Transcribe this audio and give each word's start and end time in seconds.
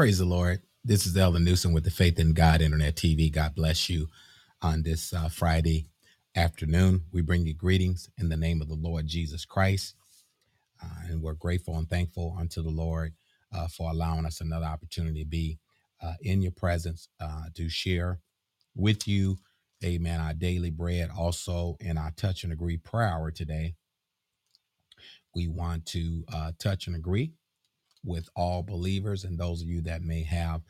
Praise 0.00 0.16
the 0.16 0.24
Lord. 0.24 0.62
This 0.82 1.04
is 1.04 1.14
Ellen 1.14 1.44
Newsom 1.44 1.74
with 1.74 1.84
the 1.84 1.90
Faith 1.90 2.18
in 2.18 2.32
God 2.32 2.62
Internet 2.62 2.96
TV. 2.96 3.30
God 3.30 3.54
bless 3.54 3.90
you 3.90 4.08
on 4.62 4.82
this 4.82 5.12
uh, 5.12 5.28
Friday 5.28 5.88
afternoon. 6.34 7.02
We 7.12 7.20
bring 7.20 7.44
you 7.44 7.52
greetings 7.52 8.08
in 8.16 8.30
the 8.30 8.36
name 8.38 8.62
of 8.62 8.68
the 8.68 8.76
Lord 8.76 9.06
Jesus 9.06 9.44
Christ. 9.44 9.94
Uh, 10.82 11.10
and 11.10 11.20
we're 11.20 11.34
grateful 11.34 11.76
and 11.76 11.86
thankful 11.86 12.34
unto 12.40 12.62
the 12.62 12.70
Lord 12.70 13.12
uh, 13.54 13.68
for 13.68 13.90
allowing 13.90 14.24
us 14.24 14.40
another 14.40 14.64
opportunity 14.64 15.22
to 15.22 15.28
be 15.28 15.58
uh, 16.02 16.14
in 16.22 16.40
your 16.40 16.52
presence 16.52 17.10
uh, 17.20 17.50
to 17.54 17.68
share 17.68 18.20
with 18.74 19.06
you, 19.06 19.36
amen, 19.84 20.18
our 20.18 20.32
daily 20.32 20.70
bread. 20.70 21.10
Also, 21.14 21.76
in 21.78 21.98
our 21.98 22.12
touch 22.12 22.42
and 22.42 22.54
agree 22.54 22.78
prayer 22.78 23.06
hour 23.06 23.30
today, 23.30 23.74
we 25.34 25.46
want 25.46 25.84
to 25.84 26.24
uh, 26.32 26.52
touch 26.58 26.86
and 26.86 26.96
agree 26.96 27.34
with 28.04 28.28
all 28.34 28.62
believers 28.62 29.24
and 29.24 29.38
those 29.38 29.62
of 29.62 29.68
you 29.68 29.82
that 29.82 30.02
may 30.02 30.22
have 30.22 30.62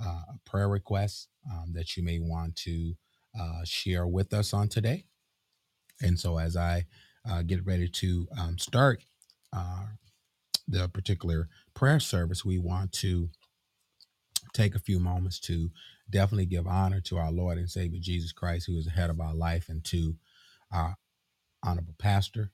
uh, 0.00 0.22
a 0.28 0.38
prayer 0.50 0.68
request 0.68 1.28
um, 1.50 1.72
that 1.72 1.96
you 1.96 2.02
may 2.02 2.18
want 2.18 2.56
to 2.56 2.94
uh, 3.38 3.60
share 3.64 4.06
with 4.06 4.32
us 4.32 4.52
on 4.52 4.68
today. 4.68 5.04
And 6.00 6.18
so, 6.18 6.38
as 6.38 6.56
I 6.56 6.86
uh, 7.28 7.42
get 7.42 7.66
ready 7.66 7.88
to 7.88 8.28
um, 8.38 8.58
start 8.58 9.04
uh, 9.52 9.86
the 10.66 10.88
particular 10.88 11.48
prayer 11.74 12.00
service, 12.00 12.44
we 12.44 12.58
want 12.58 12.92
to 12.92 13.28
take 14.52 14.74
a 14.74 14.80
few 14.80 14.98
moments 14.98 15.38
to 15.40 15.70
definitely 16.10 16.46
give 16.46 16.66
honor 16.66 17.00
to 17.02 17.18
our 17.18 17.30
Lord 17.30 17.58
and 17.58 17.68
Savior 17.68 17.98
Jesus 18.00 18.32
Christ, 18.32 18.66
who 18.66 18.78
is 18.78 18.84
the 18.86 18.92
head 18.92 19.10
of 19.10 19.20
our 19.20 19.34
life, 19.34 19.68
and 19.68 19.84
to 19.86 20.16
our 20.72 20.96
honorable 21.62 21.94
pastor, 21.98 22.52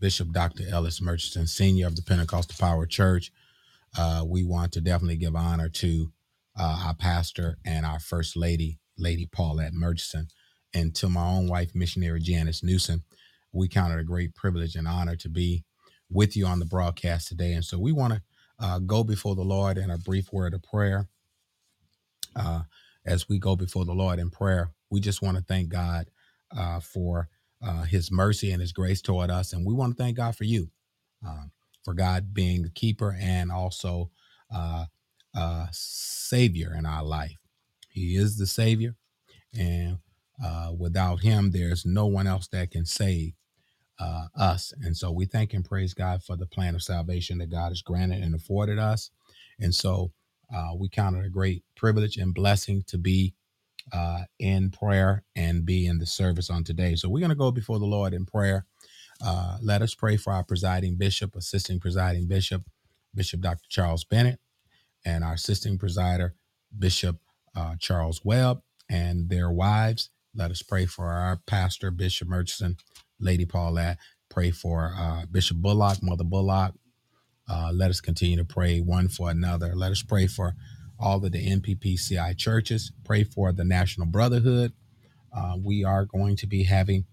Bishop 0.00 0.32
Dr. 0.32 0.64
Ellis 0.70 1.00
Murchison, 1.00 1.46
Senior 1.46 1.86
of 1.86 1.96
the 1.96 2.02
Pentecostal 2.02 2.56
Power 2.58 2.86
Church. 2.86 3.32
Uh, 3.98 4.24
we 4.26 4.44
want 4.44 4.72
to 4.72 4.80
definitely 4.80 5.16
give 5.16 5.34
honor 5.34 5.68
to 5.70 6.12
uh, 6.58 6.84
our 6.86 6.94
pastor 6.94 7.58
and 7.64 7.86
our 7.86 7.98
First 8.00 8.36
Lady, 8.36 8.78
Lady 8.98 9.26
Paulette 9.26 9.72
Murchison, 9.72 10.28
and 10.74 10.94
to 10.96 11.08
my 11.08 11.26
own 11.26 11.48
wife, 11.48 11.74
missionary 11.74 12.20
Janice 12.20 12.62
Newsom. 12.62 13.04
We 13.52 13.68
count 13.68 13.92
it 13.94 13.98
a 13.98 14.04
great 14.04 14.34
privilege 14.34 14.76
and 14.76 14.86
honor 14.86 15.16
to 15.16 15.28
be 15.28 15.64
with 16.10 16.36
you 16.36 16.46
on 16.46 16.58
the 16.58 16.66
broadcast 16.66 17.28
today. 17.28 17.52
And 17.52 17.64
so 17.64 17.78
we 17.78 17.92
want 17.92 18.14
to 18.14 18.22
uh, 18.60 18.78
go 18.80 19.02
before 19.02 19.34
the 19.34 19.42
Lord 19.42 19.78
in 19.78 19.90
a 19.90 19.98
brief 19.98 20.32
word 20.32 20.54
of 20.54 20.62
prayer. 20.62 21.06
Uh, 22.34 22.62
as 23.06 23.28
we 23.28 23.38
go 23.38 23.56
before 23.56 23.84
the 23.84 23.94
Lord 23.94 24.18
in 24.18 24.30
prayer, 24.30 24.72
we 24.90 25.00
just 25.00 25.22
want 25.22 25.38
to 25.38 25.42
thank 25.44 25.70
God 25.70 26.10
uh, 26.56 26.80
for 26.80 27.28
uh, 27.66 27.82
His 27.82 28.10
mercy 28.12 28.52
and 28.52 28.60
His 28.60 28.72
grace 28.72 29.02
toward 29.02 29.30
us, 29.30 29.52
and 29.52 29.66
we 29.66 29.74
want 29.74 29.96
to 29.96 30.02
thank 30.02 30.16
God 30.16 30.36
for 30.36 30.44
you, 30.44 30.70
um, 31.26 31.50
for 31.84 31.94
God 31.94 32.32
being 32.32 32.62
the 32.62 32.70
keeper 32.70 33.16
and 33.20 33.50
also 33.50 34.10
uh, 34.54 34.86
uh, 35.36 35.66
Savior 35.72 36.74
in 36.78 36.86
our 36.86 37.04
life. 37.04 37.38
He 37.90 38.16
is 38.16 38.38
the 38.38 38.46
Savior, 38.46 38.94
and 39.58 39.98
uh, 40.44 40.72
without 40.78 41.22
Him, 41.22 41.50
there's 41.50 41.84
no 41.84 42.06
one 42.06 42.26
else 42.26 42.48
that 42.48 42.70
can 42.70 42.86
save 42.86 43.32
uh, 43.98 44.26
us. 44.38 44.72
And 44.82 44.96
so 44.96 45.10
we 45.10 45.26
thank 45.26 45.54
and 45.54 45.64
praise 45.64 45.94
God 45.94 46.22
for 46.22 46.36
the 46.36 46.46
plan 46.46 46.74
of 46.74 46.82
salvation 46.82 47.38
that 47.38 47.50
God 47.50 47.68
has 47.70 47.82
granted 47.82 48.22
and 48.22 48.34
afforded 48.34 48.78
us. 48.78 49.10
And 49.58 49.74
so 49.74 50.12
uh, 50.54 50.72
we 50.76 50.88
count 50.88 51.16
it 51.16 51.24
a 51.24 51.30
great 51.30 51.64
privilege 51.76 52.16
and 52.16 52.34
blessing 52.34 52.84
to 52.88 52.98
be 52.98 53.34
uh, 53.92 54.22
in 54.38 54.70
prayer 54.70 55.24
and 55.36 55.64
be 55.64 55.86
in 55.86 55.98
the 55.98 56.06
service 56.06 56.50
on 56.50 56.64
today. 56.64 56.94
So 56.96 57.08
we're 57.08 57.20
going 57.20 57.30
to 57.30 57.36
go 57.36 57.50
before 57.50 57.78
the 57.78 57.86
Lord 57.86 58.14
in 58.14 58.26
prayer. 58.26 58.66
Uh, 59.24 59.58
let 59.62 59.82
us 59.82 59.94
pray 59.94 60.16
for 60.16 60.32
our 60.32 60.44
presiding 60.44 60.96
bishop, 60.96 61.36
assisting 61.36 61.80
presiding 61.80 62.28
bishop, 62.28 62.62
Bishop 63.14 63.40
Dr. 63.40 63.64
Charles 63.68 64.04
Bennett, 64.04 64.40
and 65.04 65.24
our 65.24 65.34
assisting 65.34 65.78
presider, 65.78 66.32
Bishop 66.76 67.18
uh, 67.56 67.76
Charles 67.78 68.22
Webb, 68.24 68.62
and 68.90 69.30
their 69.30 69.50
wives. 69.50 70.10
Let 70.34 70.50
us 70.50 70.62
pray 70.62 70.86
for 70.86 71.06
our 71.06 71.40
pastor, 71.46 71.90
Bishop 71.90 72.28
Murchison, 72.28 72.76
Lady 73.18 73.46
Paulette. 73.46 73.98
Pray 74.28 74.50
for 74.50 74.92
uh, 74.96 75.24
Bishop 75.30 75.58
Bullock, 75.58 76.02
Mother 76.02 76.24
Bullock. 76.24 76.74
Uh, 77.48 77.70
let 77.72 77.90
us 77.90 78.00
continue 78.00 78.36
to 78.36 78.44
pray 78.44 78.80
one 78.80 79.08
for 79.08 79.30
another. 79.30 79.74
Let 79.74 79.92
us 79.92 80.02
pray 80.02 80.26
for 80.26 80.54
all 80.98 81.24
of 81.24 81.32
the 81.32 81.46
NPPCI 81.46 82.36
churches. 82.36 82.92
Pray 83.04 83.24
for 83.24 83.52
the 83.52 83.64
National 83.64 84.06
Brotherhood. 84.06 84.72
Uh, 85.32 85.56
we 85.62 85.84
are 85.84 86.04
going 86.04 86.36
to 86.36 86.46
be 86.46 86.64
having 86.64 87.04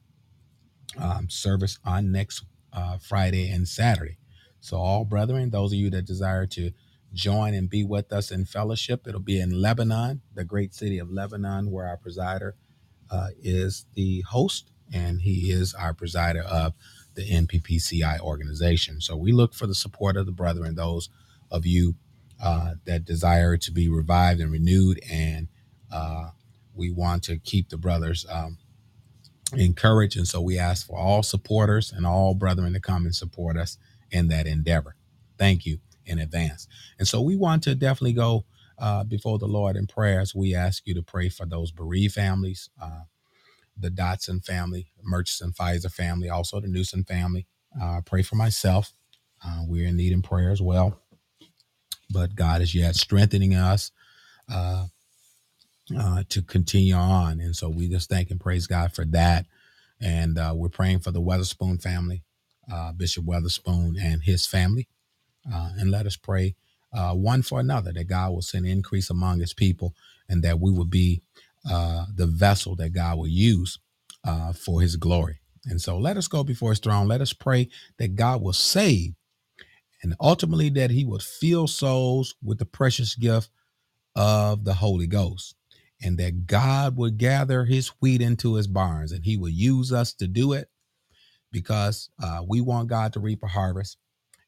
um, 0.97 1.29
service 1.29 1.79
on 1.85 2.11
next 2.11 2.45
uh, 2.71 2.97
Friday 2.97 3.49
and 3.49 3.67
Saturday. 3.67 4.17
So, 4.59 4.77
all 4.77 5.03
brethren, 5.03 5.49
those 5.49 5.73
of 5.73 5.79
you 5.79 5.89
that 5.89 6.05
desire 6.05 6.45
to 6.47 6.71
join 7.13 7.53
and 7.53 7.69
be 7.69 7.83
with 7.83 8.13
us 8.13 8.31
in 8.31 8.45
fellowship, 8.45 9.07
it'll 9.07 9.19
be 9.19 9.39
in 9.39 9.61
Lebanon, 9.61 10.21
the 10.33 10.45
great 10.45 10.73
city 10.73 10.99
of 10.99 11.11
Lebanon, 11.11 11.69
where 11.69 11.85
our 11.87 11.97
presider 11.97 12.53
uh, 13.11 13.27
is 13.41 13.85
the 13.93 14.21
host 14.21 14.71
and 14.93 15.21
he 15.21 15.51
is 15.51 15.73
our 15.73 15.93
presider 15.93 16.43
of 16.43 16.73
the 17.15 17.29
NPPCI 17.29 18.19
organization. 18.21 19.01
So, 19.01 19.17
we 19.17 19.33
look 19.33 19.53
for 19.53 19.67
the 19.67 19.75
support 19.75 20.15
of 20.15 20.25
the 20.25 20.31
brethren, 20.31 20.75
those 20.75 21.09
of 21.51 21.65
you 21.65 21.95
uh, 22.41 22.75
that 22.85 23.05
desire 23.05 23.57
to 23.57 23.71
be 23.71 23.89
revived 23.89 24.39
and 24.39 24.51
renewed, 24.51 24.99
and 25.11 25.47
uh, 25.91 26.29
we 26.73 26.91
want 26.91 27.23
to 27.23 27.37
keep 27.37 27.69
the 27.69 27.77
brothers. 27.77 28.25
Um, 28.29 28.57
encourage. 29.59 30.15
And 30.15 30.27
so 30.27 30.41
we 30.41 30.57
ask 30.57 30.87
for 30.87 30.97
all 30.97 31.23
supporters 31.23 31.91
and 31.91 32.05
all 32.05 32.33
brethren 32.33 32.73
to 32.73 32.79
come 32.79 33.05
and 33.05 33.15
support 33.15 33.57
us 33.57 33.77
in 34.11 34.27
that 34.29 34.47
endeavor. 34.47 34.95
Thank 35.37 35.65
you 35.65 35.79
in 36.05 36.19
advance. 36.19 36.67
And 36.99 37.07
so 37.07 37.21
we 37.21 37.35
want 37.35 37.63
to 37.63 37.75
definitely 37.75 38.13
go 38.13 38.45
uh, 38.79 39.03
before 39.03 39.39
the 39.39 39.47
Lord 39.47 39.75
in 39.75 39.87
prayers. 39.87 40.35
We 40.35 40.55
ask 40.55 40.87
you 40.87 40.93
to 40.95 41.03
pray 41.03 41.29
for 41.29 41.45
those 41.45 41.71
bereaved 41.71 42.13
families, 42.13 42.69
uh, 42.81 43.01
the 43.77 43.89
Dotson 43.89 44.43
family, 44.43 44.91
Murchison 45.01 45.51
Pfizer 45.51 45.91
family, 45.91 46.29
also 46.29 46.59
the 46.59 46.67
Newsom 46.67 47.03
family. 47.03 47.47
Uh, 47.79 48.01
pray 48.05 48.21
for 48.21 48.35
myself. 48.35 48.93
Uh, 49.45 49.63
we're 49.67 49.87
in 49.87 49.97
need 49.97 50.13
in 50.13 50.21
prayer 50.21 50.51
as 50.51 50.61
well. 50.61 51.02
But 52.13 52.35
God 52.35 52.61
is 52.61 52.75
yet 52.75 52.95
strengthening 52.97 53.55
us 53.55 53.91
uh, 54.51 54.87
uh, 55.97 56.23
to 56.29 56.41
continue 56.41 56.95
on. 56.95 57.39
And 57.39 57.55
so 57.55 57.69
we 57.69 57.89
just 57.89 58.09
thank 58.09 58.31
and 58.31 58.39
praise 58.39 58.67
God 58.67 58.93
for 58.93 59.05
that. 59.05 59.45
And 60.01 60.37
uh, 60.39 60.53
we're 60.55 60.69
praying 60.69 60.99
for 60.99 61.11
the 61.11 61.21
Weatherspoon 61.21 61.81
family, 61.81 62.23
uh, 62.71 62.93
Bishop 62.93 63.25
Weatherspoon 63.25 63.95
and 64.01 64.23
his 64.23 64.45
family. 64.45 64.87
Uh, 65.51 65.71
and 65.77 65.91
let 65.91 66.05
us 66.05 66.15
pray 66.17 66.55
uh, 66.93 67.13
one 67.13 67.41
for 67.41 67.59
another 67.59 67.93
that 67.93 68.05
God 68.05 68.31
will 68.31 68.41
send 68.43 68.65
increase 68.67 69.09
among 69.09 69.39
his 69.41 69.53
people 69.53 69.95
and 70.29 70.43
that 70.43 70.59
we 70.59 70.71
will 70.71 70.85
be 70.85 71.21
the 71.65 72.27
vessel 72.27 72.75
that 72.77 72.91
God 72.91 73.17
will 73.17 73.27
use 73.27 73.79
for 74.55 74.81
his 74.81 74.97
glory. 74.97 75.39
And 75.65 75.81
so 75.81 75.97
let 75.97 76.17
us 76.17 76.27
go 76.27 76.43
before 76.43 76.71
his 76.71 76.79
throne. 76.79 77.07
Let 77.07 77.21
us 77.21 77.33
pray 77.33 77.69
that 77.97 78.15
God 78.15 78.41
will 78.41 78.53
save 78.53 79.15
and 80.03 80.15
ultimately 80.21 80.69
that 80.71 80.91
he 80.91 81.05
would 81.05 81.23
fill 81.23 81.67
souls 81.67 82.35
with 82.43 82.59
the 82.59 82.65
precious 82.65 83.15
gift 83.15 83.49
of 84.15 84.65
the 84.65 84.75
Holy 84.75 85.07
Ghost, 85.07 85.55
and 86.03 86.19
that 86.19 86.47
God 86.47 86.97
would 86.97 87.19
gather 87.19 87.65
his 87.65 87.89
wheat 88.01 88.21
into 88.21 88.55
his 88.55 88.67
barns, 88.67 89.13
and 89.13 89.25
he 89.25 89.37
would 89.37 89.53
use 89.53 89.93
us 89.93 90.13
to 90.15 90.27
do 90.27 90.53
it 90.53 90.69
because 91.51 92.09
uh, 92.23 92.43
we 92.47 92.61
want 92.61 92.89
God 92.89 93.13
to 93.13 93.21
reap 93.21 93.43
a 93.43 93.47
harvest, 93.49 93.97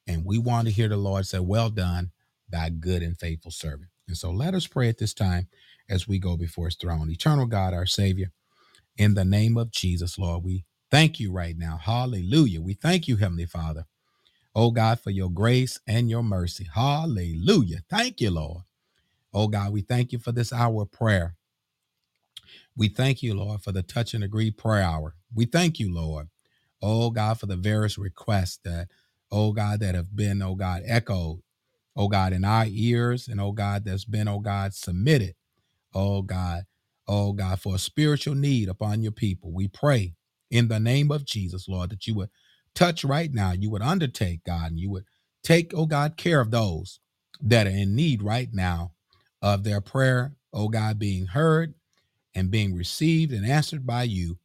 and 0.07 0.25
we 0.25 0.37
want 0.39 0.67
to 0.67 0.73
hear 0.73 0.89
the 0.89 0.97
Lord 0.97 1.27
say, 1.27 1.39
Well 1.39 1.69
done, 1.69 2.11
thy 2.49 2.69
good 2.69 3.03
and 3.03 3.17
faithful 3.19 3.51
servant. 3.51 3.89
And 4.07 4.17
so 4.17 4.31
let 4.31 4.55
us 4.55 4.67
pray 4.67 4.89
at 4.89 4.99
this 4.99 5.13
time 5.13 5.47
as 5.89 6.07
we 6.07 6.19
go 6.19 6.37
before 6.37 6.67
his 6.67 6.75
throne. 6.75 7.09
Eternal 7.11 7.47
God, 7.47 7.73
our 7.73 7.85
Savior, 7.87 8.31
in 8.97 9.15
the 9.15 9.25
name 9.25 9.57
of 9.57 9.71
Jesus, 9.71 10.19
Lord, 10.19 10.43
we 10.45 10.65
thank 10.91 11.19
you 11.19 11.31
right 11.31 11.57
now. 11.57 11.79
Hallelujah. 11.81 12.61
We 12.61 12.75
thank 12.75 13.07
you, 13.07 13.17
Heavenly 13.17 13.47
Father. 13.47 13.85
Oh 14.55 14.71
God, 14.71 14.99
for 15.01 15.11
your 15.11 15.31
grace 15.31 15.79
and 15.87 16.09
your 16.09 16.23
mercy. 16.23 16.67
Hallelujah. 16.73 17.79
Thank 17.89 18.21
you, 18.21 18.31
Lord. 18.31 18.63
Oh 19.33 19.47
God, 19.47 19.73
we 19.73 19.81
thank 19.81 20.13
you 20.13 20.19
for 20.19 20.31
this 20.33 20.53
hour 20.53 20.83
of 20.83 20.91
prayer. 20.91 21.35
We 22.77 22.89
thank 22.89 23.23
you, 23.23 23.35
Lord, 23.35 23.61
for 23.63 23.73
the 23.73 23.83
touch 23.83 24.15
and 24.15 24.25
agree 24.25 24.51
prayer 24.51 24.83
hour. 24.83 25.15
We 25.35 25.45
thank 25.45 25.79
you, 25.79 25.93
Lord. 25.93 26.29
Oh 26.81 27.11
God, 27.11 27.39
for 27.39 27.47
the 27.47 27.57
various 27.57 27.99
requests 27.99 28.59
that, 28.65 28.89
oh 29.31 29.53
God, 29.53 29.81
that 29.81 29.95
have 29.95 30.15
been, 30.15 30.41
oh 30.43 30.55
God, 30.55 30.83
echoed, 30.87 31.41
oh 31.95 32.09
God, 32.09 32.33
in 32.33 32.45
our 32.45 32.65
ears, 32.67 33.29
and 33.29 33.41
oh 33.41 33.53
God, 33.53 33.85
that's 33.85 34.05
been, 34.05 34.27
oh 34.27 34.39
God, 34.39 34.73
submitted, 34.73 35.35
oh 35.93 36.23
God, 36.23 36.65
oh 37.07 37.33
God, 37.33 37.61
for 37.61 37.75
a 37.75 37.79
spiritual 37.79 38.35
need 38.35 38.69
upon 38.69 39.03
your 39.03 39.13
people. 39.13 39.51
We 39.53 39.67
pray 39.69 40.15
in 40.51 40.69
the 40.69 40.79
name 40.79 41.11
of 41.11 41.25
Jesus, 41.25 41.67
Lord, 41.69 41.91
that 41.91 42.07
you 42.07 42.15
would 42.15 42.29
touch 42.75 43.05
right 43.05 43.33
now, 43.33 43.53
you 43.53 43.71
would 43.71 43.83
undertake, 43.83 44.43
God, 44.45 44.71
and 44.71 44.79
you 44.79 44.91
would 44.91 45.05
take, 45.43 45.73
oh 45.75 45.87
God, 45.87 46.17
care 46.17 46.41
of 46.41 46.51
those 46.51 46.99
that 47.41 47.67
are 47.67 47.71
in 47.71 47.95
need 47.95 48.23
right 48.23 48.49
now 48.53 48.93
of 49.41 49.63
their 49.65 49.81
prayer, 49.81 50.35
oh 50.53 50.69
God, 50.69 50.99
being 50.99 51.27
heard 51.27 51.75
and 52.35 52.51
being 52.51 52.75
received 52.75 53.33
and 53.33 53.45
answered 53.45 53.85
by 53.87 54.03
you. 54.03 54.39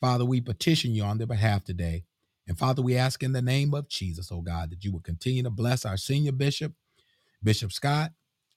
Father, 0.00 0.24
we 0.24 0.40
petition 0.40 0.94
you 0.94 1.04
on 1.04 1.18
their 1.18 1.26
behalf 1.28 1.64
today 1.64 2.04
And 2.48 2.58
Father, 2.58 2.82
we 2.82 2.96
ask 2.98 3.24
in 3.24 3.32
the 3.32 3.42
name 3.42 3.74
of 3.74 3.88
Jesus, 3.88 4.30
oh 4.32 4.42
God, 4.42 4.70
that 4.70 4.84
you 4.84 4.92
would 4.92 5.04
continue 5.04 5.44
to 5.44 5.50
bless 5.50 5.86
our 5.86 5.98
senior 5.98 6.32
bishop, 6.32 6.74
Bishop 7.42 7.72
Scott. 7.72 8.12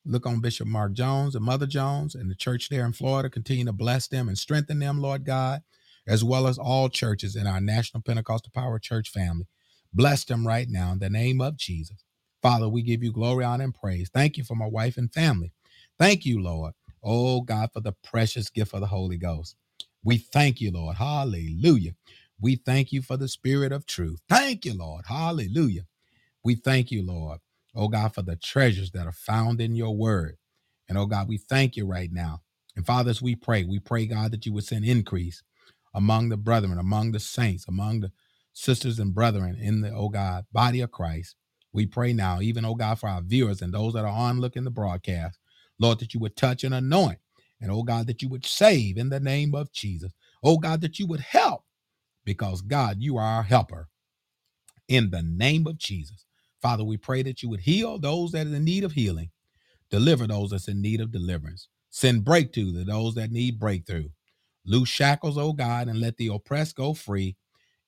Look 0.06 0.26
on 0.28 0.42
Bishop 0.42 0.68
Mark 0.68 0.94
Jones 0.94 1.36
and 1.36 1.46
Mother 1.46 1.68
Jones 1.68 2.16
and 2.16 2.30
the 2.32 2.36
church 2.36 2.70
there 2.70 2.86
in 2.86 2.94
Florida. 2.94 3.30
Continue 3.30 3.66
to 3.66 3.74
bless 3.74 4.08
them 4.08 4.28
and 4.30 4.38
strengthen 4.38 4.80
them, 4.80 5.02
Lord 5.02 5.26
God, 5.26 5.64
as 6.08 6.24
well 6.24 6.48
as 6.48 6.58
all 6.58 6.90
churches 6.90 7.36
in 7.36 7.48
our 7.48 7.62
National 7.62 8.04
Pentecostal 8.04 8.52
Power 8.56 8.80
Church 8.80 9.10
family. 9.12 9.48
Bless 9.94 10.26
them 10.26 10.48
right 10.48 10.68
now 10.70 10.92
in 10.94 11.00
the 11.00 11.10
name 11.10 11.42
of 11.42 11.58
Jesus. 11.58 12.04
Father, 12.42 12.70
we 12.70 12.84
give 12.84 13.04
you 13.04 13.12
glory, 13.12 13.46
honor, 13.46 13.66
and 13.66 13.76
praise. 13.76 14.10
Thank 14.14 14.38
you 14.38 14.44
for 14.44 14.56
my 14.56 14.68
wife 14.68 14.98
and 14.98 15.14
family. 15.14 15.54
Thank 16.00 16.26
you, 16.26 16.42
Lord. 16.42 16.74
Oh 17.04 17.42
God, 17.42 17.72
for 17.74 17.82
the 17.82 17.94
precious 18.04 18.50
gift 18.50 18.74
of 18.74 18.82
the 18.82 18.88
Holy 18.88 19.18
Ghost. 19.18 19.56
We 20.04 20.18
thank 20.18 20.62
you, 20.62 20.72
Lord. 20.72 20.98
Hallelujah. 20.98 21.94
We 22.42 22.58
thank 22.58 22.92
you 22.92 23.02
for 23.02 23.18
the 23.18 23.28
spirit 23.30 23.72
of 23.72 23.86
truth. 23.86 24.22
Thank 24.30 24.66
you, 24.66 24.76
Lord. 24.78 25.06
Hallelujah. 25.08 25.84
We 26.44 26.56
thank 26.56 26.92
you, 26.92 27.06
Lord. 27.06 27.40
Oh 27.76 27.88
God, 27.90 28.14
for 28.16 28.22
the 28.22 28.36
treasures 28.36 28.92
that 28.92 29.08
are 29.08 29.12
found 29.14 29.62
in 29.62 29.76
your 29.76 29.96
word. 29.96 30.38
And 30.88 30.98
oh 30.98 31.06
God, 31.06 31.28
we 31.28 31.38
thank 31.38 31.76
you 31.76 31.86
right 31.86 32.12
now. 32.12 32.42
And 32.76 32.86
fathers, 32.86 33.22
we 33.22 33.36
pray, 33.36 33.64
we 33.64 33.80
pray, 33.80 34.06
God, 34.06 34.32
that 34.32 34.46
you 34.46 34.54
would 34.54 34.66
send 34.66 34.86
increase 34.86 35.44
among 35.96 36.30
the 36.30 36.38
brethren, 36.38 36.80
among 36.80 37.14
the 37.14 37.22
saints, 37.22 37.68
among 37.70 38.02
the 38.02 38.12
sisters 38.54 39.00
and 39.00 39.16
brethren 39.16 39.58
in 39.60 39.82
the, 39.82 39.92
oh 39.92 40.10
God, 40.10 40.46
body 40.54 40.82
of 40.82 40.92
Christ. 40.92 41.36
We 41.74 41.88
pray 41.88 42.14
now, 42.14 42.42
even, 42.42 42.66
oh 42.66 42.76
God, 42.76 43.00
for 43.00 43.10
our 43.10 43.24
viewers 43.24 43.64
and 43.64 43.74
those 43.74 43.94
that 43.96 44.06
are 44.06 44.08
on 44.08 44.42
looking 44.42 44.66
the 44.66 44.72
broadcast, 44.72 45.40
Lord, 45.80 46.00
that 46.00 46.14
you 46.14 46.22
would 46.22 46.38
touch 46.38 46.66
and 46.66 46.76
anoint. 46.76 47.20
And 47.62 47.72
oh 47.72 47.84
God, 47.84 48.08
that 48.08 48.22
you 48.24 48.30
would 48.30 48.46
save 48.46 48.98
in 48.98 49.10
the 49.10 49.22
name 49.22 49.56
of 49.56 49.74
Jesus. 49.74 50.14
Oh 50.44 50.60
God, 50.60 50.82
that 50.82 51.00
you 51.00 51.08
would 51.08 51.22
help 51.22 51.64
because 52.26 52.62
God, 52.62 52.98
you 53.00 53.18
are 53.18 53.26
our 53.38 53.44
helper 53.44 53.90
in 54.88 55.10
the 55.10 55.24
name 55.24 55.68
of 55.68 55.78
Jesus. 55.78 56.26
Father, 56.62 56.84
we 56.84 56.98
pray 56.98 57.24
that 57.24 57.44
you 57.44 57.50
would 57.50 57.62
heal 57.62 58.00
those 58.00 58.32
that 58.32 58.48
are 58.48 58.56
in 58.56 58.64
need 58.64 58.84
of 58.84 58.94
healing, 58.94 59.32
deliver 59.92 60.28
those 60.28 60.52
that's 60.52 60.68
in 60.68 60.82
need 60.82 61.02
of 61.02 61.12
deliverance, 61.12 61.70
send 61.92 62.26
breakthrough 62.26 62.74
to 62.74 62.84
those 62.84 63.16
that 63.16 63.32
need 63.32 63.60
breakthrough. 63.60 64.10
Loose 64.66 64.90
shackles, 64.90 65.38
O 65.38 65.54
God, 65.54 65.88
and 65.90 66.00
let 66.00 66.18
the 66.18 66.28
oppressed 66.28 66.76
go 66.76 66.94
free 66.94 67.38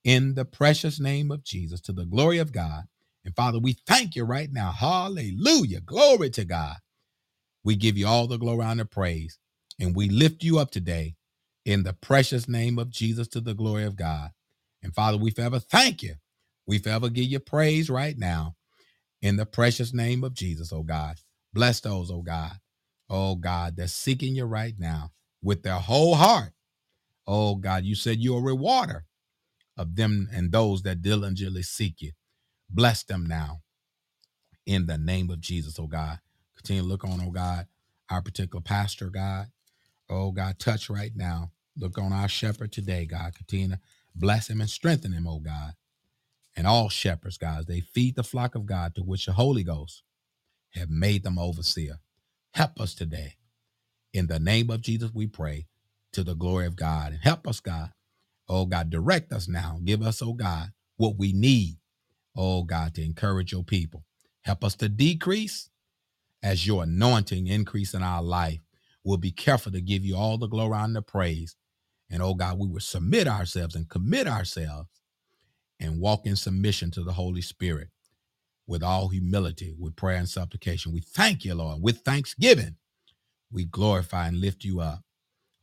in 0.03 0.35
the 0.35 0.45
precious 0.45 0.99
name 0.99 1.31
of 1.31 1.43
Jesus 1.43 1.81
to 1.81 1.93
the 1.93 2.05
glory 2.05 2.37
of 2.39 2.51
God. 2.51 2.83
And 3.25 3.35
Father, 3.35 3.59
we 3.59 3.73
thank 3.87 4.15
you 4.15 4.23
right 4.23 4.51
now. 4.51 4.71
Hallelujah. 4.71 5.81
Glory 5.81 6.29
to 6.31 6.45
God. 6.45 6.77
We 7.63 7.77
give 7.77 7.97
you 7.97 8.07
all 8.07 8.27
the 8.27 8.37
glory 8.39 8.65
and 8.65 8.81
the 8.81 8.85
praise. 8.85 9.39
And 9.79 9.95
we 9.95 10.09
lift 10.09 10.43
you 10.43 10.59
up 10.59 10.71
today 10.71 11.15
in 11.65 11.83
the 11.83 11.93
precious 11.93 12.49
name 12.49 12.79
of 12.79 12.91
Jesus 12.91 13.29
to 13.29 13.41
the 13.41 13.55
glory 13.55 13.85
of 13.85 13.97
God. 13.97 14.31
And 14.83 14.95
Father, 14.95 15.17
we 15.19 15.31
forever 15.31 15.59
thank 15.59 16.03
you. 16.03 16.15
We 16.67 16.79
forever 16.79 17.09
give 17.09 17.25
you 17.27 17.39
praise 17.39 17.89
right 17.89 18.17
now 18.17 18.55
in 19.21 19.37
the 19.37 19.47
precious 19.47 19.93
name 19.93 20.23
of 20.23 20.33
Jesus, 20.35 20.73
oh 20.73 20.83
God. 20.83 21.17
Bless 21.53 21.81
those, 21.81 22.11
oh 22.11 22.23
God. 22.23 22.53
Oh 23.09 23.35
God, 23.35 23.77
that's 23.77 23.93
seeking 23.93 24.35
you 24.35 24.45
right 24.45 24.75
now 24.79 25.11
with 25.43 25.63
their 25.63 25.75
whole 25.79 26.15
heart. 26.15 26.53
Oh 27.27 27.55
God, 27.55 27.83
you 27.83 27.95
said 27.95 28.19
you're 28.19 28.39
a 28.39 28.43
rewarder 28.43 29.05
of 29.77 29.95
them 29.95 30.29
and 30.33 30.51
those 30.51 30.83
that 30.83 31.01
diligently 31.01 31.63
seek 31.63 32.01
you. 32.01 32.11
Bless 32.69 33.03
them 33.03 33.25
now 33.25 33.61
in 34.65 34.85
the 34.85 34.97
name 34.97 35.29
of 35.29 35.41
Jesus, 35.41 35.79
oh 35.79 35.87
God. 35.87 36.19
Continue 36.55 36.83
to 36.83 36.87
look 36.87 37.03
on, 37.03 37.21
oh 37.21 37.31
God, 37.31 37.67
our 38.09 38.21
particular 38.21 38.61
pastor, 38.61 39.09
God. 39.09 39.47
Oh 40.09 40.31
God, 40.31 40.59
touch 40.59 40.89
right 40.89 41.11
now. 41.15 41.51
Look 41.77 41.97
on 41.97 42.13
our 42.13 42.27
shepherd 42.29 42.71
today, 42.71 43.05
God. 43.05 43.35
Continue 43.35 43.69
to 43.69 43.79
bless 44.15 44.49
him 44.49 44.61
and 44.61 44.69
strengthen 44.69 45.11
him, 45.11 45.27
oh 45.27 45.39
God. 45.39 45.73
And 46.55 46.65
all 46.65 46.89
shepherds, 46.89 47.37
God, 47.37 47.67
they 47.67 47.81
feed 47.81 48.15
the 48.15 48.23
flock 48.23 48.55
of 48.55 48.65
God 48.65 48.95
to 48.95 49.01
which 49.01 49.25
the 49.27 49.33
Holy 49.33 49.63
Ghost 49.63 50.01
have 50.73 50.89
made 50.89 51.23
them 51.23 51.37
overseer. 51.37 51.99
Help 52.53 52.79
us 52.79 52.95
today. 52.95 53.35
In 54.13 54.27
the 54.27 54.39
name 54.39 54.69
of 54.69 54.81
Jesus, 54.81 55.11
we 55.13 55.27
pray 55.27 55.67
to 56.17 56.23
the 56.23 56.35
glory 56.35 56.65
of 56.65 56.75
God. 56.75 57.13
And 57.13 57.21
help 57.21 57.47
us, 57.47 57.59
God. 57.59 57.91
Oh 58.49 58.65
God, 58.65 58.89
direct 58.89 59.31
us 59.31 59.47
now. 59.47 59.79
Give 59.85 60.01
us, 60.01 60.19
oh 60.23 60.33
God, 60.33 60.71
what 60.97 61.15
we 61.19 61.31
need, 61.31 61.77
oh 62.35 62.63
God, 62.63 62.95
to 62.95 63.03
encourage 63.05 63.51
your 63.51 63.63
people. 63.63 64.03
Help 64.43 64.63
us 64.63 64.75
to 64.77 64.89
decrease 64.89 65.69
as 66.41 66.65
your 66.65 66.83
anointing 66.83 67.45
increase 67.47 67.93
in 67.93 68.01
our 68.01 68.23
life. 68.23 68.61
We'll 69.03 69.17
be 69.17 69.31
careful 69.31 69.71
to 69.73 69.81
give 69.81 70.03
you 70.03 70.17
all 70.17 70.39
the 70.39 70.47
glory 70.47 70.79
and 70.79 70.95
the 70.95 71.03
praise. 71.03 71.55
And 72.09 72.23
oh 72.23 72.33
God, 72.33 72.57
we 72.57 72.67
will 72.67 72.79
submit 72.79 73.27
ourselves 73.27 73.75
and 73.75 73.87
commit 73.87 74.27
ourselves 74.27 74.89
and 75.79 76.01
walk 76.01 76.25
in 76.25 76.35
submission 76.35 76.89
to 76.91 77.03
the 77.03 77.13
Holy 77.13 77.41
Spirit 77.43 77.89
with 78.67 78.83
all 78.83 79.09
humility, 79.09 79.75
with 79.79 79.95
prayer 79.95 80.17
and 80.17 80.29
supplication. 80.29 80.93
We 80.93 81.01
thank 81.01 81.45
you, 81.45 81.53
Lord. 81.55 81.81
With 81.83 81.99
thanksgiving, 81.99 82.77
we 83.51 83.65
glorify 83.65 84.27
and 84.27 84.41
lift 84.41 84.63
you 84.65 84.81
up, 84.81 85.01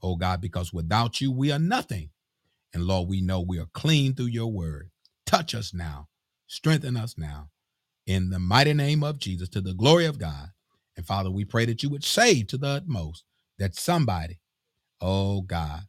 oh 0.04 0.16
God, 0.16 0.42
because 0.42 0.72
without 0.74 1.20
you, 1.22 1.32
we 1.32 1.52
are 1.52 1.60
nothing. 1.60 2.10
And 2.74 2.84
Lord, 2.84 3.08
we 3.08 3.22
know 3.22 3.40
we 3.40 3.58
are 3.58 3.68
clean 3.74 4.14
through 4.14 4.26
your 4.26 4.52
word. 4.52 4.90
Touch 5.26 5.54
us 5.54 5.74
now, 5.74 6.08
strengthen 6.46 6.96
us 6.96 7.16
now, 7.18 7.50
in 8.06 8.30
the 8.30 8.40
mighty 8.40 8.74
name 8.74 9.04
of 9.04 9.18
Jesus, 9.18 9.48
to 9.50 9.62
the 9.62 9.74
glory 9.74 10.06
of 10.06 10.18
God. 10.18 10.50
And 10.96 11.06
Father, 11.06 11.30
we 11.30 11.44
pray 11.44 11.66
that 11.66 11.82
you 11.82 11.90
would 11.90 12.04
save 12.04 12.48
to 12.48 12.58
the 12.58 12.68
utmost, 12.68 13.24
that 13.58 13.76
somebody, 13.76 14.40
oh 15.00 15.42
God, 15.42 15.82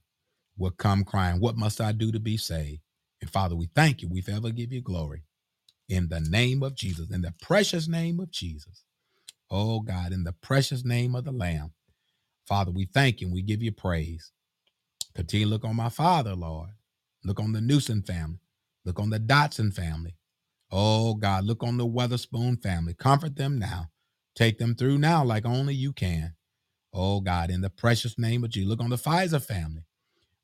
will 0.57 0.71
come 0.71 1.03
crying, 1.05 1.41
What 1.41 1.57
must 1.57 1.81
I 1.81 1.93
do 1.93 2.11
to 2.11 2.19
be 2.19 2.37
saved? 2.37 2.81
And 3.21 3.29
Father, 3.31 3.55
we 3.55 3.69
thank 3.75 4.01
you. 4.03 4.09
We 4.09 4.21
forever 4.21 4.51
give 4.51 4.73
you 4.73 4.81
glory 4.81 5.23
in 5.89 6.09
the 6.09 6.21
name 6.21 6.63
of 6.63 6.75
Jesus, 6.75 7.11
in 7.11 7.21
the 7.21 7.33
precious 7.41 7.87
name 7.87 8.19
of 8.19 8.31
Jesus. 8.31 8.83
Oh 9.51 9.81
God, 9.81 10.13
in 10.13 10.23
the 10.23 10.33
precious 10.33 10.85
name 10.85 11.15
of 11.15 11.25
the 11.25 11.31
Lamb. 11.31 11.73
Father, 12.47 12.71
we 12.71 12.85
thank 12.93 13.21
you 13.21 13.27
and 13.27 13.35
we 13.35 13.41
give 13.41 13.63
you 13.63 13.71
praise. 13.71 14.31
Continue 15.15 15.47
to 15.47 15.51
look 15.51 15.65
on 15.65 15.75
my 15.75 15.89
father, 15.89 16.35
Lord. 16.35 16.71
Look 17.23 17.39
on 17.39 17.53
the 17.53 17.61
Newsom 17.61 18.03
family. 18.03 18.39
Look 18.85 18.99
on 18.99 19.09
the 19.09 19.19
Dotson 19.19 19.73
family. 19.73 20.15
Oh 20.71 21.15
God, 21.15 21.45
look 21.45 21.63
on 21.63 21.77
the 21.77 21.87
Weatherspoon 21.87 22.61
family. 22.61 22.93
Comfort 22.93 23.35
them 23.35 23.59
now. 23.59 23.89
Take 24.35 24.57
them 24.59 24.75
through 24.75 24.97
now 24.99 25.23
like 25.23 25.45
only 25.45 25.75
you 25.75 25.93
can. 25.93 26.35
Oh 26.93 27.21
God, 27.21 27.51
in 27.51 27.61
the 27.61 27.69
precious 27.69 28.19
name 28.19 28.43
of 28.43 28.51
Jesus. 28.51 28.69
Look 28.69 28.81
on 28.81 28.89
the 28.89 28.97
Pfizer 28.97 29.43
family. 29.43 29.83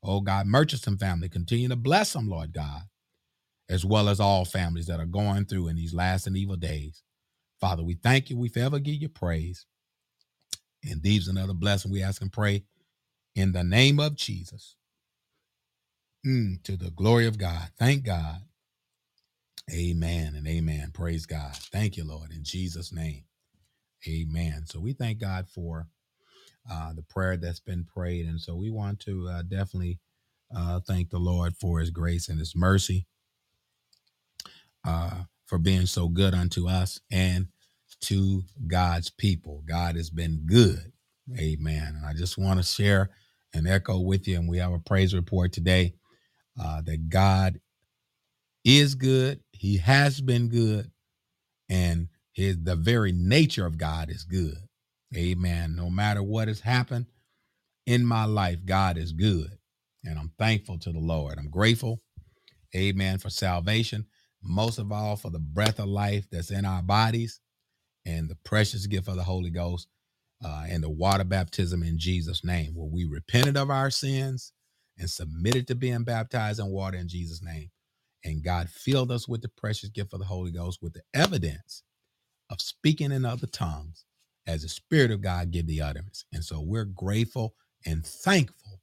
Oh 0.03 0.21
God, 0.21 0.48
Murchison 0.48 0.98
family. 0.98 1.30
Continue 1.30 1.69
to 1.69 1.75
bless 1.75 2.13
them, 2.13 2.30
Lord 2.30 2.53
God, 2.53 2.83
as 3.70 3.86
well 3.86 4.10
as 4.10 4.20
all 4.20 4.46
families 4.46 4.88
that 4.88 5.00
are 5.00 5.05
going 5.05 5.46
through 5.46 5.70
in 5.70 5.77
these 5.77 5.93
last 5.93 6.27
and 6.27 6.38
evil 6.38 6.58
days. 6.58 7.03
Father, 7.62 7.84
we 7.84 7.96
thank 7.96 8.29
you. 8.29 8.38
We 8.38 8.50
forever 8.50 8.79
give 8.79 8.96
you 9.01 9.10
praise. 9.10 9.65
And 10.84 11.04
these 11.04 11.28
and 11.28 11.38
other 11.38 11.54
blessings 11.54 11.92
we 11.92 12.04
ask 12.04 12.22
and 12.22 12.32
pray 12.32 12.64
in 13.36 13.52
the 13.54 13.64
name 13.64 14.00
of 14.00 14.16
Jesus. 14.16 14.76
Mm, 16.26 16.62
to 16.64 16.78
the 16.78 16.92
glory 16.92 17.28
of 17.28 17.38
God. 17.38 17.70
Thank 17.80 18.06
God. 18.06 18.42
Amen 19.72 20.36
and 20.36 20.48
amen. 20.48 20.92
Praise 20.94 21.26
God. 21.26 21.56
Thank 21.56 21.98
you, 21.98 22.04
Lord, 22.06 22.32
in 22.32 22.44
Jesus' 22.44 22.94
name. 22.94 23.24
Amen. 24.08 24.66
So 24.68 24.80
we 24.80 24.94
thank 24.94 25.20
God 25.20 25.48
for 25.50 25.88
uh, 26.70 26.94
the 26.94 27.04
prayer 27.04 27.38
that's 27.38 27.60
been 27.60 27.86
prayed. 27.86 28.28
And 28.28 28.40
so 28.42 28.56
we 28.56 28.70
want 28.70 29.00
to 29.02 29.28
uh, 29.30 29.42
definitely 29.44 30.00
uh, 30.56 30.80
thank 30.82 31.10
the 31.10 31.20
Lord 31.20 31.56
for 31.58 31.80
his 31.80 31.90
grace 31.92 32.30
and 32.30 32.40
his 32.40 32.56
mercy, 32.56 33.08
uh, 34.86 35.24
for 35.48 35.58
being 35.58 35.86
so 35.86 36.08
good 36.10 36.34
unto 36.34 36.68
us 36.68 37.02
and 37.12 37.48
to 38.01 38.43
God's 38.67 39.10
people. 39.10 39.63
God 39.67 39.96
has 39.96 40.10
been 40.10 40.43
good. 40.46 40.91
Amen. 41.38 41.96
And 41.98 42.05
I 42.05 42.13
just 42.13 42.38
want 42.38 42.60
to 42.60 42.65
share 42.65 43.10
and 43.53 43.67
echo 43.67 44.00
with 44.00 44.27
you, 44.27 44.38
and 44.38 44.50
we 44.50 44.58
have 44.60 44.74
a 44.74 44.79
praise 44.79 45.13
report 45.13 45.53
today 45.53 45.93
uh, 46.62 46.81
that 46.81 47.10
God 47.10 47.60
is 48.63 48.96
good. 48.96 49.41
He 49.51 49.77
has 49.77 50.22
been 50.22 50.50
good, 50.50 50.91
and 51.70 52.08
his 52.34 52.58
the 52.63 52.75
very 52.75 53.12
nature 53.12 53.65
of 53.65 53.77
God 53.77 54.10
is 54.10 54.24
good. 54.24 54.58
Amen. 55.15 55.75
No 55.75 55.89
matter 55.89 56.24
what 56.24 56.48
has 56.48 56.62
happened 56.62 57.08
in 57.86 58.05
my 58.05 58.25
life, 58.25 58.60
God 58.65 58.98
is 58.98 59.12
good. 59.12 59.58
And 60.05 60.17
I'm 60.17 60.31
thankful 60.39 60.79
to 60.79 60.91
the 60.91 61.00
Lord. 61.00 61.38
I'm 61.38 61.50
grateful, 61.50 62.01
amen, 62.75 63.20
for 63.20 63.29
salvation. 63.29 64.05
Most 64.41 64.79
of 64.79 64.91
all, 64.91 65.17
for 65.17 65.29
the 65.29 65.39
breath 65.39 65.79
of 65.79 65.88
life 65.88 66.27
that's 66.31 66.51
in 66.51 66.65
our 66.65 66.81
bodies 66.81 67.39
and 68.05 68.29
the 68.29 68.38
precious 68.43 68.88
gift 68.88 69.08
of 69.08 69.15
the 69.15 69.24
Holy 69.24 69.50
Ghost 69.50 69.88
uh, 70.43 70.65
and 70.70 70.84
the 70.84 70.89
water 70.89 71.24
baptism 71.24 71.84
in 71.84 72.00
Jesus' 72.00 72.43
name, 72.43 72.74
where 72.75 72.89
we 72.89 73.05
repented 73.05 73.58
of 73.58 73.70
our 73.70 73.91
sins 73.91 74.53
and 74.98 75.10
submitted 75.10 75.67
to 75.67 75.75
being 75.75 76.03
baptized 76.03 76.60
in 76.60 76.67
water 76.67 76.98
in 76.98 77.08
Jesus' 77.08 77.43
name. 77.43 77.70
And 78.24 78.43
God 78.43 78.70
filled 78.70 79.12
us 79.12 79.27
with 79.27 79.41
the 79.41 79.50
precious 79.50 79.89
gift 79.89 80.13
of 80.13 80.20
the 80.20 80.25
Holy 80.25 80.51
Ghost 80.51 80.79
with 80.81 80.93
the 80.93 81.03
evidence 81.13 81.84
of 82.50 82.62
speaking 82.62 83.12
in 83.12 83.25
other 83.25 83.48
tongues 83.48 84.05
as 84.48 84.63
the 84.63 84.70
Spirit 84.70 85.12
of 85.12 85.22
God 85.22 85.51
give 85.51 85.67
the 85.67 85.81
utterance. 85.81 86.25
And 86.34 86.43
so 86.43 86.62
we're 86.62 86.86
grateful 86.86 87.55
and 87.86 88.05
thankful 88.05 88.81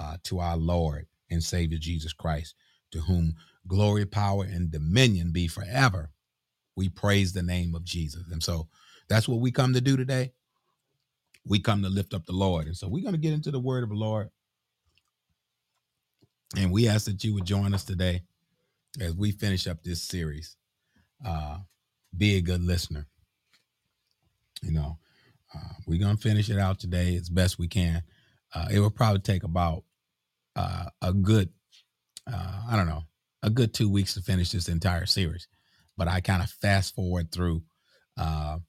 uh, 0.00 0.16
to 0.24 0.40
our 0.40 0.56
Lord 0.56 1.06
and 1.30 1.42
Savior 1.42 1.78
Jesus 1.78 2.12
Christ 2.12 2.54
to 2.92 3.00
whom 3.00 3.34
glory, 3.68 4.06
power, 4.06 4.44
and 4.44 4.70
dominion 4.70 5.32
be 5.32 5.48
forever. 5.48 6.10
We 6.78 6.88
praise 6.88 7.32
the 7.32 7.42
name 7.42 7.74
of 7.74 7.82
Jesus. 7.82 8.22
And 8.30 8.40
so 8.40 8.68
that's 9.08 9.26
what 9.26 9.40
we 9.40 9.50
come 9.50 9.74
to 9.74 9.80
do 9.80 9.96
today. 9.96 10.30
We 11.44 11.58
come 11.58 11.82
to 11.82 11.88
lift 11.88 12.14
up 12.14 12.24
the 12.24 12.32
Lord. 12.32 12.68
And 12.68 12.76
so 12.76 12.86
we're 12.86 13.02
going 13.02 13.14
to 13.14 13.20
get 13.20 13.32
into 13.32 13.50
the 13.50 13.58
word 13.58 13.82
of 13.82 13.88
the 13.88 13.96
Lord. 13.96 14.30
And 16.56 16.70
we 16.70 16.86
ask 16.86 17.06
that 17.06 17.24
you 17.24 17.34
would 17.34 17.44
join 17.44 17.74
us 17.74 17.84
today 17.84 18.22
as 19.00 19.12
we 19.16 19.32
finish 19.32 19.66
up 19.66 19.82
this 19.82 20.04
series. 20.04 20.56
Uh, 21.26 21.58
be 22.16 22.36
a 22.36 22.40
good 22.40 22.62
listener. 22.62 23.08
You 24.62 24.70
know, 24.70 24.98
uh, 25.52 25.74
we're 25.84 25.98
going 25.98 26.16
to 26.16 26.22
finish 26.22 26.48
it 26.48 26.60
out 26.60 26.78
today 26.78 27.16
as 27.16 27.28
best 27.28 27.58
we 27.58 27.66
can. 27.66 28.04
Uh, 28.54 28.68
it 28.70 28.78
will 28.78 28.90
probably 28.90 29.20
take 29.20 29.42
about 29.42 29.82
uh, 30.54 30.84
a 31.02 31.12
good, 31.12 31.48
uh, 32.32 32.62
I 32.70 32.76
don't 32.76 32.86
know, 32.86 33.02
a 33.42 33.50
good 33.50 33.74
two 33.74 33.90
weeks 33.90 34.14
to 34.14 34.22
finish 34.22 34.52
this 34.52 34.68
entire 34.68 35.06
series. 35.06 35.48
But 35.98 36.08
I 36.08 36.22
kind 36.22 36.42
of 36.42 36.50
fast 36.50 36.96
forward 36.96 37.32
through 37.32 37.64
uh, 38.18 38.60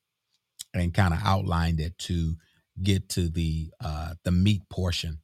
and 0.73 0.93
kind 0.93 1.13
of 1.13 1.21
outlined 1.23 1.81
it 1.81 1.97
to 1.99 2.35
get 2.83 3.09
to 3.11 3.29
the 3.29 3.71
uh, 3.83 4.15
the 4.25 4.31
meat 4.31 4.63
portion 4.69 5.19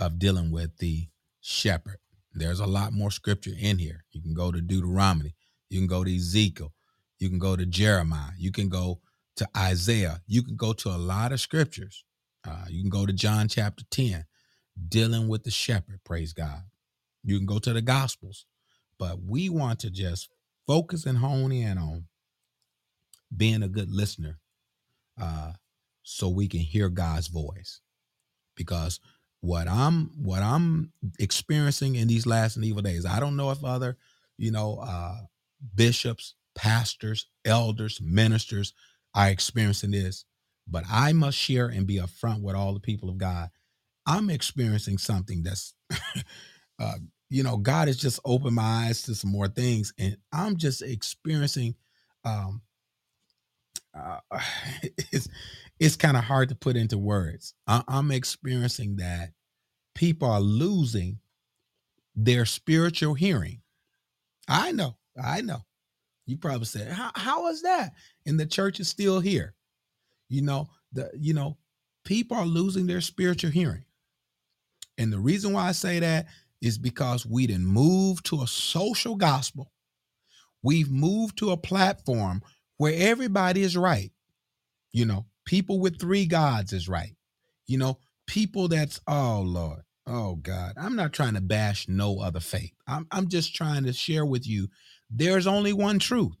of 0.00 0.20
dealing 0.20 0.52
with 0.52 0.78
the 0.78 1.08
shepherd. 1.42 1.98
There's 2.34 2.60
a 2.60 2.66
lot 2.66 2.92
more 2.94 3.12
scripture 3.12 3.54
in 3.58 3.78
here. 3.78 4.04
You 4.12 4.22
can 4.22 4.34
go 4.34 4.52
to 4.52 4.62
Deuteronomy, 4.62 5.34
you 5.70 5.80
can 5.80 5.88
go 5.88 6.04
to 6.04 6.16
Ezekiel, 6.16 6.74
you 7.20 7.30
can 7.30 7.40
go 7.40 7.56
to 7.56 7.66
Jeremiah, 7.66 8.32
you 8.38 8.52
can 8.52 8.68
go 8.70 9.00
to 9.36 9.48
Isaiah, 9.56 10.22
you 10.28 10.44
can 10.44 10.56
go 10.56 10.74
to 10.74 10.90
a 10.90 10.98
lot 10.98 11.32
of 11.32 11.40
scriptures. 11.40 12.04
Uh, 12.46 12.66
you 12.70 12.82
can 12.82 12.90
go 12.90 13.06
to 13.06 13.12
John 13.14 13.48
chapter 13.48 13.84
10, 13.90 14.26
dealing 14.88 15.28
with 15.28 15.44
the 15.44 15.52
shepherd, 15.52 16.00
praise 16.04 16.32
God. 16.32 16.62
You 17.24 17.38
can 17.38 17.46
go 17.46 17.58
to 17.60 17.74
the 17.74 17.82
Gospels, 17.82 18.46
but 19.00 19.20
we 19.22 19.50
want 19.50 19.80
to 19.80 19.90
just 19.90 20.30
focus 20.66 21.06
and 21.06 21.18
hone 21.18 21.52
in 21.52 21.78
on 21.78 22.06
being 23.36 23.62
a 23.62 23.68
good 23.68 23.90
listener 23.90 24.38
uh, 25.20 25.52
so 26.02 26.28
we 26.28 26.48
can 26.48 26.60
hear 26.60 26.88
God's 26.88 27.28
voice. 27.28 27.80
Because 28.56 29.00
what 29.40 29.68
I'm 29.68 30.10
what 30.22 30.42
I'm 30.42 30.92
experiencing 31.18 31.96
in 31.96 32.08
these 32.08 32.26
last 32.26 32.56
and 32.56 32.64
evil 32.64 32.82
days, 32.82 33.06
I 33.06 33.20
don't 33.20 33.36
know 33.36 33.50
if 33.50 33.64
other, 33.64 33.96
you 34.38 34.50
know, 34.50 34.78
uh, 34.82 35.18
bishops, 35.74 36.34
pastors, 36.54 37.28
elders, 37.44 38.00
ministers 38.02 38.72
are 39.14 39.28
experiencing 39.30 39.90
this, 39.92 40.24
but 40.68 40.84
I 40.90 41.12
must 41.12 41.38
share 41.38 41.68
and 41.68 41.86
be 41.86 41.98
upfront 41.98 42.42
with 42.42 42.56
all 42.56 42.74
the 42.74 42.80
people 42.80 43.10
of 43.10 43.18
God. 43.18 43.50
I'm 44.06 44.30
experiencing 44.30 44.98
something 44.98 45.42
that's, 45.42 45.74
uh, 46.80 46.94
you 47.28 47.42
know, 47.42 47.56
God 47.56 47.88
has 47.88 47.96
just 47.96 48.20
opened 48.24 48.54
my 48.54 48.86
eyes 48.86 49.02
to 49.02 49.14
some 49.14 49.30
more 49.30 49.48
things, 49.48 49.92
and 49.98 50.16
I'm 50.32 50.56
just 50.56 50.82
experiencing. 50.82 51.74
Um, 52.24 52.62
uh, 53.94 54.18
it's 54.82 55.28
it's 55.78 55.96
kind 55.96 56.16
of 56.16 56.24
hard 56.24 56.48
to 56.50 56.54
put 56.54 56.76
into 56.76 56.98
words. 56.98 57.54
I, 57.66 57.82
I'm 57.88 58.10
experiencing 58.10 58.96
that 58.96 59.30
people 59.94 60.30
are 60.30 60.40
losing 60.40 61.18
their 62.14 62.46
spiritual 62.46 63.14
hearing. 63.14 63.60
I 64.48 64.72
know, 64.72 64.96
I 65.22 65.42
know. 65.42 65.62
You 66.26 66.36
probably 66.36 66.66
said, 66.66 66.92
"How 66.92 67.10
how 67.14 67.48
is 67.48 67.62
that?" 67.62 67.92
And 68.26 68.38
the 68.38 68.46
church 68.46 68.80
is 68.80 68.88
still 68.88 69.20
here. 69.20 69.54
You 70.28 70.42
know 70.42 70.68
the 70.92 71.10
you 71.14 71.34
know 71.34 71.56
people 72.04 72.36
are 72.36 72.46
losing 72.46 72.86
their 72.86 73.00
spiritual 73.00 73.50
hearing, 73.50 73.84
and 74.98 75.12
the 75.12 75.18
reason 75.20 75.52
why 75.52 75.68
I 75.68 75.72
say 75.72 76.00
that 76.00 76.26
is 76.62 76.78
because 76.78 77.26
we 77.26 77.46
didn't 77.46 77.66
move 77.66 78.22
to 78.24 78.42
a 78.42 78.46
social 78.46 79.16
gospel. 79.16 79.70
We've 80.62 80.90
moved 80.90 81.38
to 81.38 81.50
a 81.50 81.56
platform 81.56 82.42
where 82.78 82.94
everybody 82.96 83.62
is 83.62 83.76
right. 83.76 84.10
You 84.92 85.04
know, 85.04 85.26
people 85.44 85.80
with 85.80 86.00
three 86.00 86.26
gods 86.26 86.72
is 86.72 86.88
right. 86.88 87.14
You 87.66 87.78
know, 87.78 87.98
people 88.26 88.68
that's 88.68 89.00
oh 89.06 89.42
Lord, 89.46 89.82
oh 90.06 90.36
God. 90.36 90.72
I'm 90.76 90.96
not 90.96 91.12
trying 91.12 91.34
to 91.34 91.40
bash 91.40 91.88
no 91.88 92.20
other 92.20 92.40
faith. 92.40 92.72
I'm 92.86 93.06
I'm 93.10 93.28
just 93.28 93.54
trying 93.54 93.84
to 93.84 93.92
share 93.92 94.24
with 94.24 94.46
you 94.46 94.68
there's 95.10 95.46
only 95.46 95.72
one 95.72 95.98
truth. 95.98 96.36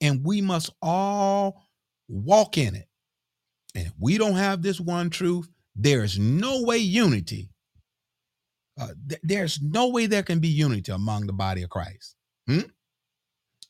And 0.00 0.24
we 0.24 0.40
must 0.40 0.70
all 0.80 1.62
walk 2.08 2.56
in 2.56 2.74
it. 2.74 2.88
And 3.74 3.86
if 3.86 3.92
we 3.98 4.18
don't 4.18 4.36
have 4.36 4.62
this 4.62 4.80
one 4.80 5.10
truth, 5.10 5.48
there 5.74 6.04
is 6.04 6.18
no 6.18 6.62
way 6.62 6.78
unity. 6.78 7.50
Uh, 8.78 8.88
th- 9.08 9.20
there's 9.24 9.60
no 9.60 9.88
way 9.88 10.06
there 10.06 10.22
can 10.22 10.38
be 10.38 10.48
unity 10.48 10.92
among 10.92 11.26
the 11.26 11.32
body 11.32 11.62
of 11.62 11.70
Christ. 11.70 12.14
Hmm? 12.46 12.60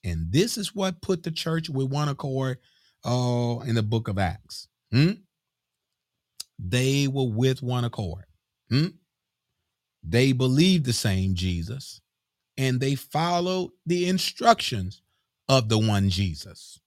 And 0.05 0.31
this 0.31 0.59
is 0.59 0.75
what 0.75 1.03
put 1.03 1.23
the 1.23 1.31
church 1.31 1.69
with 1.69 1.91
one 1.91 2.09
accord 2.09 2.59
oh, 3.05 3.61
in 3.63 3.75
the 3.75 3.83
book 3.83 4.09
of 4.09 4.19
Acts. 4.19 4.69
Hmm? 4.93 5.13
They 6.59 7.09
were 7.09 7.29
with 7.29 7.63
one 7.63 7.85
accord. 7.85 8.25
Hmm? 8.71 8.89
They 10.03 10.33
believed 10.33 10.85
the 10.85 10.93
same 10.93 11.35
Jesus 11.35 12.01
and 12.57 12.81
they 12.81 12.95
followed 12.95 13.71
the 13.87 14.09
instructions 14.09 15.01
of 15.49 15.69
the 15.69 15.79
one 15.79 16.11
Jesus. 16.11 16.81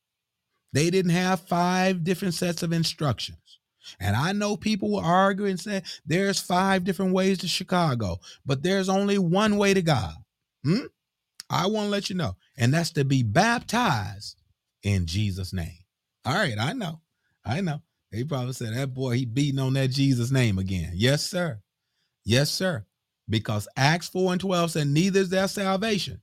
They 0.74 0.90
didn't 0.90 1.12
have 1.12 1.42
five 1.42 2.04
different 2.04 2.34
sets 2.34 2.64
of 2.64 2.72
instructions. 2.72 3.60
And 4.00 4.16
I 4.16 4.32
know 4.32 4.58
people 4.58 4.92
will 4.92 5.00
argue 5.00 5.46
and 5.46 5.60
say 5.60 5.84
there's 6.06 6.40
five 6.40 6.84
different 6.84 7.14
ways 7.14 7.40
to 7.40 7.48
Chicago, 7.48 8.20
but 8.46 8.64
there's 8.64 8.90
only 8.90 9.18
one 9.18 9.58
way 9.58 9.74
to 9.74 9.82
God. 9.82 10.16
Hmm? 10.64 10.86
I 11.50 11.68
want 11.68 11.88
to 11.88 11.92
let 11.92 12.10
you 12.10 12.16
know, 12.16 12.36
and 12.58 12.74
that's 12.74 12.92
to 12.92 13.04
be 13.04 13.24
baptized 13.24 14.38
in 14.84 15.06
Jesus' 15.06 15.54
name. 15.54 15.80
All 16.26 16.34
right, 16.34 16.58
I 16.58 16.74
know, 16.74 17.02
I 17.46 17.62
know. 17.62 17.82
They 18.12 18.24
probably 18.24 18.54
said 18.54 18.74
that 18.74 18.94
boy 18.94 19.16
he 19.16 19.26
beating 19.26 19.60
on 19.60 19.74
that 19.74 19.90
Jesus 19.90 20.32
name 20.32 20.60
again. 20.60 20.92
Yes, 20.94 21.24
sir. 21.30 21.62
Yes, 22.24 22.52
sir. 22.52 22.86
Because 23.30 23.68
Acts 23.78 24.10
4 24.10 24.34
and 24.34 24.42
12 24.42 24.72
said, 24.72 24.88
Neither 24.88 25.22
is 25.22 25.30
there 25.30 25.48
salvation 25.48 26.22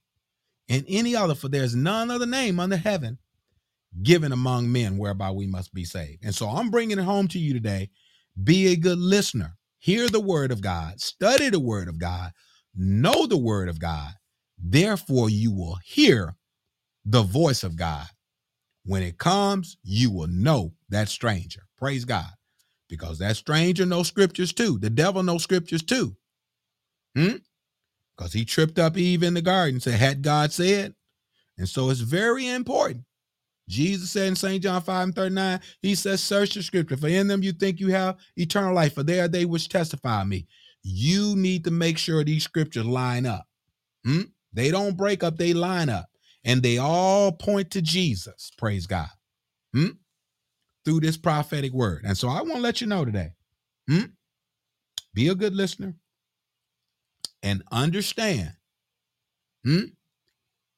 in 0.69 0.85
any 0.87 1.17
other, 1.17 1.35
for 1.35 1.49
there's 1.49 1.75
none 1.75 2.11
other 2.11 2.27
name 2.27 2.61
under 2.61 2.77
heaven 2.77 3.19
given 4.03 4.33
among 4.33 4.71
men 4.71 4.99
whereby 4.99 5.31
we 5.31 5.47
must 5.47 5.73
be 5.75 5.85
saved. 5.85 6.25
And 6.25 6.35
so 6.35 6.49
I'm 6.49 6.71
bringing 6.71 6.99
it 6.99 7.05
home 7.05 7.29
to 7.29 7.39
you 7.39 7.53
today. 7.53 7.91
Be 8.43 8.69
a 8.69 8.77
good 8.77 8.99
listener. 8.99 9.57
Hear 9.79 10.09
the 10.09 10.21
word 10.21 10.51
of 10.51 10.61
God, 10.61 11.01
study 11.01 11.51
the 11.51 11.61
word 11.61 11.89
of 11.89 11.99
God, 11.99 12.33
know 12.75 13.27
the 13.27 13.37
word 13.37 13.69
of 13.69 13.79
God. 13.79 14.13
Therefore, 14.59 15.31
you 15.31 15.53
will 15.53 15.79
hear 15.85 16.35
the 17.05 17.23
voice 17.23 17.63
of 17.63 17.77
God. 17.77 18.07
When 18.85 19.03
it 19.03 19.19
comes, 19.19 19.77
you 19.83 20.11
will 20.11 20.27
know 20.29 20.73
that 20.89 21.09
stranger. 21.09 21.63
Praise 21.77 22.05
God. 22.05 22.31
Because 22.89 23.19
that 23.19 23.37
stranger 23.37 23.85
knows 23.87 24.09
scriptures 24.09 24.53
too. 24.53 24.79
The 24.79 24.91
devil 24.91 25.23
knows 25.23 25.43
scriptures 25.43 25.83
too. 25.83 26.17
Hmm? 27.15 27.37
Because 28.17 28.33
he 28.33 28.45
tripped 28.45 28.79
up 28.79 28.97
Eve 28.97 29.23
in 29.23 29.35
the 29.35 29.43
garden, 29.43 29.81
said, 29.81 29.95
Had 29.95 30.23
God 30.23 30.53
said? 30.53 30.95
And 31.57 31.69
so 31.69 31.91
it's 31.91 32.01
very 32.01 32.49
important. 32.49 33.05
Jesus 33.69 34.11
said 34.11 34.29
in 34.29 34.37
St. 34.37 34.63
John 34.63 34.83
5 34.83 35.05
and 35.05 35.15
39, 35.15 35.61
he 35.81 35.95
says, 35.95 36.23
Search 36.23 36.55
the 36.55 36.63
scripture, 36.63 36.97
for 36.97 37.09
in 37.09 37.29
them 37.29 37.43
you 37.43 37.53
think 37.53 37.79
you 37.79 37.89
have 37.89 38.17
eternal 38.37 38.75
life, 38.75 38.95
for 38.95 39.03
they 39.03 39.21
are 39.21 39.29
they 39.29 39.45
which 39.45 39.69
testify 39.69 40.25
me. 40.25 40.47
You 40.83 41.37
need 41.37 41.65
to 41.65 41.71
make 41.71 41.99
sure 41.99 42.25
these 42.25 42.45
scriptures 42.45 42.87
line 42.87 43.27
up. 43.27 43.47
Hmm? 44.05 44.23
They 44.53 44.71
don't 44.71 44.97
break 44.97 45.23
up, 45.23 45.37
they 45.37 45.53
line 45.53 45.91
up. 45.91 46.07
And 46.45 46.63
they 46.63 46.79
all 46.79 47.31
point 47.33 47.71
to 47.73 47.83
Jesus. 47.83 48.51
Praise 48.57 48.87
God. 48.87 49.11
Hmm? 49.75 49.89
Through 50.85 51.01
this 51.01 51.19
prophetic 51.19 51.73
word. 51.73 52.05
And 52.05 52.17
so 52.17 52.29
I 52.29 52.41
want 52.41 52.55
to 52.55 52.61
let 52.61 52.81
you 52.81 52.87
know 52.87 53.05
today. 53.05 53.33
Hmm? 53.89 54.05
Be 55.15 55.29
a 55.29 55.35
good 55.35 55.55
listener 55.55 55.95
and 57.43 57.63
understand 57.71 58.53
hmm, 59.65 59.85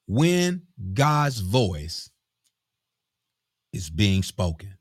when 0.06 0.62
God's 0.92 1.40
voice 1.40 2.09
is 3.72 3.90
being 3.90 4.22
spoken. 4.22 4.76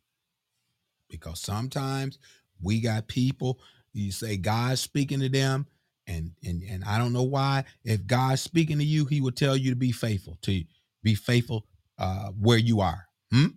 Because 1.10 1.40
sometimes 1.40 2.20
we 2.62 2.82
got 2.82 3.08
people, 3.08 3.60
you 3.94 4.12
say 4.12 4.38
God's 4.38 4.82
speaking 4.82 5.20
to 5.22 5.30
them, 5.30 5.68
and 6.08 6.32
and 6.44 6.64
and 6.64 6.84
I 6.84 6.98
don't 6.98 7.14
know 7.14 7.24
why. 7.24 7.66
If 7.84 8.06
God's 8.06 8.42
speaking 8.42 8.78
to 8.80 8.84
you, 8.84 9.06
He 9.06 9.22
will 9.22 9.32
tell 9.32 9.56
you 9.58 9.72
to 9.72 9.76
be 9.76 9.92
faithful, 9.92 10.38
to 10.44 10.64
be 11.04 11.16
faithful 11.16 11.66
uh, 11.98 12.30
where 12.40 12.58
you 12.58 12.82
are. 12.82 13.08
Hmm? 13.32 13.48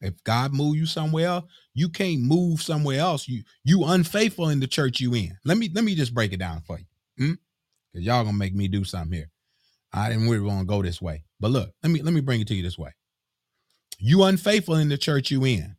If 0.00 0.22
God 0.24 0.54
move 0.54 0.76
you 0.76 0.86
somewhere 0.86 1.26
else, 1.26 1.44
you 1.74 1.88
can't 1.88 2.22
move 2.22 2.62
somewhere 2.62 3.00
else. 3.00 3.28
You 3.28 3.42
you 3.64 3.84
unfaithful 3.84 4.48
in 4.48 4.60
the 4.60 4.66
church 4.66 5.00
you 5.00 5.14
in. 5.14 5.36
Let 5.44 5.58
me 5.58 5.70
let 5.74 5.84
me 5.84 5.94
just 5.94 6.14
break 6.14 6.32
it 6.32 6.38
down 6.38 6.62
for 6.62 6.78
you. 6.78 6.86
Hmm? 7.18 7.34
Cause 7.94 8.02
y'all 8.02 8.24
gonna 8.24 8.36
make 8.36 8.54
me 8.54 8.68
do 8.68 8.84
something 8.84 9.12
here. 9.12 9.30
I 9.92 10.08
didn't 10.08 10.28
really 10.28 10.44
want 10.44 10.60
to 10.60 10.66
go 10.66 10.82
this 10.82 11.02
way. 11.02 11.24
But 11.38 11.50
look, 11.50 11.72
let 11.82 11.90
me 11.90 12.02
let 12.02 12.14
me 12.14 12.20
bring 12.20 12.40
it 12.40 12.48
to 12.48 12.54
you 12.54 12.62
this 12.62 12.78
way. 12.78 12.92
You 14.00 14.24
unfaithful 14.24 14.76
in 14.76 14.88
the 14.88 14.98
church 14.98 15.30
you 15.30 15.44
in, 15.44 15.76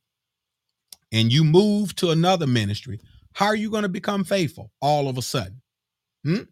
and 1.11 1.33
you 1.33 1.43
move 1.43 1.95
to 1.95 2.11
another 2.11 2.47
ministry. 2.47 2.99
How 3.33 3.47
are 3.47 3.55
you 3.55 3.69
going 3.69 3.83
to 3.83 3.89
become 3.89 4.23
faithful 4.23 4.71
all 4.81 5.09
of 5.09 5.17
a 5.17 5.21
sudden? 5.21 5.61
Hmm? 6.23 6.43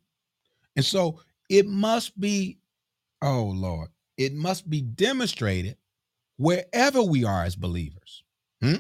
And 0.76 0.86
so 0.86 1.20
it 1.50 1.68
must 1.68 2.20
be, 2.20 2.58
oh 3.22 3.52
Lord, 3.56 3.90
it 4.18 4.34
must 4.34 4.70
be 4.70 4.82
demonstrated 4.82 5.78
wherever 6.38 7.04
we 7.04 7.24
are 7.24 7.44
as 7.44 7.56
believers. 7.56 8.24
Hmm? 8.62 8.76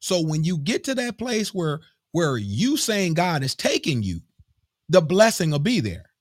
So 0.00 0.20
when 0.20 0.44
you 0.44 0.58
get 0.58 0.84
to 0.84 0.94
that 0.96 1.18
place 1.18 1.52
where 1.52 1.80
where 2.12 2.36
you 2.36 2.76
saying 2.76 3.14
God 3.14 3.42
is 3.42 3.54
taking 3.54 4.02
you, 4.02 4.20
the 4.88 5.00
blessing 5.00 5.50
will 5.50 5.58
be 5.58 5.80
there. 5.80 6.11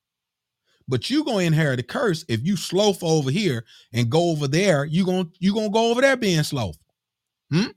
But 0.88 1.10
you 1.10 1.24
gonna 1.24 1.40
inherit 1.40 1.80
a 1.80 1.84
curse 1.84 2.26
if 2.28 2.46
you 2.46 2.58
slow 2.58 2.94
over 3.02 3.32
here 3.32 3.66
and 3.94 4.10
go 4.10 4.32
over 4.32 4.48
there. 4.48 4.86
You 4.86 5.06
gonna 5.06 5.28
you 5.40 5.54
gonna 5.54 5.70
go 5.70 5.92
over 5.92 6.02
there 6.02 6.18
being 6.18 6.44
slow. 6.44 6.74
Hmm? 7.52 7.72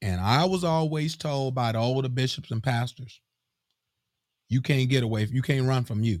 And 0.00 0.20
I 0.20 0.44
was 0.44 0.64
always 0.64 1.16
told 1.16 1.54
by 1.54 1.72
the 1.72 1.78
older 1.78 2.08
bishops 2.08 2.50
and 2.50 2.62
pastors, 2.62 3.20
you 4.48 4.60
can't 4.60 4.90
get 4.90 5.04
away, 5.04 5.26
you 5.30 5.42
can't 5.42 5.66
run 5.66 5.84
from 5.84 6.02
you. 6.02 6.20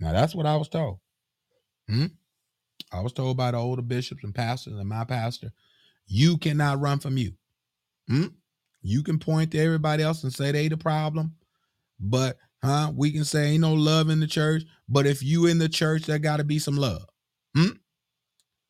Now 0.00 0.12
that's 0.12 0.34
what 0.34 0.46
I 0.46 0.56
was 0.56 0.68
told. 0.68 0.98
Hmm? 1.88 2.06
I 2.92 3.00
was 3.00 3.12
told 3.12 3.36
by 3.36 3.50
the 3.50 3.58
older 3.58 3.82
bishops 3.82 4.24
and 4.24 4.34
pastors 4.34 4.74
and 4.74 4.88
my 4.88 5.04
pastor, 5.04 5.52
you 6.06 6.38
cannot 6.38 6.80
run 6.80 6.98
from 6.98 7.18
you. 7.18 7.32
Hmm? 8.08 8.26
You 8.82 9.02
can 9.02 9.18
point 9.18 9.52
to 9.52 9.58
everybody 9.58 10.02
else 10.02 10.22
and 10.22 10.32
say 10.32 10.52
they 10.52 10.68
the 10.68 10.76
problem, 10.76 11.34
but 11.98 12.38
huh? 12.62 12.92
We 12.94 13.12
can 13.12 13.24
say 13.24 13.50
ain't 13.50 13.60
no 13.60 13.74
love 13.74 14.10
in 14.10 14.20
the 14.20 14.26
church, 14.26 14.62
but 14.88 15.06
if 15.06 15.22
you 15.22 15.46
in 15.46 15.58
the 15.58 15.68
church, 15.68 16.02
there 16.02 16.18
got 16.18 16.38
to 16.38 16.44
be 16.44 16.58
some 16.58 16.76
love. 16.76 17.04
Hmm? 17.56 17.76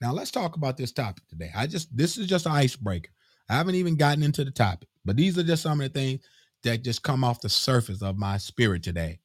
Now 0.01 0.13
let's 0.13 0.31
talk 0.31 0.57
about 0.57 0.77
this 0.77 0.93
topic 0.93 1.27
today. 1.29 1.51
I 1.55 1.67
just 1.67 1.95
this 1.97 2.19
is 2.19 2.27
just 2.27 2.47
an 2.47 2.53
icebreaker. 2.53 3.11
I 3.51 3.57
haven't 3.57 3.75
even 3.75 3.97
gotten 3.97 4.23
into 4.23 4.45
the 4.45 4.51
topic, 4.51 4.89
but 5.05 5.17
these 5.17 5.39
are 5.39 5.43
just 5.43 5.63
some 5.63 5.81
of 5.81 5.93
the 5.93 5.99
things 5.99 6.21
that 6.63 6.85
just 6.85 7.03
come 7.03 7.25
off 7.25 7.41
the 7.41 7.49
surface 7.49 8.03
of 8.03 8.17
my 8.19 8.39
spirit 8.39 8.83
today. 8.83 9.19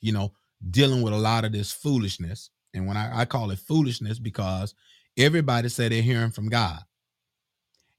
You 0.00 0.12
know, 0.12 0.32
dealing 0.70 1.02
with 1.02 1.12
a 1.12 1.18
lot 1.18 1.44
of 1.44 1.52
this 1.52 1.72
foolishness. 1.72 2.50
And 2.74 2.86
when 2.86 2.96
I, 2.96 3.20
I 3.20 3.24
call 3.24 3.50
it 3.50 3.58
foolishness 3.58 4.18
because 4.18 4.74
everybody 5.16 5.68
said 5.68 5.92
they're 5.92 6.02
hearing 6.02 6.30
from 6.30 6.48
God. 6.48 6.80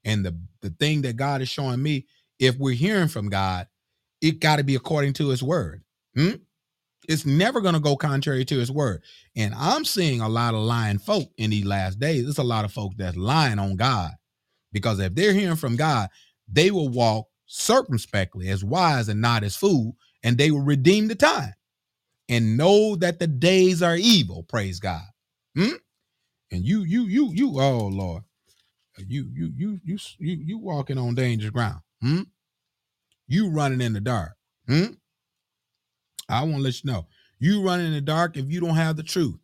And 0.04 0.24
the, 0.24 0.38
the 0.62 0.70
thing 0.70 1.02
that 1.02 1.16
God 1.16 1.42
is 1.42 1.48
showing 1.48 1.82
me, 1.82 2.06
if 2.38 2.56
we're 2.56 2.74
hearing 2.74 3.08
from 3.08 3.28
God, 3.28 3.66
it 4.22 4.40
got 4.40 4.56
to 4.56 4.64
be 4.64 4.74
according 4.74 5.12
to 5.14 5.28
his 5.28 5.42
word. 5.42 5.82
Hmm? 6.14 6.36
It's 7.08 7.26
never 7.26 7.60
going 7.60 7.74
to 7.74 7.80
go 7.80 7.96
contrary 7.96 8.44
to 8.44 8.58
his 8.58 8.70
word. 8.70 9.02
And 9.34 9.54
I'm 9.54 9.84
seeing 9.84 10.20
a 10.20 10.28
lot 10.28 10.54
of 10.54 10.60
lying 10.60 10.98
folk 10.98 11.30
in 11.36 11.50
these 11.50 11.64
last 11.64 11.98
days. 11.98 12.28
It's 12.28 12.38
a 12.38 12.42
lot 12.42 12.64
of 12.64 12.72
folk 12.72 12.92
that's 12.96 13.16
lying 13.16 13.58
on 13.58 13.76
God 13.76 14.12
because 14.72 15.00
if 15.00 15.14
they're 15.14 15.32
hearing 15.32 15.56
from 15.56 15.76
God, 15.76 16.08
they 16.46 16.70
will 16.70 16.88
walk 16.88 17.26
circumspectly 17.46 18.48
as 18.48 18.64
wise 18.64 19.08
and 19.08 19.20
not 19.20 19.42
as 19.42 19.56
fool, 19.56 19.96
and 20.22 20.38
they 20.38 20.50
will 20.50 20.60
redeem 20.62 21.08
the 21.08 21.14
time 21.14 21.52
and 22.28 22.56
know 22.56 22.94
that 22.96 23.18
the 23.18 23.26
days 23.26 23.82
are 23.82 23.96
evil. 23.96 24.44
Praise 24.44 24.78
God. 24.78 25.02
Hmm? 25.56 25.74
And 26.52 26.64
you, 26.64 26.82
you, 26.82 27.04
you, 27.04 27.32
you, 27.32 27.60
oh 27.60 27.88
Lord, 27.88 28.22
you, 28.98 29.28
you, 29.32 29.52
you, 29.56 29.80
you, 29.84 29.98
you, 30.18 30.36
you 30.44 30.58
walking 30.58 30.98
on 30.98 31.14
dangerous 31.14 31.50
ground. 31.50 31.80
Hmm? 32.00 32.22
You 33.26 33.50
running 33.50 33.80
in 33.80 33.92
the 33.92 34.00
dark. 34.00 34.32
Hmm? 34.68 34.86
I 36.30 36.42
want 36.42 36.56
to 36.56 36.62
let 36.62 36.84
you 36.84 36.90
know. 36.90 37.06
You 37.38 37.62
run 37.62 37.80
in 37.80 37.92
the 37.92 38.00
dark 38.00 38.36
if 38.36 38.50
you 38.50 38.60
don't 38.60 38.76
have 38.76 38.96
the 38.96 39.02
truth. 39.02 39.38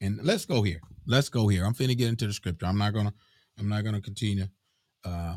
And 0.00 0.18
let's 0.22 0.44
go 0.44 0.62
here. 0.62 0.80
Let's 1.06 1.28
go 1.28 1.48
here. 1.48 1.64
I'm 1.64 1.74
finna 1.74 1.96
get 1.96 2.08
into 2.08 2.26
the 2.26 2.32
scripture. 2.32 2.66
I'm 2.66 2.78
not 2.78 2.94
gonna, 2.94 3.12
I'm 3.58 3.68
not 3.68 3.84
gonna 3.84 4.00
continue 4.00 4.46
uh 5.04 5.36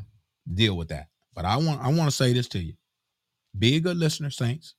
deal 0.53 0.75
with 0.77 0.89
that. 0.89 1.07
But 1.35 1.45
I 1.45 1.57
want 1.57 1.81
I 1.81 1.89
want 1.89 2.09
to 2.09 2.15
say 2.15 2.33
this 2.33 2.47
to 2.49 2.59
you. 2.59 2.73
Be 3.57 3.75
a 3.75 3.79
good 3.79 3.97
listener, 3.97 4.29
saints. 4.29 4.75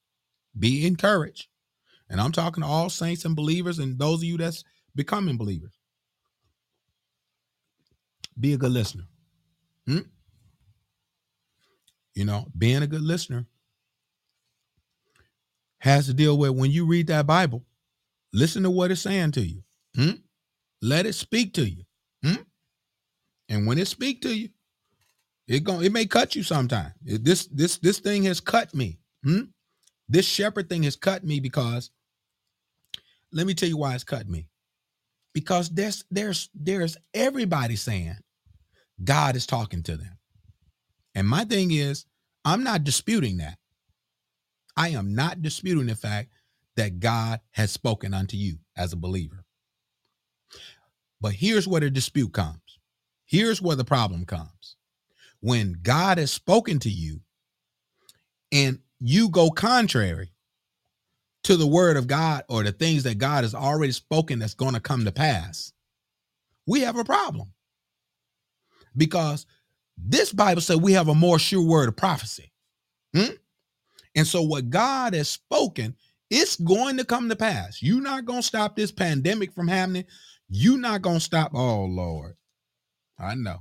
Be 0.58 0.87
encouraged. 0.87 1.49
And 2.11 2.20
I'm 2.20 2.32
talking 2.32 2.62
to 2.62 2.68
all 2.68 2.90
saints 2.90 3.25
and 3.25 3.37
believers 3.37 3.78
and 3.78 3.99
those 3.99 4.18
of 4.20 4.24
you 4.24 4.37
that's 4.37 4.64
becoming 4.94 5.37
believers. 5.37 5.79
Be 8.38 8.52
a 8.55 8.59
good 8.59 8.72
listener. 8.72 9.05
Hmm? 9.87 10.00
You 12.14 12.24
know, 12.24 12.46
being 12.57 12.83
a 12.83 12.87
good 12.87 13.02
listener 13.02 13.46
has 15.85 16.09
to 16.09 16.14
deal 16.14 16.38
with 16.38 16.53
when 16.53 16.73
you 16.73 16.87
read 16.87 17.09
that 17.09 17.29
Bible, 17.29 17.64
listen 18.33 18.64
to 18.64 18.70
what 18.70 18.92
it's 18.92 19.03
saying 19.03 19.33
to 19.33 19.42
you. 19.42 19.64
Hmm? 19.97 20.12
Let 20.83 21.07
it 21.07 21.14
speak 21.14 21.55
to 21.55 21.68
you. 21.68 21.85
Hmm? 22.25 22.42
And 23.49 23.66
when 23.66 23.79
it 23.79 23.88
speak 23.88 24.23
to 24.23 24.35
you, 24.37 24.51
it 25.49 25.64
going 25.64 25.85
it 25.87 25.92
may 25.92 26.07
cut 26.07 26.37
you 26.37 26.42
sometime. 26.44 26.92
It- 27.07 27.25
This 27.25 27.47
this 27.49 27.79
this 27.79 28.01
thing 28.01 28.25
has 28.25 28.40
cut 28.40 28.75
me. 28.75 28.99
Hmm? 29.25 29.42
This 30.09 30.27
shepherd 30.27 30.68
thing 30.68 30.85
has 30.85 30.97
cut 30.97 31.25
me 31.25 31.40
because 31.40 31.90
let 33.33 33.47
me 33.47 33.55
tell 33.55 33.68
you 33.68 33.79
why 33.79 33.94
it's 33.94 34.05
cut 34.05 34.29
me. 34.29 34.49
Because 35.35 35.70
there's 35.70 36.05
there's 36.11 36.51
there's 36.55 36.97
everybody 37.14 37.77
saying 37.77 38.16
God 39.05 39.37
is 39.37 39.47
talking 39.47 39.83
to 39.85 39.97
them. 39.97 40.18
And 41.14 41.29
my 41.29 41.44
thing 41.44 41.73
is, 41.73 42.07
I'm 42.44 42.64
not 42.64 42.85
disputing 42.85 43.38
that. 43.38 43.59
I 44.76 44.90
am 44.90 45.14
not 45.14 45.42
disputing 45.42 45.87
the 45.87 45.94
fact 45.94 46.30
that 46.76 47.00
God 47.00 47.40
has 47.52 47.70
spoken 47.70 48.14
unto 48.14 48.37
you 48.37 48.58
as 48.76 48.92
a 48.92 48.96
believer. 48.96 49.44
But 51.20 51.32
here's 51.32 51.68
where 51.68 51.80
the 51.80 51.90
dispute 51.90 52.32
comes. 52.32 52.58
Here's 53.24 53.62
where 53.62 53.76
the 53.76 53.84
problem 53.84 54.26
comes. 54.26 54.76
When 55.40 55.78
God 55.82 56.18
has 56.18 56.30
spoken 56.30 56.78
to 56.80 56.90
you 56.90 57.20
and 58.52 58.78
you 59.00 59.28
go 59.28 59.50
contrary 59.50 60.30
to 61.44 61.56
the 61.56 61.66
word 61.66 61.96
of 61.96 62.06
God 62.06 62.44
or 62.48 62.62
the 62.62 62.72
things 62.72 63.02
that 63.04 63.18
God 63.18 63.44
has 63.44 63.54
already 63.54 63.92
spoken 63.92 64.38
that's 64.38 64.54
going 64.54 64.74
to 64.74 64.80
come 64.80 65.04
to 65.04 65.12
pass, 65.12 65.72
we 66.66 66.80
have 66.80 66.96
a 66.96 67.04
problem. 67.04 67.52
Because 68.96 69.46
this 69.96 70.32
Bible 70.32 70.60
said 70.60 70.80
we 70.80 70.92
have 70.92 71.08
a 71.08 71.14
more 71.14 71.38
sure 71.38 71.62
word 71.62 71.88
of 71.88 71.96
prophecy. 71.96 72.52
Hmm? 73.14 73.34
And 74.14 74.27
so 74.27 74.42
what 74.42 74.70
God 74.70 75.14
has 75.14 75.29
spoken, 75.29 75.94
it's 76.31 76.57
going 76.57 76.96
to 76.96 77.05
come 77.05 77.29
to 77.29 77.37
pass. 77.37 77.83
You're 77.83 78.03
not 78.03 78.24
going 78.24 78.40
to 78.40 78.46
stop 78.46 78.77
this 78.77 78.92
pandemic 78.92 79.53
from 79.53 79.68
happening. 79.68 80.05
You're 80.48 80.79
not 80.79 81.03
going 81.03 81.18
to 81.18 81.24
stop. 81.24 81.53
Oh, 81.55 81.85
Lord. 81.85 82.37
I 83.18 83.35
know. 83.35 83.59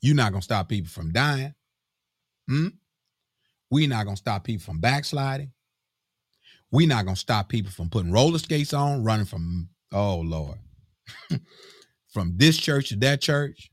You're 0.00 0.16
not 0.16 0.32
going 0.32 0.40
to 0.40 0.44
stop 0.44 0.68
people 0.68 0.90
from 0.90 1.12
dying. 1.12 1.54
Hmm? 2.48 2.68
We're 3.70 3.88
not 3.88 4.04
going 4.04 4.16
to 4.16 4.20
stop 4.20 4.44
people 4.44 4.64
from 4.64 4.80
backsliding. 4.80 5.52
We're 6.70 6.88
not 6.88 7.04
going 7.04 7.14
to 7.14 7.20
stop 7.20 7.48
people 7.48 7.72
from 7.72 7.90
putting 7.90 8.12
roller 8.12 8.38
skates 8.38 8.72
on, 8.72 9.04
running 9.04 9.26
from, 9.26 9.68
oh, 9.92 10.18
Lord, 10.18 10.58
from 12.12 12.34
this 12.36 12.56
church 12.56 12.90
to 12.90 12.96
that 12.96 13.20
church. 13.20 13.70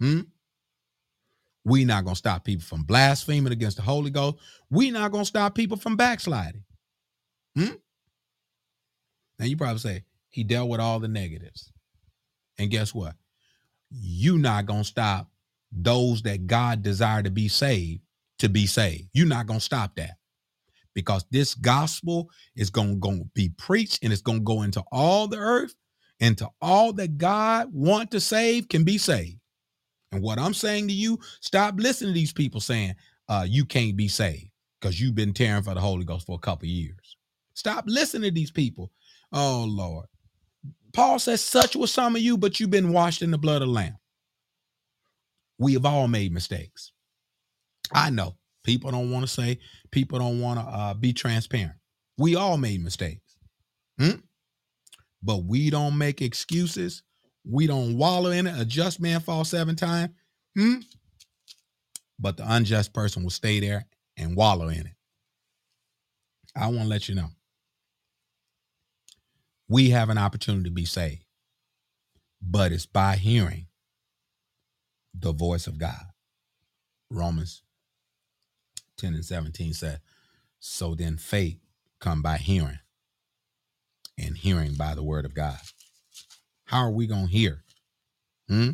Hmm? 0.00 0.22
We 1.66 1.84
not 1.84 2.04
going 2.04 2.14
to 2.14 2.18
stop 2.18 2.44
people 2.44 2.64
from 2.64 2.84
blaspheming 2.84 3.52
against 3.52 3.76
the 3.76 3.82
Holy 3.82 4.10
Ghost. 4.10 4.36
we 4.70 4.90
not 4.90 5.12
going 5.12 5.24
to 5.24 5.28
stop 5.28 5.54
people 5.54 5.76
from 5.76 5.96
backsliding. 5.96 6.64
Hmm? 7.54 7.74
Now, 9.38 9.44
you 9.44 9.56
probably 9.58 9.80
say, 9.80 10.04
he 10.30 10.44
dealt 10.44 10.70
with 10.70 10.80
all 10.80 11.00
the 11.00 11.08
negatives. 11.08 11.70
And 12.58 12.70
guess 12.70 12.94
what? 12.94 13.14
you 13.90 14.38
not 14.38 14.66
going 14.66 14.82
to 14.82 14.88
stop 14.88 15.30
those 15.72 16.22
that 16.22 16.46
God 16.46 16.82
desire 16.82 17.22
to 17.22 17.30
be 17.30 17.48
saved 17.48 18.02
to 18.38 18.48
be 18.48 18.66
saved. 18.66 19.08
You're 19.12 19.26
not 19.26 19.46
going 19.46 19.60
to 19.60 19.64
stop 19.64 19.96
that 19.96 20.16
because 20.94 21.24
this 21.30 21.54
gospel 21.54 22.30
is 22.54 22.70
gonna 22.70 22.96
going 22.96 23.20
to 23.20 23.30
be 23.34 23.50
preached 23.56 24.02
and 24.02 24.12
it's 24.12 24.22
going 24.22 24.38
to 24.38 24.44
go 24.44 24.62
into 24.62 24.82
all 24.92 25.26
the 25.28 25.38
earth 25.38 25.74
and 26.20 26.36
to 26.38 26.48
all 26.60 26.92
that 26.94 27.18
God 27.18 27.72
want 27.72 28.10
to 28.12 28.20
save 28.20 28.68
can 28.68 28.84
be 28.84 28.98
saved. 28.98 29.38
And 30.12 30.22
what 30.22 30.38
I'm 30.38 30.54
saying 30.54 30.88
to 30.88 30.94
you, 30.94 31.18
stop 31.40 31.74
listening 31.78 32.10
to 32.10 32.14
these 32.14 32.32
people 32.32 32.60
saying 32.60 32.94
uh, 33.28 33.46
you 33.48 33.64
can't 33.64 33.96
be 33.96 34.08
saved 34.08 34.50
because 34.80 35.00
you've 35.00 35.14
been 35.14 35.32
tarrying 35.34 35.62
for 35.62 35.74
the 35.74 35.80
Holy 35.80 36.04
Ghost 36.04 36.26
for 36.26 36.36
a 36.36 36.40
couple 36.40 36.68
years. 36.68 37.16
Stop 37.54 37.84
listening 37.86 38.30
to 38.30 38.34
these 38.34 38.50
people. 38.50 38.92
Oh 39.32 39.66
Lord. 39.68 40.06
Paul 40.92 41.18
says, 41.18 41.42
such 41.42 41.76
was 41.76 41.92
some 41.92 42.16
of 42.16 42.22
you, 42.22 42.38
but 42.38 42.58
you've 42.58 42.70
been 42.70 42.92
washed 42.92 43.20
in 43.20 43.30
the 43.30 43.36
blood 43.36 43.60
of 43.60 43.68
the 43.68 43.74
Lamb. 43.74 43.98
We 45.58 45.74
have 45.74 45.84
all 45.84 46.08
made 46.08 46.32
mistakes. 46.32 46.92
I 47.92 48.10
know 48.10 48.36
people 48.64 48.90
don't 48.90 49.10
want 49.10 49.26
to 49.26 49.32
say, 49.32 49.58
people 49.90 50.18
don't 50.18 50.40
want 50.40 50.58
to 50.58 50.66
uh, 50.66 50.94
be 50.94 51.12
transparent. 51.12 51.76
We 52.16 52.34
all 52.34 52.56
made 52.56 52.82
mistakes. 52.82 53.36
Hmm? 53.98 54.20
But 55.22 55.44
we 55.44 55.68
don't 55.70 55.98
make 55.98 56.22
excuses. 56.22 57.02
We 57.48 57.66
don't 57.66 57.96
wallow 57.96 58.30
in 58.30 58.46
it. 58.46 58.60
A 58.60 58.64
just 58.64 59.00
man 59.00 59.20
falls 59.20 59.50
seven 59.50 59.76
times. 59.76 60.10
Hmm? 60.56 60.76
But 62.18 62.36
the 62.36 62.44
unjust 62.46 62.92
person 62.92 63.22
will 63.22 63.30
stay 63.30 63.60
there 63.60 63.86
and 64.16 64.36
wallow 64.36 64.68
in 64.68 64.86
it. 64.86 64.94
I 66.56 66.68
want 66.68 66.82
to 66.82 66.88
let 66.88 67.08
you 67.08 67.14
know. 67.14 67.28
We 69.68 69.90
have 69.90 70.08
an 70.08 70.18
opportunity 70.18 70.64
to 70.64 70.74
be 70.74 70.84
saved, 70.84 71.24
but 72.40 72.72
it's 72.72 72.86
by 72.86 73.16
hearing 73.16 73.66
the 75.12 75.32
voice 75.32 75.66
of 75.66 75.78
God. 75.78 76.02
Romans 77.10 77.62
10 78.96 79.14
and 79.14 79.24
17 79.24 79.74
said, 79.74 80.00
So 80.60 80.94
then 80.94 81.16
faith 81.16 81.58
come 82.00 82.22
by 82.22 82.38
hearing, 82.38 82.78
and 84.18 84.36
hearing 84.36 84.74
by 84.74 84.94
the 84.94 85.02
word 85.02 85.24
of 85.24 85.34
God. 85.34 85.58
How 86.66 86.80
are 86.80 86.90
we 86.90 87.06
gonna 87.06 87.26
hear? 87.26 87.64
Hmm? 88.48 88.70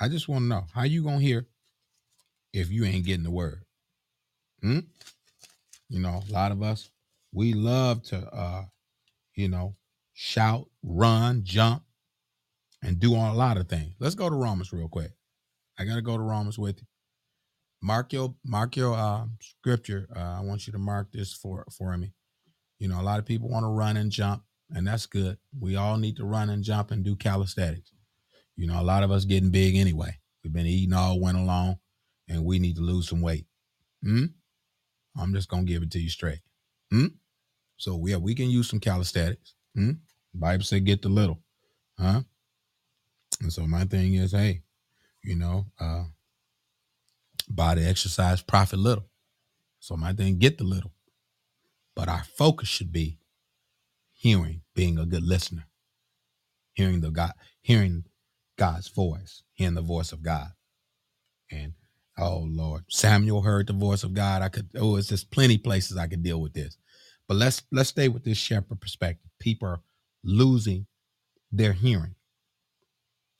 I 0.00 0.08
just 0.08 0.28
want 0.28 0.42
to 0.42 0.48
know 0.48 0.64
how 0.72 0.82
you 0.82 1.02
gonna 1.04 1.20
hear 1.20 1.46
if 2.52 2.70
you 2.70 2.84
ain't 2.84 3.04
getting 3.04 3.24
the 3.24 3.30
word. 3.30 3.62
Hmm? 4.60 4.80
You 5.88 6.00
know, 6.00 6.22
a 6.28 6.32
lot 6.32 6.52
of 6.52 6.62
us 6.62 6.90
we 7.32 7.52
love 7.52 8.02
to 8.04 8.16
uh, 8.34 8.64
you 9.34 9.48
know, 9.48 9.76
shout, 10.14 10.66
run, 10.82 11.42
jump, 11.44 11.82
and 12.82 12.98
do 12.98 13.14
a 13.14 13.34
lot 13.34 13.58
of 13.58 13.68
things. 13.68 13.94
Let's 14.00 14.14
go 14.14 14.30
to 14.30 14.34
Romans 14.34 14.72
real 14.72 14.88
quick. 14.88 15.12
I 15.78 15.84
gotta 15.84 16.02
go 16.02 16.16
to 16.16 16.22
Romans 16.22 16.58
with 16.58 16.78
you. 16.80 16.86
Mark 17.82 18.12
your 18.12 18.34
mark 18.44 18.76
your 18.76 18.94
uh, 18.94 19.26
scripture. 19.40 20.08
Uh, 20.14 20.38
I 20.38 20.40
want 20.40 20.66
you 20.66 20.72
to 20.72 20.78
mark 20.78 21.12
this 21.12 21.32
for 21.32 21.66
for 21.70 21.96
me. 21.96 22.12
You 22.78 22.88
know, 22.88 23.00
a 23.00 23.02
lot 23.02 23.18
of 23.18 23.26
people 23.26 23.48
want 23.48 23.64
to 23.64 23.68
run 23.68 23.96
and 23.96 24.10
jump, 24.10 24.42
and 24.74 24.86
that's 24.86 25.06
good. 25.06 25.38
We 25.58 25.76
all 25.76 25.96
need 25.96 26.16
to 26.16 26.24
run 26.24 26.50
and 26.50 26.62
jump 26.62 26.90
and 26.90 27.04
do 27.04 27.16
calisthenics. 27.16 27.92
You 28.56 28.66
know, 28.66 28.80
a 28.80 28.82
lot 28.82 29.02
of 29.02 29.10
us 29.10 29.24
getting 29.24 29.50
big 29.50 29.76
anyway. 29.76 30.18
We've 30.42 30.52
been 30.52 30.66
eating 30.66 30.94
all 30.94 31.20
winter 31.20 31.42
long, 31.42 31.78
and 32.28 32.44
we 32.44 32.58
need 32.58 32.76
to 32.76 32.82
lose 32.82 33.08
some 33.08 33.20
weight. 33.20 33.46
Hmm? 34.02 34.26
I'm 35.18 35.34
just 35.34 35.48
gonna 35.48 35.64
give 35.64 35.82
it 35.82 35.90
to 35.92 35.98
you 35.98 36.08
straight. 36.08 36.40
Hmm? 36.90 37.06
So 37.76 38.04
yeah, 38.06 38.16
we 38.16 38.34
can 38.34 38.50
use 38.50 38.68
some 38.68 38.80
calisthenics. 38.80 39.54
Hmm? 39.74 39.92
Bible 40.34 40.64
said 40.64 40.84
get 40.84 41.02
the 41.02 41.08
little. 41.08 41.40
Huh? 41.98 42.22
And 43.40 43.52
so 43.52 43.66
my 43.66 43.84
thing 43.84 44.14
is, 44.14 44.32
hey, 44.32 44.62
you 45.22 45.36
know, 45.36 45.66
uh 45.80 46.04
body 47.48 47.84
exercise, 47.84 48.42
profit 48.42 48.78
little. 48.78 49.06
So 49.78 49.96
my 49.96 50.12
thing, 50.12 50.38
get 50.38 50.58
the 50.58 50.64
little. 50.64 50.92
But 51.94 52.08
our 52.08 52.24
focus 52.24 52.68
should 52.68 52.92
be 52.92 53.18
hearing, 54.16 54.62
being 54.74 54.98
a 54.98 55.06
good 55.06 55.22
listener, 55.22 55.66
hearing 56.72 57.00
the 57.00 57.10
God, 57.10 57.32
hearing 57.60 58.04
God's 58.56 58.88
voice, 58.88 59.42
hearing 59.52 59.74
the 59.74 59.82
voice 59.82 60.12
of 60.12 60.22
God. 60.22 60.48
And 61.50 61.74
oh 62.18 62.46
Lord, 62.48 62.84
Samuel 62.88 63.42
heard 63.42 63.66
the 63.66 63.72
voice 63.72 64.02
of 64.02 64.14
God. 64.14 64.42
I 64.42 64.48
could 64.48 64.70
oh, 64.76 64.96
it's 64.96 65.08
just 65.08 65.30
plenty 65.30 65.58
places 65.58 65.96
I 65.96 66.08
could 66.08 66.22
deal 66.22 66.40
with 66.40 66.54
this. 66.54 66.76
But 67.28 67.36
let's 67.36 67.62
let's 67.70 67.90
stay 67.90 68.08
with 68.08 68.24
this 68.24 68.38
shepherd 68.38 68.80
perspective. 68.80 69.30
People 69.38 69.68
are 69.68 69.80
losing 70.24 70.86
their 71.52 71.72
hearing. 71.72 72.14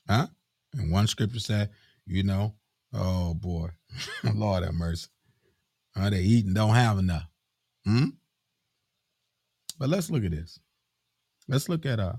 Huh? 0.08 0.28
And 0.74 0.92
one 0.92 1.06
scripture 1.06 1.40
said, 1.40 1.70
you 2.06 2.22
know, 2.22 2.54
oh 2.92 3.34
boy, 3.34 3.70
Lord 4.34 4.62
have 4.62 4.74
mercy. 4.74 5.08
Uh, 5.96 6.10
they 6.10 6.20
eating 6.20 6.54
don't 6.54 6.74
have 6.74 6.98
enough. 6.98 7.26
Hmm? 7.84 8.10
But 9.78 9.88
let's 9.88 10.10
look 10.10 10.24
at 10.24 10.30
this. 10.30 10.58
Let's 11.48 11.68
look 11.68 11.86
at 11.86 12.00
uh 12.00 12.14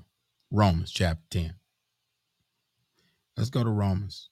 Romans 0.51 0.91
chapter 0.91 1.23
10. 1.31 1.53
Let's 3.35 3.49
go 3.49 3.63
to 3.63 3.69
Romans 3.69 4.29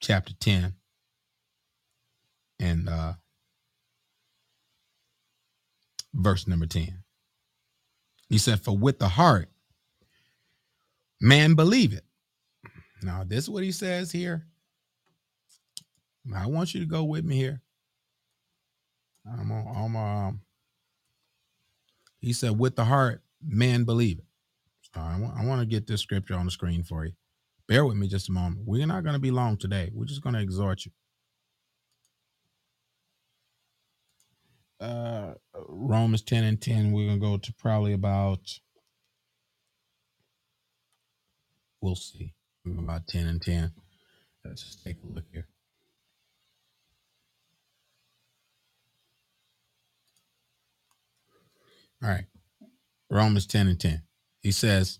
chapter 0.00 0.34
10 0.40 0.74
and 2.60 2.88
uh 2.88 3.12
verse 6.12 6.46
number 6.46 6.66
10. 6.66 7.02
He 8.28 8.38
said, 8.38 8.60
For 8.60 8.76
with 8.76 8.98
the 8.98 9.08
heart 9.08 9.48
man 11.22 11.54
believe 11.54 11.92
it. 11.92 12.04
Now, 13.02 13.24
this 13.24 13.44
is 13.44 13.50
what 13.50 13.64
he 13.64 13.72
says 13.72 14.10
here. 14.12 14.44
I 16.36 16.46
want 16.46 16.74
you 16.74 16.80
to 16.80 16.86
go 16.86 17.04
with 17.04 17.24
me 17.24 17.36
here. 17.36 17.60
I'm 19.26 19.50
on, 19.50 19.76
I'm 19.76 19.96
um 19.96 20.40
he 22.20 22.32
said, 22.32 22.58
with 22.58 22.76
the 22.76 22.84
heart, 22.84 23.22
man 23.44 23.84
believe 23.84 24.18
it. 24.18 24.24
So 24.94 25.00
I 25.00 25.18
want 25.18 25.38
I 25.38 25.44
want 25.44 25.60
to 25.60 25.66
get 25.66 25.86
this 25.86 26.00
scripture 26.00 26.34
on 26.34 26.44
the 26.44 26.50
screen 26.50 26.82
for 26.82 27.04
you. 27.04 27.12
Bear 27.68 27.86
with 27.86 27.96
me 27.96 28.08
just 28.08 28.28
a 28.28 28.32
moment. 28.32 28.62
We're 28.66 28.86
not 28.86 29.04
going 29.04 29.14
to 29.14 29.20
be 29.20 29.30
long 29.30 29.56
today. 29.56 29.90
We're 29.94 30.04
just 30.04 30.22
going 30.22 30.34
to 30.34 30.42
exhort 30.42 30.84
you. 30.84 30.92
Uh 34.80 35.34
Romans 35.68 36.22
10 36.22 36.44
and 36.44 36.60
10. 36.60 36.92
We're 36.92 37.06
gonna 37.06 37.20
go 37.20 37.36
to 37.36 37.54
probably 37.54 37.92
about 37.92 38.58
we'll 41.80 41.94
see. 41.94 42.34
About 42.66 43.06
10 43.06 43.26
and 43.28 43.40
10. 43.40 43.72
Let's 44.44 44.64
just 44.64 44.84
take 44.84 44.96
a 45.02 45.14
look 45.14 45.24
here. 45.32 45.46
All 52.02 52.10
right. 52.10 52.24
Romans 53.08 53.46
10 53.46 53.68
and 53.68 53.78
10. 53.78 54.02
He 54.42 54.50
says, 54.50 54.98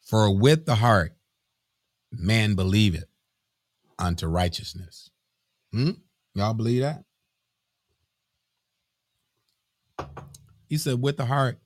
For 0.00 0.30
with 0.34 0.66
the 0.66 0.76
heart 0.76 1.12
man 2.10 2.54
believe 2.54 2.94
it 2.94 3.08
unto 3.98 4.26
righteousness. 4.26 5.10
Hmm? 5.72 5.90
Y'all 6.34 6.54
believe 6.54 6.82
that? 6.82 7.04
He 10.68 10.78
said, 10.78 11.00
with 11.00 11.16
the 11.16 11.26
heart 11.26 11.58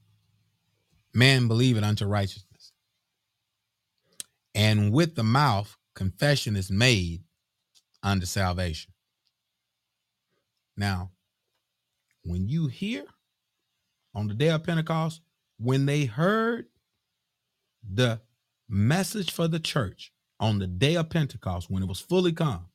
man 1.15 1.49
believe 1.49 1.77
it 1.77 1.85
unto 1.85 2.07
righteousness. 2.07 2.73
And 4.55 4.93
with 4.93 5.15
the 5.15 5.23
mouth 5.23 5.77
confession 5.95 6.57
is 6.57 6.71
made 6.71 7.23
unto 8.03 8.27
salvation. 8.27 8.93
Now, 10.77 11.11
when 12.25 12.49
you 12.49 12.67
hear 12.67 13.05
on 14.15 14.29
the 14.29 14.35
day 14.35 14.49
of 14.49 14.65
Pentecost, 14.65 15.21
when 15.63 15.87
they 15.87 16.07
heard 16.07 16.67
the 17.89 18.21
message 18.69 19.31
for 19.31 19.47
the 19.47 19.61
church 19.61 20.13
on 20.39 20.59
the 20.59 20.67
day 20.67 20.97
of 20.97 21.11
Pentecost, 21.11 21.71
when 21.71 21.83
it 21.83 21.89
was 21.89 22.01
fully 22.01 22.33
come, 22.33 22.67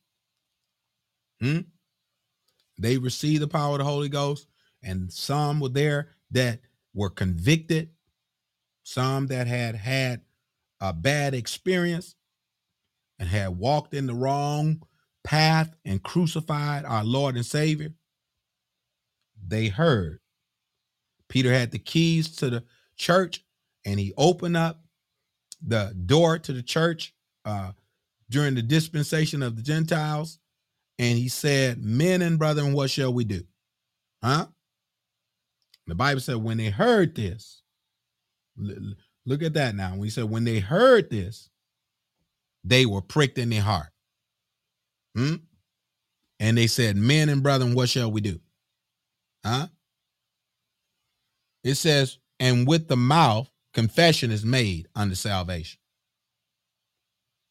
hmm, 1.40 1.60
they 2.78 2.96
received 2.96 3.42
the 3.42 3.48
power 3.48 3.72
of 3.72 3.78
the 3.78 3.84
Holy 3.84 4.08
Ghost, 4.08 4.46
and 4.82 5.12
some 5.12 5.58
were 5.58 5.68
there 5.68 6.10
that 6.30 6.60
were 6.94 7.10
convicted, 7.10 7.90
some 8.84 9.26
that 9.26 9.46
had 9.48 9.74
had 9.74 10.20
a 10.80 10.92
bad 10.92 11.34
experience 11.34 12.14
and 13.18 13.28
had 13.28 13.58
walked 13.58 13.94
in 13.94 14.06
the 14.06 14.14
wrong 14.14 14.82
path 15.24 15.74
and 15.84 16.02
crucified 16.02 16.84
our 16.84 17.02
Lord 17.02 17.34
and 17.34 17.46
Savior. 17.46 17.94
They 19.44 19.68
heard 19.68 20.20
Peter 21.28 21.52
had 21.52 21.70
the 21.70 21.78
keys 21.78 22.28
to 22.36 22.50
the 22.50 22.64
church 22.96 23.44
and 23.84 24.00
he 24.00 24.12
opened 24.16 24.56
up 24.56 24.82
the 25.66 25.94
door 26.06 26.38
to 26.38 26.52
the 26.52 26.62
church 26.62 27.14
uh, 27.44 27.72
during 28.30 28.54
the 28.54 28.62
dispensation 28.62 29.42
of 29.42 29.56
the 29.56 29.62
Gentiles. 29.62 30.38
And 30.98 31.18
he 31.18 31.28
said, 31.28 31.82
Men 31.82 32.22
and 32.22 32.38
brethren, 32.38 32.72
what 32.72 32.90
shall 32.90 33.12
we 33.12 33.24
do? 33.24 33.42
Huh? 34.22 34.46
The 35.86 35.94
Bible 35.94 36.20
said, 36.20 36.36
when 36.36 36.56
they 36.56 36.70
heard 36.70 37.14
this, 37.14 37.62
look 38.56 39.42
at 39.42 39.54
that 39.54 39.74
now. 39.74 39.92
When 39.92 40.04
he 40.04 40.10
said, 40.10 40.24
when 40.24 40.44
they 40.44 40.58
heard 40.58 41.10
this, 41.10 41.48
they 42.64 42.86
were 42.86 43.02
pricked 43.02 43.38
in 43.38 43.50
their 43.50 43.62
heart. 43.62 43.90
Hmm? 45.14 45.36
And 46.40 46.58
they 46.58 46.66
said, 46.66 46.96
Men 46.96 47.28
and 47.28 47.42
brethren, 47.42 47.74
what 47.74 47.88
shall 47.88 48.10
we 48.10 48.20
do? 48.20 48.40
Huh? 49.44 49.68
It 51.62 51.76
says, 51.76 52.18
and 52.40 52.66
with 52.66 52.88
the 52.88 52.96
mouth, 52.96 53.48
confession 53.74 54.30
is 54.30 54.44
made 54.44 54.88
unto 54.94 55.14
salvation. 55.14 55.78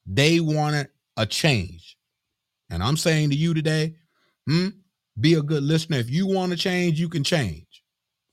They 0.05 0.39
wanted 0.39 0.89
a 1.17 1.25
change. 1.25 1.97
And 2.69 2.83
I'm 2.83 2.97
saying 2.97 3.29
to 3.29 3.35
you 3.35 3.53
today, 3.53 3.95
hmm, 4.47 4.69
be 5.19 5.35
a 5.35 5.41
good 5.41 5.63
listener. 5.63 5.97
If 5.97 6.09
you 6.09 6.27
want 6.27 6.51
to 6.51 6.57
change, 6.57 6.99
you 6.99 7.09
can 7.09 7.23
change. 7.23 7.83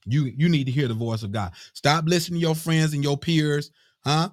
You 0.05 0.25
you 0.25 0.49
need 0.49 0.65
to 0.65 0.73
hear 0.73 0.89
the 0.89 0.95
voice 0.95 1.23
of 1.23 1.33
God. 1.33 1.53
Stop 1.75 2.07
listening 2.07 2.41
to 2.41 2.47
your 2.47 2.55
friends 2.57 2.93
and 2.93 3.05
your 3.05 3.17
peers, 3.17 3.71
huh? 4.05 4.31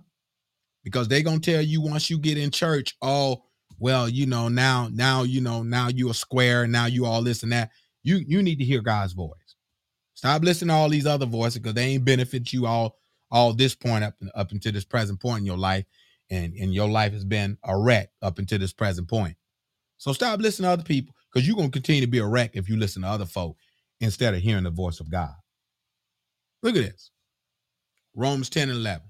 Because 0.84 1.08
they're 1.08 1.22
gonna 1.22 1.40
tell 1.40 1.62
you 1.62 1.82
once 1.82 2.10
you 2.10 2.18
get 2.18 2.38
in 2.38 2.50
church, 2.50 2.96
oh, 3.02 3.44
well, 3.78 4.10
you 4.10 4.26
know, 4.26 4.48
now, 4.48 4.90
now, 4.92 5.24
you 5.24 5.42
know, 5.42 5.62
now 5.62 5.90
you 5.90 6.10
are 6.10 6.16
square, 6.16 6.66
now 6.68 6.88
you 6.88 7.06
all 7.06 7.22
this 7.22 7.44
and 7.44 7.52
that. 7.52 7.70
You 8.04 8.18
you 8.28 8.42
need 8.42 8.58
to 8.60 8.66
hear 8.66 8.82
God's 8.82 9.14
voice. 9.14 9.38
Stop 10.20 10.44
listening 10.44 10.68
to 10.68 10.74
all 10.74 10.90
these 10.90 11.06
other 11.06 11.26
voices 11.26 11.60
because 11.60 11.76
they 11.76 11.86
ain't 11.86 12.04
benefit 12.04 12.52
you 12.52 12.66
all 12.66 12.98
all 13.32 13.54
this 13.54 13.74
point 13.74 14.04
up 14.04 14.16
up 14.36 14.52
until 14.52 14.74
this 14.74 14.84
present 14.84 15.18
point 15.18 15.40
in 15.40 15.46
your 15.46 15.58
life, 15.58 15.86
and 16.30 16.54
and 16.56 16.74
your 16.74 16.90
life 16.90 17.14
has 17.14 17.24
been 17.24 17.58
a 17.64 17.80
wreck 17.80 18.10
up 18.22 18.38
until 18.38 18.60
this 18.60 18.74
present 18.74 19.08
point. 19.08 19.38
So 19.98 20.12
stop 20.12 20.42
listening 20.42 20.68
to 20.68 20.74
other 20.74 20.84
people 20.84 21.16
because 21.32 21.48
you're 21.48 21.56
gonna 21.56 21.70
continue 21.70 22.02
to 22.02 22.08
be 22.08 22.18
a 22.18 22.26
wreck 22.26 22.52
if 22.56 22.68
you 22.68 22.76
listen 22.76 23.04
to 23.04 23.08
other 23.08 23.26
folk 23.26 23.56
instead 24.02 24.34
of 24.34 24.42
hearing 24.42 24.66
the 24.66 24.72
voice 24.72 25.00
of 25.00 25.10
God. 25.10 25.34
Look 26.64 26.76
at 26.76 26.84
this. 26.84 27.12
Romans 28.14 28.50
10 28.50 28.68
and 28.68 28.78
11. 28.78 29.08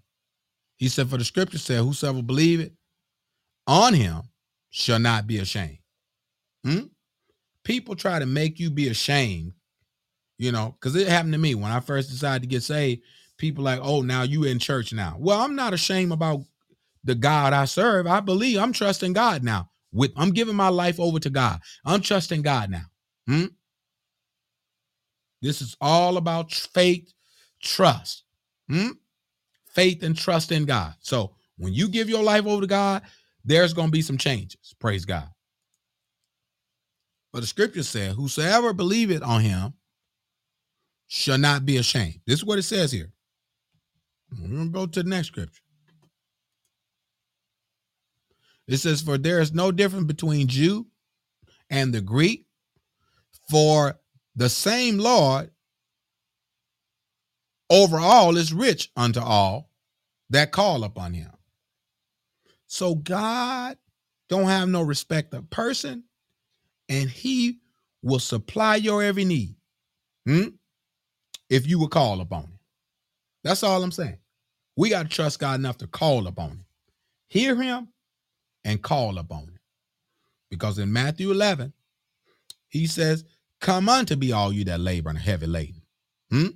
He 0.77 0.89
said, 0.89 1.09
For 1.09 1.17
the 1.17 1.25
scripture 1.25 1.57
said, 1.57 1.79
Whosoever 1.79 2.21
believe 2.21 2.59
it 2.59 2.73
on 3.65 3.95
him 3.95 4.21
shall 4.69 4.99
not 4.99 5.25
be 5.25 5.39
ashamed. 5.39 5.79
Hmm? 6.63 6.81
People 7.63 7.95
try 7.95 8.19
to 8.19 8.27
make 8.27 8.59
you 8.59 8.69
be 8.69 8.89
ashamed 8.89 9.53
You 10.39 10.53
know, 10.53 10.75
because 10.79 10.95
it 10.95 11.09
happened 11.09 11.33
to 11.33 11.39
me 11.39 11.53
when 11.53 11.71
I 11.71 11.81
first 11.81 12.09
decided 12.09 12.43
to 12.43 12.47
get 12.47 12.63
saved. 12.63 13.03
People 13.37 13.63
like, 13.63 13.79
oh, 13.83 14.01
now 14.01 14.23
you 14.23 14.45
in 14.45 14.57
church 14.57 14.93
now. 14.93 15.15
Well, 15.19 15.39
I'm 15.39 15.55
not 15.55 15.73
ashamed 15.73 16.13
about 16.13 16.41
the 17.03 17.13
God 17.13 17.53
I 17.53 17.65
serve. 17.65 18.07
I 18.07 18.21
believe 18.21 18.57
I'm 18.57 18.73
trusting 18.73 19.13
God 19.13 19.43
now. 19.43 19.69
With 19.91 20.11
I'm 20.15 20.31
giving 20.31 20.55
my 20.55 20.69
life 20.69 20.99
over 20.99 21.19
to 21.19 21.29
God. 21.29 21.59
I'm 21.85 22.01
trusting 22.01 22.41
God 22.41 22.69
now. 22.69 22.85
Hmm? 23.27 23.45
This 25.41 25.61
is 25.61 25.75
all 25.81 26.17
about 26.17 26.51
faith, 26.51 27.13
trust. 27.61 28.23
Hmm? 28.69 28.91
Faith 29.67 30.03
and 30.03 30.17
trust 30.17 30.51
in 30.51 30.65
God. 30.65 30.93
So 31.01 31.33
when 31.57 31.73
you 31.73 31.89
give 31.89 32.09
your 32.09 32.23
life 32.23 32.45
over 32.45 32.61
to 32.61 32.67
God, 32.67 33.01
there's 33.43 33.73
going 33.73 33.87
to 33.87 33.91
be 33.91 34.01
some 34.01 34.17
changes. 34.17 34.73
Praise 34.79 35.05
God. 35.05 35.27
But 37.33 37.41
the 37.41 37.47
scripture 37.47 37.83
said, 37.83 38.13
Whosoever 38.13 38.73
believeth 38.73 39.21
on 39.21 39.41
him 39.41 39.73
shall 41.09 41.39
not 41.39 41.65
be 41.65 41.77
ashamed. 41.77 42.21
This 42.25 42.39
is 42.39 42.45
what 42.45 42.59
it 42.59 42.63
says 42.63 42.91
here. 42.91 43.11
We're 44.31 44.47
going 44.47 44.67
to 44.67 44.71
go 44.71 44.85
to 44.85 45.03
the 45.03 45.09
next 45.09 45.27
scripture. 45.29 45.61
It 48.67 48.77
says, 48.77 49.01
For 49.01 49.17
there 49.17 49.41
is 49.41 49.51
no 49.51 49.71
difference 49.71 50.05
between 50.05 50.47
Jew 50.47 50.85
and 51.71 51.91
the 51.91 52.01
Greek, 52.01 52.45
for 53.49 53.99
the 54.35 54.49
same 54.49 54.99
Lord 54.99 55.49
over 57.71 57.97
all 57.97 58.37
is 58.37 58.53
rich 58.53 58.91
unto 58.95 59.19
all 59.19 59.71
that 60.29 60.51
call 60.51 60.83
upon 60.83 61.13
him. 61.13 61.31
So 62.67 62.93
God 62.93 63.77
don't 64.29 64.45
have 64.45 64.69
no 64.69 64.83
respect 64.83 65.33
of 65.33 65.49
person, 65.49 66.03
and 66.87 67.09
he 67.09 67.57
will 68.03 68.19
supply 68.19 68.75
your 68.75 69.01
every 69.01 69.25
need. 69.25 69.55
Hmm? 70.27 70.49
If 71.49 71.67
you 71.67 71.79
would 71.79 71.91
call 71.91 72.21
upon 72.21 72.43
him. 72.43 72.59
That's 73.43 73.63
all 73.63 73.83
I'm 73.83 73.91
saying. 73.91 74.17
We 74.75 74.89
got 74.89 75.03
to 75.03 75.09
trust 75.09 75.39
God 75.39 75.59
enough 75.59 75.77
to 75.79 75.87
call 75.87 76.27
upon 76.27 76.49
him. 76.51 76.65
Hear 77.27 77.55
him 77.55 77.89
and 78.63 78.81
call 78.81 79.17
upon 79.17 79.43
him. 79.43 79.59
Because 80.49 80.79
in 80.79 80.91
Matthew 80.91 81.31
11, 81.31 81.73
he 82.69 82.87
says, 82.87 83.23
Come 83.61 83.89
unto 83.89 84.15
me, 84.15 84.31
all 84.31 84.53
you 84.53 84.63
that 84.65 84.79
labor 84.79 85.09
and 85.09 85.19
heavy 85.19 85.47
laden. 85.47 85.81
Hmm? 86.31 86.47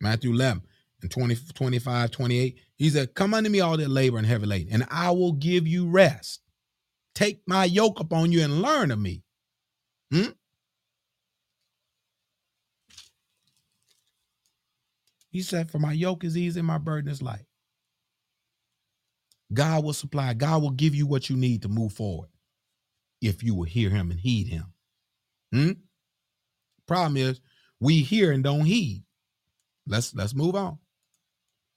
Matthew 0.00 0.32
11 0.32 0.62
and 1.02 1.10
20, 1.10 1.36
25, 1.54 2.10
28. 2.10 2.58
He 2.76 2.90
said, 2.90 3.14
Come 3.14 3.34
unto 3.34 3.50
me, 3.50 3.60
all 3.60 3.76
that 3.76 3.88
labor 3.90 4.18
and 4.18 4.26
heavy 4.26 4.46
laden, 4.46 4.72
and 4.72 4.86
I 4.90 5.10
will 5.10 5.32
give 5.32 5.66
you 5.66 5.88
rest. 5.88 6.40
Take 7.14 7.42
my 7.46 7.64
yoke 7.64 8.00
upon 8.00 8.32
you 8.32 8.42
and 8.42 8.62
learn 8.62 8.90
of 8.90 8.98
me. 8.98 9.22
Hmm? 10.12 10.30
He 15.30 15.42
said, 15.42 15.70
For 15.70 15.78
my 15.78 15.92
yoke 15.92 16.24
is 16.24 16.36
easy, 16.36 16.60
and 16.60 16.66
my 16.66 16.78
burden 16.78 17.10
is 17.10 17.22
light. 17.22 17.46
God 19.52 19.84
will 19.84 19.92
supply, 19.92 20.34
God 20.34 20.62
will 20.62 20.70
give 20.70 20.94
you 20.94 21.06
what 21.06 21.28
you 21.28 21.36
need 21.36 21.62
to 21.62 21.68
move 21.68 21.92
forward 21.92 22.28
if 23.20 23.42
you 23.42 23.54
will 23.54 23.64
hear 23.64 23.90
him 23.90 24.10
and 24.10 24.20
heed 24.20 24.48
him. 24.48 24.72
Hmm? 25.52 25.72
Problem 26.86 27.16
is, 27.16 27.40
we 27.80 28.00
hear 28.00 28.32
and 28.32 28.44
don't 28.44 28.64
heed. 28.64 29.04
Let's 29.86 30.14
let's 30.14 30.34
move 30.34 30.54
on. 30.54 30.78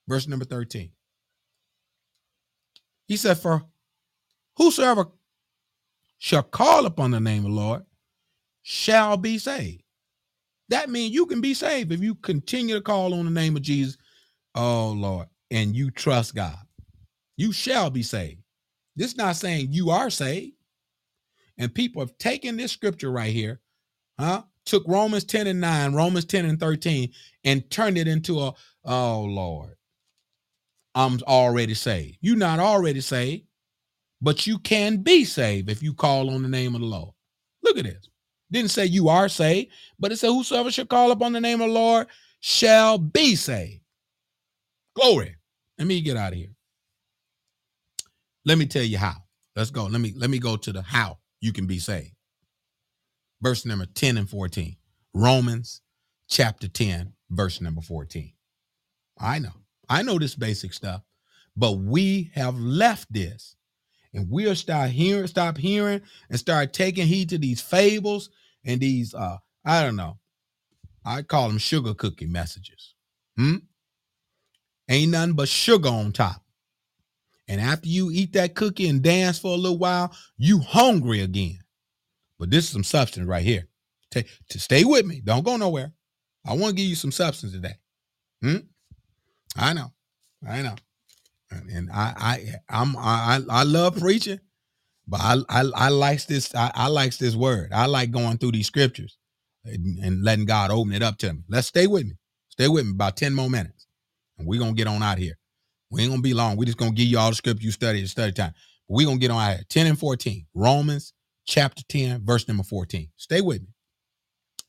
Verse 0.08 0.28
number 0.28 0.46
13. 0.46 0.92
He 3.08 3.18
said, 3.18 3.38
For 3.38 3.64
whosoever 4.58 5.08
shall 6.18 6.44
call 6.44 6.86
upon 6.86 7.12
the 7.12 7.20
name 7.20 7.46
of 7.46 7.52
the 7.52 7.58
Lord 7.58 7.84
shall 8.62 9.18
be 9.18 9.38
saved. 9.38 9.83
That 10.74 10.90
means 10.90 11.14
you 11.14 11.28
can 11.28 11.40
be 11.40 11.54
saved 11.54 11.92
if 11.92 12.02
you 12.02 12.16
continue 12.16 12.74
to 12.74 12.82
call 12.82 13.14
on 13.14 13.26
the 13.26 13.32
name 13.32 13.56
of 13.56 13.62
Jesus, 13.62 13.96
oh 14.56 14.90
Lord, 14.90 15.28
and 15.52 15.76
you 15.76 15.92
trust 15.92 16.34
God. 16.34 16.58
You 17.38 17.52
shall 17.52 17.92
be 17.92 18.02
saved. 18.02 18.42
This 18.96 19.12
is 19.12 19.18
not 19.18 19.36
saying 19.36 19.68
you 19.70 19.92
are 19.92 20.10
saved. 20.10 20.56
And 21.60 21.76
people 21.76 22.02
have 22.02 22.18
taken 22.18 22.58
this 22.58 22.72
scripture 22.72 23.12
right 23.12 23.32
here, 23.32 23.62
huh? 24.20 24.42
Took 24.66 24.84
Romans 24.88 25.26
10 25.26 25.46
and 25.46 25.62
9, 25.62 25.94
Romans 25.94 26.26
10 26.26 26.46
and 26.46 26.60
13, 26.60 27.12
and 27.44 27.70
turned 27.70 28.00
it 28.00 28.08
into 28.08 28.40
a, 28.40 28.56
oh 28.84 29.22
Lord, 29.22 29.76
I'm 30.96 31.20
already 31.28 31.76
saved. 31.76 32.18
You're 32.20 32.36
not 32.36 32.58
already 32.58 33.02
saved, 33.02 33.44
but 34.22 34.48
you 34.48 34.58
can 34.58 35.04
be 35.04 35.24
saved 35.24 35.70
if 35.70 35.84
you 35.84 35.94
call 35.94 36.32
on 36.32 36.42
the 36.42 36.50
name 36.50 36.74
of 36.74 36.82
the 36.82 36.88
Lord. 36.88 37.14
Look 37.62 37.78
at 37.78 37.84
this. 37.84 38.10
Didn't 38.54 38.70
say 38.70 38.86
you 38.86 39.10
are 39.10 39.28
saved, 39.30 39.72
but 40.00 40.12
it 40.12 40.18
said, 40.18 40.28
Whosoever 40.28 40.70
shall 40.70 40.86
call 40.86 41.10
upon 41.10 41.34
the 41.34 41.42
name 41.42 41.60
of 41.60 41.70
the 41.70 41.74
Lord 41.74 42.08
shall 42.40 43.00
be 43.00 43.36
saved. 43.36 43.82
Glory. 44.96 45.36
Let 45.80 45.88
me 45.88 46.02
get 46.02 46.18
out 46.18 46.34
of 46.34 46.38
here. 46.38 46.54
Let 48.46 48.60
me 48.60 48.68
tell 48.68 48.84
you 48.84 49.00
how. 49.00 49.16
Let's 49.56 49.72
go. 49.72 49.86
Let 49.86 50.00
me 50.00 50.14
let 50.16 50.30
me 50.30 50.38
go 50.38 50.56
to 50.56 50.72
the 50.72 50.84
how 50.84 51.18
you 51.42 51.52
can 51.52 51.66
be 51.66 51.80
saved. 51.80 52.14
Verse 53.42 53.66
number 53.66 53.88
10 53.88 54.18
and 54.18 54.30
14. 54.30 54.76
Romans 55.16 55.82
chapter 56.30 56.68
10, 56.68 57.14
verse 57.32 57.60
number 57.60 57.82
14. 57.82 58.34
I 59.20 59.40
know. 59.40 59.54
I 59.90 60.04
know 60.04 60.20
this 60.20 60.36
basic 60.36 60.74
stuff, 60.74 61.02
but 61.58 61.74
we 61.74 62.32
have 62.36 62.56
left 62.58 63.12
this 63.12 63.56
and 64.14 64.30
we'll 64.30 64.56
start 64.56 64.92
hearing, 64.92 65.28
stop 65.28 65.58
hearing, 65.58 66.02
and 66.30 66.40
start 66.40 66.72
taking 66.72 67.08
heed 67.08 67.30
to 67.30 67.40
these 67.40 67.62
fables 67.62 68.30
and 68.66 68.80
these 68.80 69.14
uh, 69.14 69.38
I 69.66 69.84
don't 69.84 69.96
know. 69.96 70.20
I 71.06 71.22
call 71.22 71.50
them 71.50 71.58
sugar 71.58 71.94
cookie 71.94 72.28
messages. 72.28 72.94
Hmm? 73.38 73.58
Ain't 74.90 75.12
nothing 75.12 75.34
but 75.34 75.50
sugar 75.50 75.90
on 75.90 76.12
top. 76.12 76.42
And 77.48 77.60
after 77.60 77.88
you 77.90 78.10
eat 78.12 78.34
that 78.34 78.56
cookie 78.56 78.88
and 78.88 79.02
dance 79.02 79.38
for 79.40 79.54
a 79.54 79.58
little 79.58 79.78
while, 79.78 80.16
you 80.38 80.60
hungry 80.60 81.22
again. 81.22 81.60
But 82.40 82.52
this 82.52 82.66
is 82.66 82.72
some 82.72 82.84
substance 82.84 83.28
right 83.28 83.44
here. 83.44 83.68
Take 84.12 84.28
to 84.50 84.60
stay 84.60 84.84
with 84.84 85.06
me. 85.06 85.22
Don't 85.24 85.44
go 85.44 85.58
nowhere. 85.58 85.92
I 86.46 86.54
want 86.54 86.72
to 86.72 86.76
give 86.76 86.86
you 86.90 86.96
some 86.96 87.12
substance 87.12 87.54
today. 87.54 87.76
Hmm? 88.42 88.58
I 89.58 89.74
know. 89.74 89.92
I 90.48 90.62
know. 90.62 90.76
And 91.52 91.90
I 91.92 92.14
I 92.18 92.54
I'm 92.70 92.96
I 92.98 93.42
I 93.50 93.64
love 93.64 94.00
preaching, 94.00 94.40
but 95.14 95.22
I 95.22 95.36
I, 95.48 95.64
I 95.76 95.90
like 95.90 96.26
this 96.26 96.56
I, 96.56 96.72
I 96.74 96.88
like 96.88 97.16
this 97.18 97.36
word. 97.36 97.72
I 97.72 97.86
like 97.86 98.10
going 98.10 98.40
through 98.40 98.54
these 98.54 98.66
scriptures 98.66 99.20
and, 99.64 100.00
and 100.00 100.24
letting 100.24 100.46
God 100.46 100.72
open 100.72 100.92
it 100.92 101.04
up 101.04 101.20
to 101.20 101.32
me. 101.32 101.42
Let's 101.48 101.68
stay 101.68 101.86
with 101.86 102.08
me. 102.08 102.14
Stay 102.50 102.68
with 102.68 102.86
me 102.86 102.94
about 102.94 103.16
10 103.16 103.36
more 103.36 103.48
minutes. 103.48 103.86
And 104.40 104.48
we're 104.48 104.60
gonna 104.60 104.74
get 104.74 104.88
on 104.88 105.04
out 105.04 105.20
here. 105.20 105.38
We 105.92 106.02
ain't 106.02 106.10
gonna 106.10 106.24
be 106.24 106.34
long. 106.34 106.58
we 106.58 106.66
just 106.66 106.80
gonna 106.80 106.94
give 106.94 107.06
you 107.06 107.20
all 107.20 107.30
the 107.30 107.36
scripture 107.36 107.64
you 107.64 107.70
study 107.70 108.02
at 108.02 108.10
study 108.10 108.32
time. 108.32 108.56
We're 108.88 109.06
gonna 109.06 109.20
get 109.20 109.30
on 109.30 109.40
out 109.40 109.58
here. 109.58 109.66
10 109.70 109.86
and 109.86 110.00
14. 110.00 110.48
Romans 110.56 111.14
chapter 111.46 111.84
10, 111.90 112.26
verse 112.26 112.48
number 112.48 112.64
14. 112.64 113.08
Stay 113.16 113.42
with 113.42 113.62
me. 113.62 113.68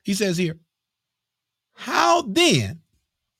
He 0.03 0.13
says 0.13 0.37
here, 0.37 0.59
How 1.73 2.21
then? 2.21 2.81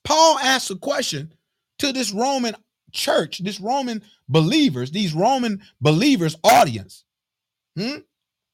Paul 0.05 0.39
asks 0.39 0.71
a 0.71 0.77
question 0.77 1.35
to 1.81 1.93
this 1.93 2.13
Roman 2.13 2.57
church, 2.95 3.41
this 3.45 3.61
Roman 3.61 4.03
believers, 4.29 4.91
these 4.91 5.13
Roman 5.13 5.61
believers 5.81 6.37
audience, 6.43 7.05
hmm, 7.77 7.99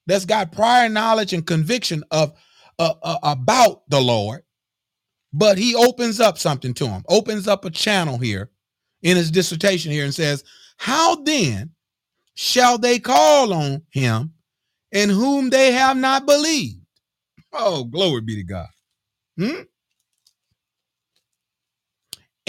that's 0.07 0.25
got 0.25 0.53
prior 0.53 0.89
knowledge 0.89 1.33
and 1.33 1.47
conviction 1.47 2.03
of 2.11 2.33
uh, 2.79 2.95
uh, 3.03 3.19
about 3.23 3.89
the 3.89 4.01
Lord, 4.01 4.43
but 5.33 5.59
he 5.59 5.75
opens 5.75 6.19
up 6.19 6.39
something 6.39 6.75
to 6.75 6.89
him, 6.89 7.05
opens 7.09 7.47
up 7.47 7.65
a 7.65 7.71
channel 7.71 8.19
here 8.19 8.51
in 9.03 9.17
his 9.17 9.31
dissertation 9.31 9.93
here 9.93 10.05
and 10.05 10.15
says, 10.15 10.43
How 10.79 11.17
then 11.17 11.71
shall 12.35 12.79
they 12.79 12.99
call 12.99 13.53
on 13.53 13.83
him 13.91 14.33
in 14.93 15.11
whom 15.11 15.51
they 15.51 15.73
have 15.73 15.97
not 15.97 16.27
believed? 16.27 16.81
Oh, 17.53 17.85
glory 17.85 18.23
be 18.23 18.37
to 18.37 18.45
God. 18.45 18.69
Hmm? 19.39 19.63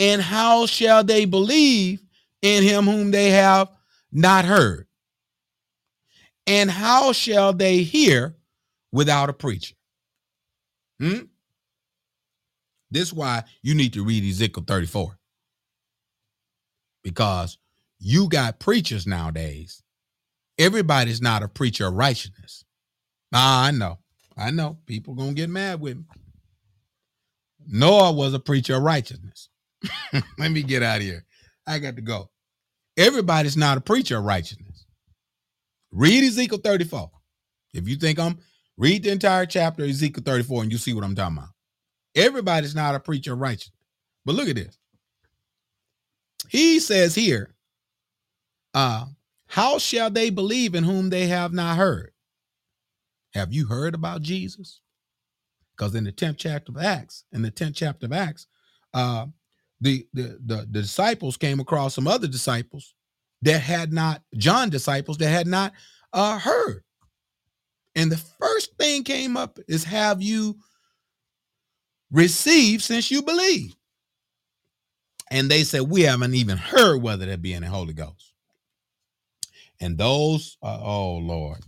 And 0.01 0.19
how 0.19 0.65
shall 0.65 1.03
they 1.03 1.25
believe 1.25 2.01
in 2.41 2.63
him 2.63 2.85
whom 2.85 3.11
they 3.11 3.29
have 3.29 3.69
not 4.11 4.45
heard? 4.45 4.87
And 6.47 6.71
how 6.71 7.13
shall 7.13 7.53
they 7.53 7.83
hear 7.83 8.35
without 8.91 9.29
a 9.29 9.33
preacher? 9.33 9.75
Hmm? 10.99 11.19
This 12.89 13.09
is 13.09 13.13
why 13.13 13.43
you 13.61 13.75
need 13.75 13.93
to 13.93 14.03
read 14.03 14.23
Ezekiel 14.25 14.63
34 14.67 15.19
because 17.03 17.59
you 17.99 18.27
got 18.27 18.59
preachers 18.59 19.05
nowadays. 19.05 19.83
Everybody's 20.57 21.21
not 21.21 21.43
a 21.43 21.47
preacher 21.47 21.85
of 21.87 21.93
righteousness. 21.93 22.65
Nah, 23.31 23.65
I 23.65 23.71
know. 23.71 23.99
I 24.35 24.49
know. 24.49 24.79
People 24.87 25.13
gonna 25.13 25.33
get 25.33 25.51
mad 25.51 25.79
with 25.79 25.97
me. 25.97 26.05
Noah 27.67 28.13
was 28.13 28.33
a 28.33 28.39
preacher 28.39 28.77
of 28.77 28.83
righteousness. 28.83 29.50
Let 30.37 30.51
me 30.51 30.63
get 30.63 30.83
out 30.83 30.97
of 30.97 31.03
here. 31.03 31.25
I 31.67 31.79
got 31.79 31.95
to 31.95 32.01
go. 32.01 32.29
Everybody's 32.97 33.57
not 33.57 33.77
a 33.77 33.81
preacher 33.81 34.17
of 34.17 34.25
righteousness. 34.25 34.85
Read 35.91 36.23
Ezekiel 36.23 36.59
34. 36.59 37.09
If 37.73 37.87
you 37.87 37.95
think 37.95 38.19
I'm 38.19 38.39
read 38.77 39.03
the 39.03 39.11
entire 39.11 39.45
chapter 39.45 39.83
Ezekiel 39.83 40.23
34 40.25 40.63
and 40.63 40.71
you 40.71 40.77
see 40.77 40.93
what 40.93 41.03
I'm 41.03 41.15
talking 41.15 41.37
about. 41.37 41.49
Everybody's 42.15 42.75
not 42.75 42.95
a 42.95 42.99
preacher 42.99 43.33
of 43.33 43.39
righteousness. 43.39 43.77
But 44.25 44.35
look 44.35 44.49
at 44.49 44.55
this. 44.55 44.77
He 46.49 46.79
says 46.79 47.15
here, 47.15 47.55
uh, 48.73 49.05
how 49.47 49.77
shall 49.77 50.09
they 50.09 50.29
believe 50.29 50.75
in 50.75 50.83
whom 50.83 51.09
they 51.09 51.27
have 51.27 51.53
not 51.53 51.77
heard? 51.77 52.11
Have 53.33 53.53
you 53.53 53.67
heard 53.67 53.95
about 53.95 54.21
Jesus? 54.21 54.81
Because 55.75 55.95
in 55.95 56.03
the 56.03 56.11
10th 56.11 56.37
chapter 56.37 56.71
of 56.71 56.77
Acts, 56.77 57.23
in 57.31 57.41
the 57.41 57.51
10th 57.51 57.75
chapter 57.75 58.05
of 58.05 58.13
Acts, 58.13 58.47
uh, 58.93 59.27
the, 59.81 60.07
the, 60.13 60.39
the, 60.45 60.55
the 60.69 60.81
disciples 60.81 61.37
came 61.37 61.59
across 61.59 61.95
some 61.95 62.07
other 62.07 62.27
disciples 62.27 62.93
that 63.41 63.59
had 63.59 63.91
not, 63.91 64.21
John 64.37 64.69
disciples 64.69 65.17
that 65.17 65.29
had 65.29 65.47
not 65.47 65.73
uh, 66.13 66.39
heard. 66.39 66.83
And 67.95 68.11
the 68.11 68.17
first 68.39 68.77
thing 68.77 69.03
came 69.03 69.35
up 69.35 69.59
is 69.67 69.83
have 69.83 70.21
you 70.21 70.57
received 72.11 72.83
since 72.83 73.11
you 73.11 73.21
believe? 73.21 73.75
And 75.31 75.49
they 75.49 75.63
said, 75.63 75.83
we 75.83 76.01
haven't 76.01 76.35
even 76.35 76.57
heard 76.57 77.01
whether 77.01 77.25
there 77.25 77.37
be 77.37 77.53
any 77.53 77.67
Holy 77.67 77.93
Ghost. 77.93 78.33
And 79.79 79.97
those, 79.97 80.57
uh, 80.61 80.79
oh 80.81 81.17
Lord, 81.17 81.59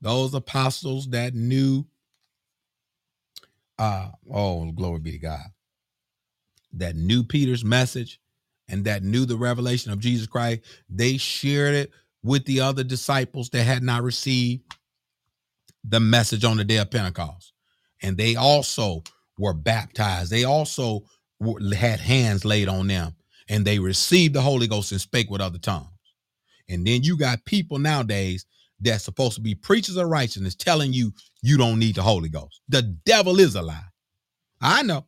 those 0.00 0.34
apostles 0.34 1.08
that 1.10 1.34
knew, 1.34 1.84
uh, 3.78 4.08
oh, 4.32 4.70
glory 4.72 5.00
be 5.00 5.12
to 5.12 5.18
God, 5.18 5.46
that 6.74 6.96
knew 6.96 7.22
Peter's 7.22 7.64
message 7.64 8.20
and 8.68 8.84
that 8.84 9.02
knew 9.02 9.24
the 9.26 9.36
revelation 9.36 9.92
of 9.92 9.98
Jesus 9.98 10.26
Christ, 10.26 10.62
they 10.88 11.16
shared 11.16 11.74
it 11.74 11.90
with 12.22 12.44
the 12.44 12.60
other 12.60 12.84
disciples 12.84 13.50
that 13.50 13.64
had 13.64 13.82
not 13.82 14.02
received 14.02 14.62
the 15.84 16.00
message 16.00 16.44
on 16.44 16.56
the 16.56 16.64
day 16.64 16.76
of 16.76 16.90
Pentecost. 16.90 17.52
And 18.02 18.16
they 18.16 18.36
also 18.36 19.02
were 19.38 19.54
baptized. 19.54 20.30
They 20.30 20.44
also 20.44 21.02
had 21.76 22.00
hands 22.00 22.44
laid 22.44 22.68
on 22.68 22.86
them 22.86 23.14
and 23.48 23.64
they 23.64 23.78
received 23.78 24.34
the 24.34 24.40
Holy 24.40 24.66
Ghost 24.66 24.92
and 24.92 25.00
spake 25.00 25.30
with 25.30 25.40
other 25.40 25.58
tongues. 25.58 25.88
And 26.68 26.86
then 26.86 27.02
you 27.02 27.16
got 27.16 27.44
people 27.44 27.78
nowadays 27.78 28.46
that's 28.80 29.04
supposed 29.04 29.34
to 29.34 29.40
be 29.40 29.54
preachers 29.54 29.96
of 29.96 30.08
righteousness 30.08 30.54
telling 30.54 30.92
you 30.92 31.12
you 31.42 31.56
don't 31.56 31.78
need 31.78 31.96
the 31.96 32.02
Holy 32.02 32.28
Ghost. 32.28 32.60
The 32.68 32.82
devil 32.82 33.40
is 33.40 33.54
a 33.54 33.62
lie. 33.62 33.84
I 34.60 34.82
know. 34.82 35.06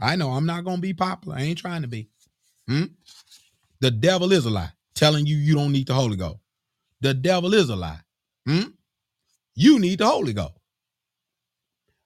I 0.00 0.16
know. 0.16 0.30
I'm 0.30 0.46
not 0.46 0.64
to 0.64 0.76
be 0.78 0.94
popular. 0.94 1.36
I 1.36 1.42
ain't 1.42 1.58
trying 1.58 1.82
to 1.82 1.88
be. 1.88 2.08
Hmm? 2.68 2.84
The 3.80 3.90
devil 3.90 4.32
is 4.32 4.44
a 4.44 4.50
lie 4.50 4.72
telling 4.94 5.26
you 5.26 5.36
you 5.36 5.54
don't 5.54 5.72
need 5.72 5.86
the 5.86 5.94
Holy 5.94 6.16
Ghost. 6.16 6.40
The 7.00 7.14
devil 7.14 7.54
is 7.54 7.68
a 7.70 7.76
lie. 7.76 8.00
Hmm? 8.46 8.70
You 9.54 9.78
need 9.78 9.98
the 9.98 10.06
Holy 10.06 10.32
Ghost. 10.32 10.54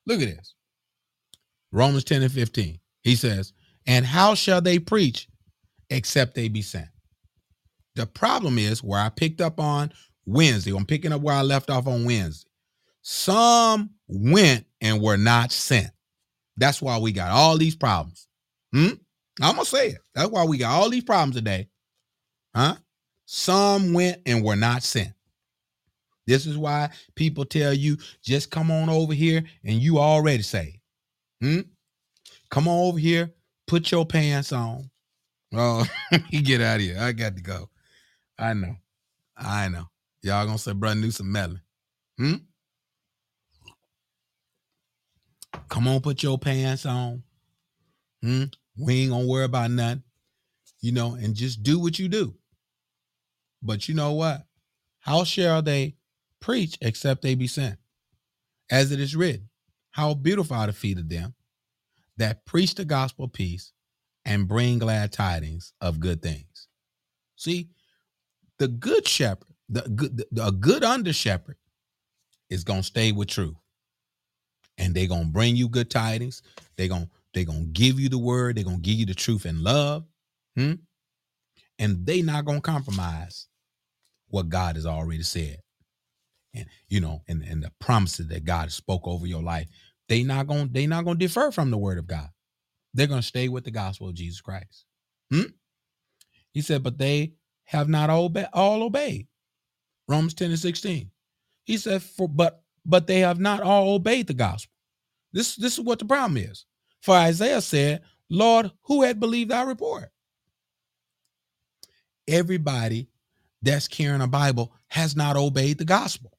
Look 0.07 0.20
at 0.20 0.28
this. 0.28 0.54
Romans 1.72 2.04
10 2.04 2.22
and 2.22 2.33
15. 2.33 2.78
He 3.02 3.16
says, 3.16 3.52
And 3.87 4.07
how 4.07 4.35
shall 4.35 4.61
they 4.61 4.78
preach 4.78 5.28
except 5.90 6.35
they 6.35 6.48
be 6.48 6.62
sent? 6.62 6.88
The 7.96 8.07
problem 8.07 8.59
is 8.59 8.83
where 8.83 9.00
I 9.00 9.09
picked 9.09 9.40
up 9.40 9.61
on 9.61 9.92
Wednesday. 10.26 10.72
I'm 10.74 10.87
picking 10.87 11.12
up 11.12 11.20
where 11.20 11.35
I 11.35 11.42
left 11.42 11.70
off 11.70 11.87
on 11.87 12.04
Wednesday. 12.04 12.48
Some 13.02 13.90
went 14.09 14.64
and 14.80 15.00
were 15.00 15.16
not 15.16 15.52
sent. 15.52 15.90
That's 16.56 16.80
why 16.80 16.98
we 16.98 17.12
got 17.12 17.30
all 17.30 17.58
these 17.58 17.76
problems. 17.76 18.28
Hmm? 18.72 18.94
I'm 19.42 19.56
gonna 19.56 19.64
say 19.64 19.90
it. 19.90 19.98
That's 20.14 20.30
why 20.30 20.44
we 20.44 20.58
got 20.58 20.72
all 20.72 20.90
these 20.90 21.04
problems 21.04 21.36
today. 21.36 21.68
Huh? 22.54 22.76
Some 23.26 23.92
went 23.92 24.20
and 24.26 24.44
were 24.44 24.56
not 24.56 24.82
sent. 24.82 25.12
This 26.26 26.46
is 26.46 26.56
why 26.56 26.90
people 27.16 27.44
tell 27.44 27.72
you 27.72 27.98
just 28.22 28.50
come 28.50 28.70
on 28.70 28.88
over 28.88 29.12
here 29.12 29.44
and 29.64 29.80
you 29.80 29.98
already 29.98 30.42
saved. 30.42 30.78
Hmm? 31.40 31.60
Come 32.50 32.68
on 32.68 32.88
over 32.88 32.98
here, 32.98 33.32
put 33.66 33.90
your 33.90 34.06
pants 34.06 34.52
on. 34.52 34.90
Oh, 35.56 35.86
you 36.30 36.42
get 36.42 36.60
out 36.60 36.76
of 36.76 36.80
here. 36.82 36.96
I 36.98 37.12
got 37.12 37.36
to 37.36 37.42
go. 37.42 37.70
I 38.36 38.54
know. 38.54 38.74
I 39.36 39.68
know. 39.68 39.84
Y'all 40.20 40.46
gonna 40.46 40.58
say, 40.58 40.72
brother 40.72 40.96
Newsom 40.96 41.30
meddling. 41.30 41.60
Hmm? 42.18 42.34
Come 45.68 45.88
on, 45.88 46.00
put 46.00 46.22
your 46.22 46.38
pants 46.38 46.87
on. 46.87 47.22
Hmm? 48.22 48.44
We 48.79 49.03
ain't 49.03 49.11
gonna 49.11 49.27
worry 49.27 49.44
about 49.44 49.70
nothing. 49.70 50.03
You 50.81 50.92
know, 50.92 51.14
and 51.14 51.35
just 51.35 51.62
do 51.62 51.79
what 51.79 51.98
you 51.98 52.09
do. 52.09 52.35
But 53.62 53.88
you 53.88 53.94
know 53.94 54.12
what? 54.12 54.44
How 55.00 55.24
shall 55.24 55.62
they 55.62 55.96
preach 56.40 56.77
except 56.83 57.22
they 57.22 57.35
be 57.35 57.46
sent? 57.46 57.79
As 58.70 58.92
it 58.92 59.00
is 59.00 59.16
written, 59.16 59.48
how 59.90 60.14
beautiful 60.14 60.57
are 60.57 60.66
the 60.66 60.72
feet 60.72 60.98
of 60.98 61.09
them 61.09 61.35
that 62.16 62.44
preach 62.44 62.74
the 62.74 62.85
gospel 62.85 63.27
of 63.27 63.33
peace 63.33 63.72
and 64.24 64.48
bring 64.48 64.79
glad 64.79 65.12
tidings 65.12 65.72
of 65.81 66.00
good 66.00 66.22
things. 66.22 66.68
See, 67.37 67.68
the 68.59 68.68
good 68.68 69.07
shepherd, 69.07 69.55
the 69.68 69.83
good, 69.83 70.24
the, 70.31 70.46
a 70.46 70.53
good 70.53 70.85
under 70.85 71.12
shepherd 71.12 71.57
is 72.50 72.64
gonna 72.64 72.83
stay 72.83 73.12
with 73.12 73.29
truth, 73.29 73.57
and 74.78 74.94
they're 74.94 75.06
gonna 75.08 75.26
bring 75.26 75.56
you 75.56 75.68
good 75.68 75.90
tidings. 75.90 76.42
They're 76.76 76.88
gonna 76.88 77.08
they're 77.34 77.44
gonna 77.44 77.66
give 77.66 78.00
you 78.00 78.08
the 78.08 78.18
word. 78.18 78.56
They're 78.56 78.64
gonna 78.64 78.78
give 78.78 78.94
you 78.96 79.06
the 79.06 79.14
truth 79.14 79.44
and 79.44 79.60
love, 79.60 80.04
hmm? 80.56 80.74
and 81.78 82.06
they 82.06 82.22
not 82.22 82.44
gonna 82.44 82.60
compromise 82.60 83.48
what 84.28 84.48
God 84.48 84.76
has 84.76 84.87
already 84.87 85.22
said, 85.22 85.58
and 86.54 86.66
you 86.88 87.00
know, 87.00 87.22
and 87.28 87.42
and 87.42 87.62
the 87.62 87.72
promises 87.80 88.28
that 88.28 88.44
God 88.44 88.72
spoke 88.72 89.06
over 89.06 89.26
your 89.26 89.42
life. 89.42 89.68
They 90.08 90.22
not 90.24 90.46
gonna 90.46 90.68
they 90.70 90.87
not 90.87 91.04
gonna 91.04 91.18
defer 91.18 91.50
from 91.50 91.70
the 91.70 91.78
word 91.78 91.98
of 91.98 92.06
God. 92.06 92.28
They're 92.94 93.06
gonna 93.08 93.22
stay 93.22 93.48
with 93.48 93.64
the 93.64 93.70
gospel 93.72 94.08
of 94.08 94.14
Jesus 94.14 94.40
Christ. 94.40 94.84
Hmm? 95.32 95.42
He 96.52 96.62
said, 96.62 96.82
but 96.82 96.98
they 96.98 97.34
have 97.64 97.88
not 97.88 98.10
obe- 98.10 98.48
all 98.52 98.82
obeyed. 98.84 99.28
Romans 100.08 100.34
10 100.34 100.50
and 100.50 100.60
16. 100.60 101.10
He 101.64 101.78
said, 101.78 102.02
for 102.02 102.28
but 102.28 102.63
but 102.84 103.06
they 103.06 103.20
have 103.20 103.40
not 103.40 103.60
all 103.60 103.94
obeyed 103.94 104.26
the 104.26 104.34
gospel. 104.34 104.72
This, 105.32 105.56
this 105.56 105.74
is 105.74 105.80
what 105.80 105.98
the 105.98 106.04
problem 106.04 106.36
is. 106.36 106.64
For 107.02 107.14
Isaiah 107.14 107.60
said, 107.60 108.02
Lord, 108.30 108.70
who 108.82 109.02
had 109.02 109.20
believed 109.20 109.52
our 109.52 109.66
report? 109.66 110.10
Everybody 112.26 113.08
that's 113.62 113.88
carrying 113.88 114.22
a 114.22 114.26
Bible 114.26 114.72
has 114.88 115.16
not 115.16 115.36
obeyed 115.36 115.78
the 115.78 115.84
gospel. 115.84 116.32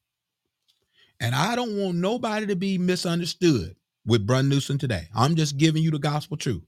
And 1.20 1.34
I 1.34 1.56
don't 1.56 1.76
want 1.76 1.96
nobody 1.96 2.46
to 2.46 2.56
be 2.56 2.78
misunderstood 2.78 3.76
with 4.04 4.26
Brun 4.26 4.48
Newsom 4.48 4.78
today. 4.78 5.08
I'm 5.14 5.36
just 5.36 5.56
giving 5.56 5.82
you 5.82 5.90
the 5.90 5.98
gospel 5.98 6.36
truth. 6.36 6.62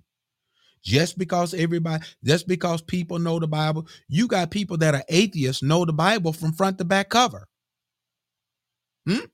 Just 0.82 1.18
because 1.18 1.54
everybody, 1.54 2.04
just 2.24 2.46
because 2.46 2.80
people 2.80 3.18
know 3.18 3.38
the 3.38 3.48
Bible, 3.48 3.86
you 4.08 4.28
got 4.28 4.50
people 4.50 4.76
that 4.78 4.94
are 4.94 5.04
atheists 5.08 5.62
know 5.62 5.84
the 5.84 5.92
Bible 5.92 6.32
from 6.32 6.52
front 6.52 6.78
to 6.78 6.84
back 6.84 7.08
cover. 7.08 7.48
Hmm? 9.06 9.26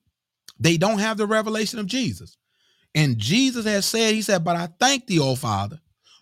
They 0.59 0.77
don't 0.77 0.99
have 0.99 1.17
the 1.17 1.27
revelation 1.27 1.79
of 1.79 1.87
Jesus. 1.87 2.37
And 2.95 3.19
Jesus 3.19 3.65
has 3.67 3.87
said, 3.87 4.15
He 4.15 4.23
said, 4.23 4.45
But 4.45 4.57
I 4.57 4.69
thank 4.79 5.07
thee, 5.07 5.19
O 5.19 5.35
Father, 5.35 5.81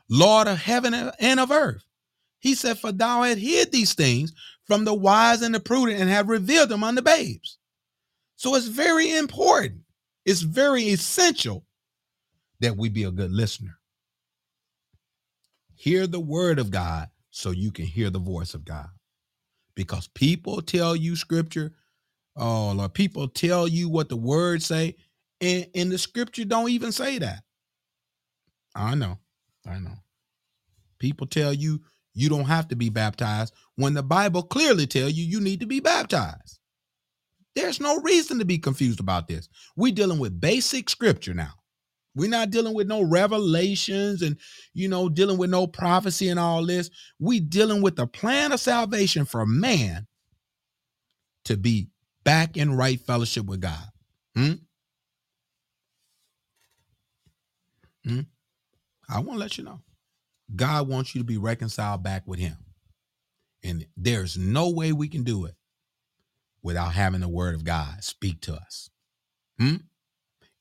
Lord 0.08 0.48
of 0.48 0.58
heaven 0.58 0.94
and 0.94 1.40
of 1.40 1.50
earth. 1.50 1.84
He 2.38 2.54
said, 2.54 2.78
For 2.78 2.92
thou 2.92 3.22
hast 3.22 3.38
hid 3.38 3.72
these 3.72 3.94
things 3.94 4.32
from 4.66 4.84
the 4.84 4.94
wise 4.94 5.42
and 5.42 5.54
the 5.54 5.60
prudent 5.60 6.00
and 6.00 6.10
have 6.10 6.28
revealed 6.28 6.70
them 6.70 6.84
unto 6.84 7.02
babes. 7.02 7.58
So 8.36 8.54
it's 8.54 8.66
very 8.66 9.12
important. 9.12 9.82
It's 10.24 10.42
very 10.42 10.84
essential 10.84 11.64
that 12.60 12.76
we 12.76 12.88
be 12.88 13.04
a 13.04 13.10
good 13.10 13.30
listener. 13.30 13.78
Hear 15.74 16.06
the 16.06 16.20
word 16.20 16.58
of 16.58 16.70
God 16.70 17.08
so 17.30 17.50
you 17.50 17.72
can 17.72 17.86
hear 17.86 18.10
the 18.10 18.18
voice 18.18 18.54
of 18.54 18.64
God. 18.64 18.88
Because 19.74 20.08
people 20.08 20.62
tell 20.62 20.94
you 20.94 21.16
scripture, 21.16 21.72
oh 22.36 22.72
Lord, 22.72 22.94
people 22.94 23.28
tell 23.28 23.68
you 23.68 23.88
what 23.88 24.08
the 24.08 24.16
word 24.16 24.62
say, 24.62 24.96
and, 25.40 25.66
and 25.74 25.90
the 25.90 25.98
scripture 25.98 26.44
don't 26.44 26.70
even 26.70 26.92
say 26.92 27.18
that. 27.18 27.42
I 28.74 28.94
know, 28.94 29.18
I 29.66 29.78
know. 29.78 29.94
People 30.98 31.26
tell 31.26 31.52
you 31.52 31.80
you 32.14 32.28
don't 32.28 32.44
have 32.44 32.68
to 32.68 32.76
be 32.76 32.90
baptized 32.90 33.54
when 33.76 33.94
the 33.94 34.02
Bible 34.02 34.42
clearly 34.42 34.86
tell 34.86 35.08
you 35.08 35.24
you 35.24 35.40
need 35.40 35.60
to 35.60 35.66
be 35.66 35.80
baptized. 35.80 36.58
There's 37.54 37.80
no 37.80 38.00
reason 38.00 38.38
to 38.38 38.44
be 38.44 38.58
confused 38.58 39.00
about 39.00 39.28
this. 39.28 39.48
We're 39.76 39.92
dealing 39.92 40.18
with 40.18 40.40
basic 40.40 40.88
scripture 40.88 41.34
now. 41.34 41.52
We're 42.14 42.30
not 42.30 42.50
dealing 42.50 42.74
with 42.74 42.88
no 42.88 43.02
revelations 43.02 44.22
and, 44.22 44.36
you 44.74 44.88
know, 44.88 45.08
dealing 45.08 45.38
with 45.38 45.50
no 45.50 45.66
prophecy 45.66 46.28
and 46.28 46.38
all 46.38 46.64
this. 46.64 46.90
We 47.18 47.40
dealing 47.40 47.82
with 47.82 47.96
the 47.96 48.06
plan 48.06 48.52
of 48.52 48.60
salvation 48.60 49.24
for 49.24 49.46
man 49.46 50.06
to 51.46 51.56
be 51.56 51.88
back 52.24 52.56
in 52.56 52.76
right 52.76 53.00
fellowship 53.00 53.46
with 53.46 53.60
God. 53.60 53.84
Hmm? 54.36 54.52
Hmm? 58.04 58.20
I 59.08 59.20
want 59.20 59.32
to 59.32 59.38
let 59.38 59.58
you 59.58 59.64
know. 59.64 59.80
God 60.54 60.88
wants 60.88 61.14
you 61.14 61.20
to 61.20 61.26
be 61.26 61.38
reconciled 61.38 62.02
back 62.02 62.22
with 62.26 62.38
him. 62.38 62.56
And 63.62 63.86
there's 63.96 64.36
no 64.36 64.70
way 64.70 64.92
we 64.92 65.08
can 65.08 65.22
do 65.22 65.44
it 65.44 65.54
without 66.62 66.92
having 66.92 67.20
the 67.20 67.28
word 67.28 67.54
of 67.54 67.64
God 67.64 68.02
speak 68.02 68.40
to 68.42 68.54
us. 68.54 68.90
Hmm? 69.58 69.76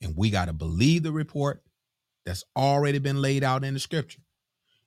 And 0.01 0.15
we 0.15 0.29
got 0.29 0.45
to 0.45 0.53
believe 0.53 1.03
the 1.03 1.11
report 1.11 1.63
that's 2.25 2.43
already 2.55 2.99
been 2.99 3.21
laid 3.21 3.43
out 3.43 3.63
in 3.63 3.73
the 3.73 3.79
scripture. 3.79 4.21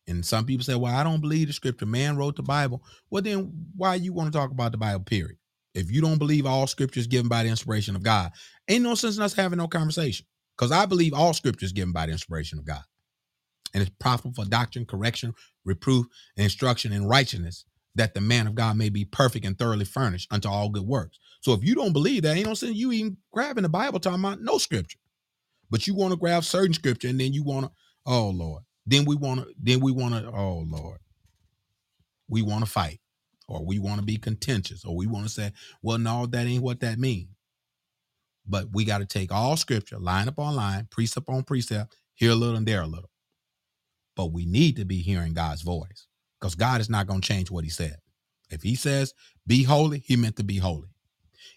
And 0.06 0.24
some 0.24 0.44
people 0.44 0.64
say, 0.64 0.74
well, 0.74 0.94
I 0.94 1.02
don't 1.02 1.20
believe 1.20 1.46
the 1.46 1.52
scripture. 1.52 1.86
Man 1.86 2.16
wrote 2.16 2.36
the 2.36 2.42
Bible. 2.42 2.82
Well, 3.10 3.22
then 3.22 3.68
why 3.76 3.94
you 3.94 4.12
want 4.12 4.32
to 4.32 4.38
talk 4.38 4.50
about 4.50 4.72
the 4.72 4.78
Bible, 4.78 5.04
period? 5.04 5.38
If 5.74 5.90
you 5.90 6.00
don't 6.00 6.18
believe 6.18 6.46
all 6.46 6.66
scripture 6.66 7.00
is 7.00 7.06
given 7.06 7.28
by 7.28 7.42
the 7.42 7.48
inspiration 7.48 7.96
of 7.96 8.02
God, 8.02 8.32
ain't 8.68 8.84
no 8.84 8.94
sense 8.94 9.16
in 9.16 9.22
us 9.22 9.34
having 9.34 9.58
no 9.58 9.68
conversation. 9.68 10.26
Because 10.56 10.70
I 10.70 10.86
believe 10.86 11.14
all 11.14 11.34
scripture 11.34 11.66
is 11.66 11.72
given 11.72 11.92
by 11.92 12.06
the 12.06 12.12
inspiration 12.12 12.58
of 12.58 12.64
God. 12.64 12.82
And 13.74 13.82
it's 13.82 13.92
profitable 13.98 14.34
for 14.44 14.48
doctrine, 14.48 14.86
correction, 14.86 15.34
reproof, 15.64 16.06
and 16.36 16.44
instruction 16.44 16.92
in 16.92 17.08
righteousness, 17.08 17.64
that 17.96 18.14
the 18.14 18.20
man 18.20 18.46
of 18.46 18.54
God 18.54 18.76
may 18.76 18.88
be 18.88 19.04
perfect 19.04 19.44
and 19.44 19.58
thoroughly 19.58 19.84
furnished 19.84 20.32
unto 20.32 20.48
all 20.48 20.68
good 20.68 20.86
works. 20.86 21.18
So 21.40 21.52
if 21.52 21.64
you 21.64 21.74
don't 21.74 21.92
believe 21.92 22.22
that, 22.22 22.36
ain't 22.36 22.46
no 22.46 22.54
sense 22.54 22.76
you 22.76 22.92
even 22.92 23.16
grabbing 23.32 23.62
the 23.64 23.68
Bible 23.68 23.98
talking 23.98 24.20
about 24.20 24.40
no 24.40 24.58
scripture. 24.58 24.98
But 25.70 25.88
you 25.88 25.94
want 25.94 26.12
to 26.12 26.16
grab 26.18 26.44
certain 26.44 26.74
scripture 26.74 27.08
and 27.08 27.20
then 27.20 27.32
you 27.32 27.42
want 27.42 27.66
to, 27.66 27.72
oh 28.06 28.30
Lord. 28.30 28.62
Then 28.86 29.06
we 29.06 29.16
want 29.16 29.40
to, 29.40 29.46
then 29.60 29.80
we 29.80 29.92
want 29.92 30.14
to, 30.14 30.30
oh 30.30 30.64
Lord. 30.68 30.98
We 32.28 32.42
want 32.42 32.64
to 32.64 32.70
fight 32.70 33.00
or 33.48 33.64
we 33.64 33.78
want 33.78 34.00
to 34.00 34.06
be 34.06 34.16
contentious 34.16 34.84
or 34.84 34.96
we 34.96 35.06
want 35.06 35.26
to 35.26 35.32
say, 35.32 35.52
well, 35.82 35.98
no, 35.98 36.26
that 36.26 36.46
ain't 36.46 36.62
what 36.62 36.80
that 36.80 36.98
means. 36.98 37.28
But 38.46 38.68
we 38.72 38.84
got 38.84 38.98
to 38.98 39.06
take 39.06 39.32
all 39.32 39.56
scripture, 39.56 39.98
line 39.98 40.28
upon 40.28 40.56
line, 40.56 40.88
precept 40.90 41.28
on 41.28 41.44
precept, 41.44 41.96
here 42.14 42.32
a 42.32 42.34
little 42.34 42.56
and 42.56 42.66
there 42.66 42.82
a 42.82 42.86
little. 42.86 43.10
But 44.16 44.32
we 44.32 44.46
need 44.46 44.76
to 44.76 44.84
be 44.84 44.98
hearing 44.98 45.34
God's 45.34 45.62
voice 45.62 46.06
because 46.40 46.54
God 46.54 46.80
is 46.80 46.90
not 46.90 47.06
going 47.06 47.20
to 47.20 47.28
change 47.28 47.50
what 47.50 47.64
he 47.64 47.70
said. 47.70 47.96
If 48.50 48.62
he 48.62 48.74
says 48.74 49.14
be 49.46 49.64
holy, 49.64 50.00
he 50.00 50.16
meant 50.16 50.36
to 50.36 50.44
be 50.44 50.58
holy. 50.58 50.88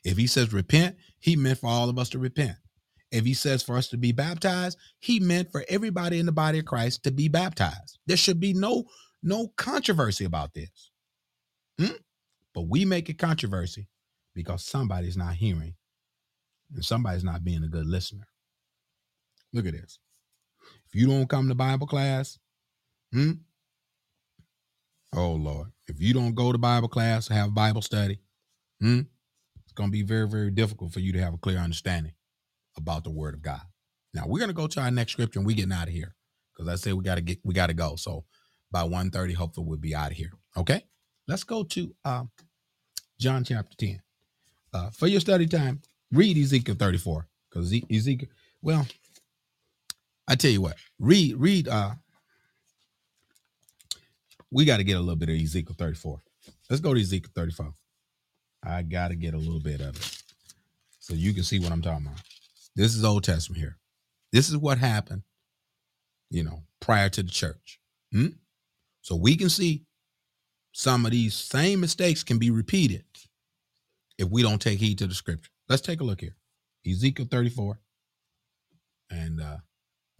If 0.03 0.17
he 0.17 0.27
says 0.27 0.53
repent, 0.53 0.97
he 1.19 1.35
meant 1.35 1.59
for 1.59 1.67
all 1.67 1.89
of 1.89 1.99
us 1.99 2.09
to 2.09 2.19
repent. 2.19 2.57
If 3.11 3.25
he 3.25 3.33
says 3.33 3.63
for 3.63 3.77
us 3.77 3.87
to 3.89 3.97
be 3.97 4.11
baptized, 4.11 4.77
he 4.99 5.19
meant 5.19 5.51
for 5.51 5.65
everybody 5.69 6.19
in 6.19 6.25
the 6.25 6.31
body 6.31 6.59
of 6.59 6.65
Christ 6.65 7.03
to 7.03 7.11
be 7.11 7.27
baptized. 7.27 7.99
There 8.07 8.17
should 8.17 8.39
be 8.39 8.53
no 8.53 8.85
no 9.23 9.49
controversy 9.57 10.25
about 10.25 10.53
this. 10.53 10.91
Hmm? 11.79 11.95
But 12.53 12.67
we 12.67 12.85
make 12.85 13.09
it 13.09 13.19
controversy 13.19 13.87
because 14.33 14.63
somebody's 14.63 15.17
not 15.17 15.35
hearing 15.35 15.75
and 16.73 16.83
somebody's 16.83 17.23
not 17.23 17.43
being 17.43 17.63
a 17.63 17.67
good 17.67 17.85
listener. 17.85 18.27
Look 19.53 19.65
at 19.65 19.73
this. 19.73 19.99
If 20.87 20.95
you 20.95 21.07
don't 21.07 21.29
come 21.29 21.47
to 21.47 21.55
Bible 21.55 21.87
class, 21.87 22.39
hmm? 23.11 23.31
Oh 25.15 25.33
Lord. 25.33 25.71
If 25.87 26.01
you 26.01 26.13
don't 26.13 26.35
go 26.35 26.51
to 26.51 26.57
Bible 26.57 26.89
class, 26.89 27.27
have 27.29 27.53
Bible 27.53 27.81
study, 27.81 28.19
hmm? 28.81 29.01
It's 29.63 29.73
gonna 29.73 29.91
be 29.91 30.03
very, 30.03 30.27
very 30.27 30.51
difficult 30.51 30.93
for 30.93 30.99
you 30.99 31.13
to 31.13 31.21
have 31.21 31.33
a 31.33 31.37
clear 31.37 31.57
understanding 31.57 32.13
about 32.75 33.03
the 33.03 33.11
word 33.11 33.33
of 33.33 33.41
God. 33.41 33.61
Now 34.13 34.23
we're 34.27 34.39
gonna 34.39 34.53
go 34.53 34.67
to 34.67 34.81
our 34.81 34.91
next 34.91 35.13
scripture 35.13 35.39
and 35.39 35.45
we 35.47 35.53
getting 35.53 35.71
out 35.71 35.87
of 35.87 35.93
here. 35.93 36.15
Because 36.53 36.71
I 36.71 36.75
say 36.75 36.93
we 36.93 37.03
gotta 37.03 37.21
get 37.21 37.39
we 37.43 37.53
gotta 37.53 37.73
go. 37.73 37.95
So 37.95 38.25
by 38.71 38.83
1:30, 38.83 39.33
hopefully 39.33 39.67
we'll 39.67 39.77
be 39.77 39.95
out 39.95 40.11
of 40.11 40.17
here. 40.17 40.31
Okay. 40.55 40.83
Let's 41.27 41.43
go 41.43 41.63
to 41.63 41.93
um, 42.05 42.29
John 43.19 43.43
chapter 43.43 43.75
10. 43.77 44.01
Uh, 44.73 44.89
for 44.91 45.07
your 45.07 45.19
study 45.19 45.45
time, 45.45 45.81
read 46.11 46.37
Ezekiel 46.37 46.75
34. 46.75 47.27
Because 47.49 47.73
Ezekiel, 47.91 48.29
well, 48.61 48.85
I 50.27 50.35
tell 50.35 50.51
you 50.51 50.61
what, 50.61 50.75
read, 50.99 51.35
read, 51.37 51.67
uh, 51.67 51.91
we 54.51 54.65
got 54.65 54.77
to 54.77 54.83
get 54.83 54.97
a 54.97 54.99
little 54.99 55.15
bit 55.15 55.29
of 55.29 55.35
Ezekiel 55.35 55.75
34. 55.77 56.21
Let's 56.69 56.81
go 56.81 56.93
to 56.93 57.01
Ezekiel 57.01 57.31
34. 57.35 57.73
I 58.63 58.81
got 58.83 59.09
to 59.09 59.15
get 59.15 59.33
a 59.33 59.37
little 59.37 59.59
bit 59.59 59.81
of 59.81 59.95
it 59.95 60.23
so 60.99 61.13
you 61.13 61.33
can 61.33 61.43
see 61.43 61.59
what 61.59 61.71
I'm 61.71 61.81
talking 61.81 62.07
about. 62.07 62.21
This 62.75 62.95
is 62.95 63.03
Old 63.03 63.23
Testament 63.23 63.59
here. 63.59 63.77
This 64.31 64.49
is 64.49 64.57
what 64.57 64.77
happened, 64.77 65.23
you 66.29 66.43
know, 66.43 66.63
prior 66.79 67.09
to 67.09 67.23
the 67.23 67.31
church. 67.31 67.79
Hmm? 68.11 68.27
So 69.01 69.15
we 69.15 69.35
can 69.37 69.49
see 69.49 69.86
some 70.77 71.05
of 71.07 71.11
these 71.11 71.33
same 71.33 71.79
mistakes 71.79 72.23
can 72.23 72.37
be 72.37 72.51
repeated 72.51 73.03
if 74.19 74.29
we 74.29 74.43
don't 74.43 74.61
take 74.61 74.77
heed 74.77 74.99
to 74.99 75.07
the 75.07 75.15
scripture. 75.15 75.49
Let's 75.67 75.81
take 75.81 76.01
a 76.01 76.03
look 76.03 76.21
here. 76.21 76.35
Ezekiel 76.85 77.25
34. 77.31 77.79
And 79.09 79.41
uh, 79.41 79.57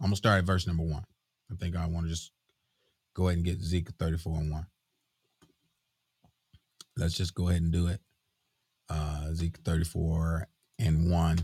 going 0.00 0.10
to 0.10 0.16
start 0.16 0.38
at 0.38 0.46
verse 0.46 0.66
number 0.66 0.82
one. 0.82 1.04
I 1.52 1.54
think 1.54 1.76
I 1.76 1.86
want 1.86 2.06
to 2.06 2.10
just 2.10 2.32
go 3.14 3.28
ahead 3.28 3.36
and 3.36 3.44
get 3.44 3.60
Ezekiel 3.60 3.94
34 4.00 4.38
and 4.38 4.50
1. 4.50 4.66
Let's 6.96 7.14
just 7.14 7.36
go 7.36 7.50
ahead 7.50 7.62
and 7.62 7.70
do 7.70 7.86
it. 7.86 8.00
Uh, 8.90 9.26
Ezekiel 9.30 9.62
34 9.64 10.48
and 10.80 11.08
1. 11.08 11.38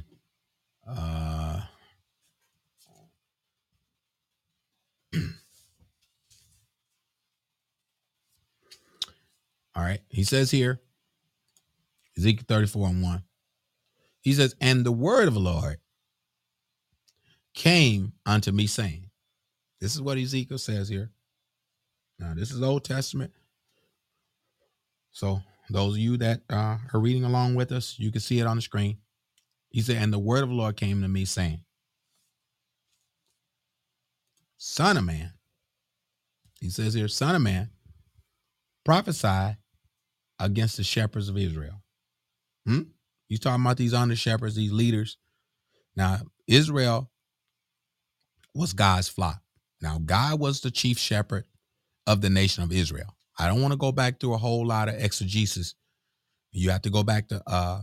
Uh, 0.88 1.60
all 9.77 9.83
right. 9.83 10.01
He 10.09 10.25
says 10.25 10.51
here, 10.51 10.81
Ezekiel 12.16 12.45
34 12.49 12.89
and 12.89 13.03
1. 13.03 13.22
He 14.20 14.33
says, 14.33 14.55
And 14.61 14.85
the 14.85 14.93
word 14.93 15.29
of 15.29 15.35
the 15.35 15.41
Lord 15.41 15.79
came 17.55 18.12
unto 18.25 18.53
me, 18.53 18.66
saying, 18.66 19.11
This 19.81 19.95
is 19.95 20.01
what 20.01 20.18
Ezekiel 20.18 20.59
says 20.59 20.89
here. 20.89 21.11
Now, 22.18 22.35
this 22.35 22.53
is 22.53 22.62
Old 22.62 22.85
Testament. 22.85 23.33
So, 25.11 25.41
those 25.70 25.95
of 25.95 25.99
you 25.99 26.16
that 26.18 26.43
uh, 26.51 26.79
are 26.93 27.01
reading 27.01 27.25
along 27.25 27.55
with 27.55 27.72
us, 27.72 27.97
you 27.99 28.12
can 28.12 28.20
see 28.20 28.39
it 28.39 28.47
on 28.47 28.57
the 28.57 28.62
screen. 28.62 28.99
He 29.70 29.81
said, 29.81 29.97
And 29.97 30.12
the 30.12 30.18
word 30.18 30.43
of 30.43 30.51
the 30.51 30.55
Lord 30.55 30.77
came 30.77 31.03
to 31.03 31.09
me, 31.09 31.25
saying, 31.25 31.61
Son 34.57 34.97
of 34.97 35.05
man, 35.05 35.33
he 36.61 36.70
says 36.70 36.95
here, 36.95 37.09
Son 37.09 37.35
of 37.35 37.43
man, 37.43 37.70
prophesy 38.85 39.57
against 40.45 40.76
the 40.76 40.84
shepherds 40.84 41.28
of 41.28 41.38
Israel. 41.38 41.82
Hmm? 42.66 42.82
He's 43.28 43.40
talking 43.40 43.64
about 43.64 43.78
these 43.78 43.95
under 43.95 44.14
shepherds, 44.14 44.55
these 44.55 44.72
leaders. 44.72 45.16
Now, 45.97 46.18
Israel 46.47 47.11
was 48.55 48.72
God's 48.72 49.09
flock. 49.09 49.40
Now, 49.80 49.99
God 50.05 50.38
was 50.38 50.61
the 50.61 50.70
chief 50.70 50.99
shepherd 50.99 51.45
of 52.07 52.20
the 52.20 52.30
nation 52.30 52.62
of 52.62 52.72
Israel. 52.72 53.16
I 53.38 53.49
don't 53.49 53.62
want 53.62 53.72
to 53.72 53.78
go 53.78 53.90
back 53.92 54.20
through 54.20 54.34
a 54.34 54.38
whole 54.38 54.66
lot 54.66 54.88
of 54.88 54.95
exegesis. 54.97 55.74
You 56.53 56.70
have 56.70 56.82
to 56.82 56.90
go 56.90 57.03
back 57.03 57.28
to 57.28 57.42
uh, 57.47 57.82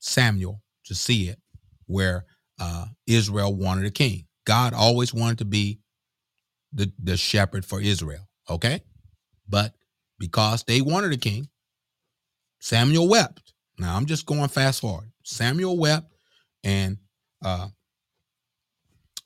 Samuel 0.00 0.62
to 0.86 0.94
see 0.94 1.28
it, 1.28 1.38
where 1.86 2.24
uh, 2.58 2.86
Israel 3.06 3.54
wanted 3.54 3.86
a 3.86 3.90
king. 3.90 4.26
God 4.44 4.74
always 4.74 5.14
wanted 5.14 5.38
to 5.38 5.44
be 5.44 5.80
the, 6.72 6.92
the 7.02 7.16
shepherd 7.16 7.64
for 7.64 7.80
Israel. 7.80 8.28
Okay. 8.48 8.82
But 9.48 9.74
because 10.18 10.64
they 10.64 10.80
wanted 10.80 11.12
a 11.12 11.16
king, 11.16 11.48
Samuel 12.60 13.08
wept. 13.08 13.52
Now 13.78 13.96
I'm 13.96 14.06
just 14.06 14.26
going 14.26 14.48
fast 14.48 14.80
forward. 14.80 15.10
Samuel 15.24 15.78
wept, 15.78 16.12
and 16.62 16.98
uh, 17.42 17.68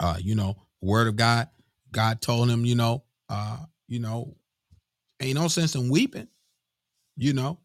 uh, 0.01 0.17
you 0.21 0.35
know, 0.35 0.57
word 0.81 1.09
of 1.09 1.17
God, 1.17 1.49
God 1.93 2.21
told 2.21 2.49
him, 2.49 2.65
you 2.65 2.75
know, 2.75 3.05
uh, 3.29 3.59
you 3.89 3.99
know, 3.99 4.37
ain't 5.21 5.37
no 5.37 5.49
sense 5.49 5.75
in 5.75 5.91
weeping. 5.91 6.29
You 7.17 7.33
know, 7.33 7.59